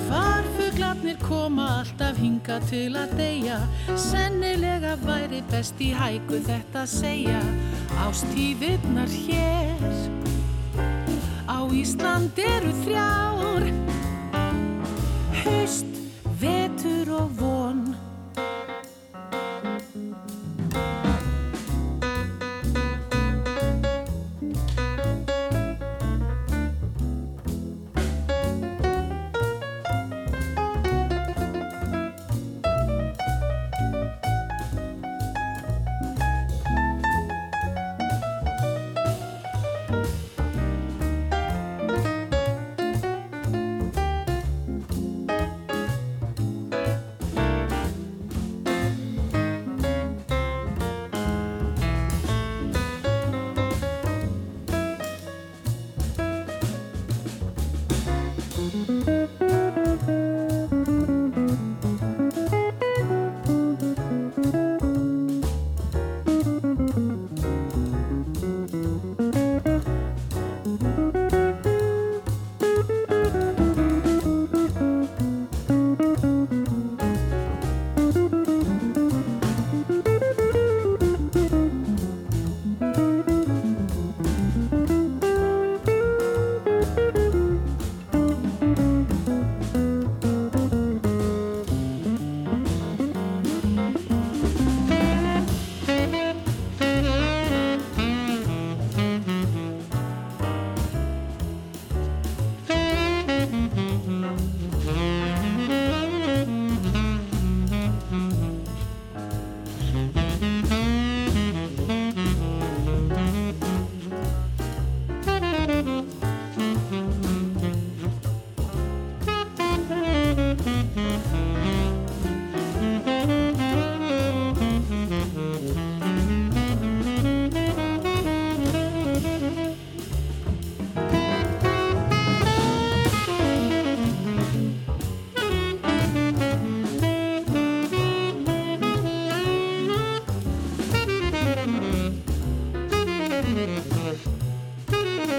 Farfuglarnir 0.07 1.19
koma 1.27 1.67
alltaf 1.81 2.17
hinga 2.23 2.61
til 2.71 2.95
að 2.95 3.17
deyja. 3.19 3.59
Sennilega 3.99 4.95
væri 5.03 5.43
best 5.51 5.83
í 5.83 5.91
hæku 5.91 6.39
þetta 6.47 6.85
að 6.85 6.93
segja. 6.95 7.43
Ástíðirnar 8.07 9.11
hér 9.11 10.15
Á 11.47 11.63
Ísland 11.73 12.37
eru 12.37 12.71
þrjár 12.83 13.63
Haust, 15.47 15.85
vetur 16.41 17.13
og 17.15 17.29
von 17.39 17.56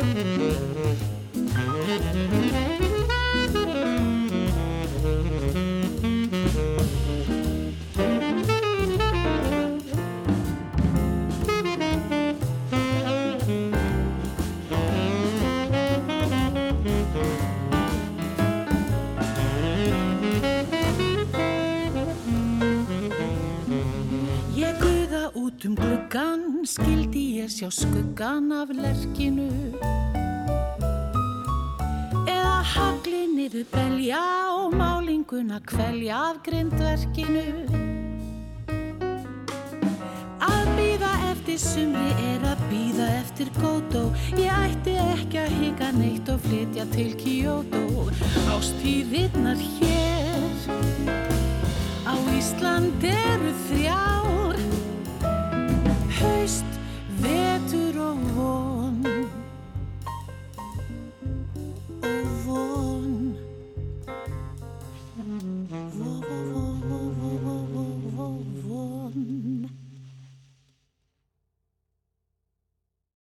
Mm-hmm. 0.09 1.18
Sjá 27.71 27.85
skuggan 27.85 28.53
af 28.53 28.69
lerkinu. 28.73 29.49
Eða 32.27 32.63
hagli 32.65 33.27
niður 33.37 33.67
belja 33.73 34.21
og 34.57 34.73
málinguna 34.75 35.61
kvelja 35.61 36.17
af 36.31 36.41
grindverkinu. 36.47 37.45
Að 40.49 40.67
býða 40.79 41.13
eftir 41.31 41.59
sumri 41.61 42.11
er 42.33 42.49
að 42.53 42.65
býða 42.71 43.09
eftir 43.21 43.53
gótó 43.61 44.05
Ég 44.39 44.53
ætti 44.53 44.97
ekki 44.97 45.43
að 45.45 45.57
hika 45.61 45.93
neitt 45.93 46.29
og 46.29 46.41
flytja 46.47 46.87
til 46.95 47.13
Kyoto. 47.21 48.09
Ástíðirnar 48.55 49.61
hér 49.61 50.53
Á 52.09 52.15
Ísland 52.33 53.05
eru 53.05 53.53
þrjá 53.69 54.08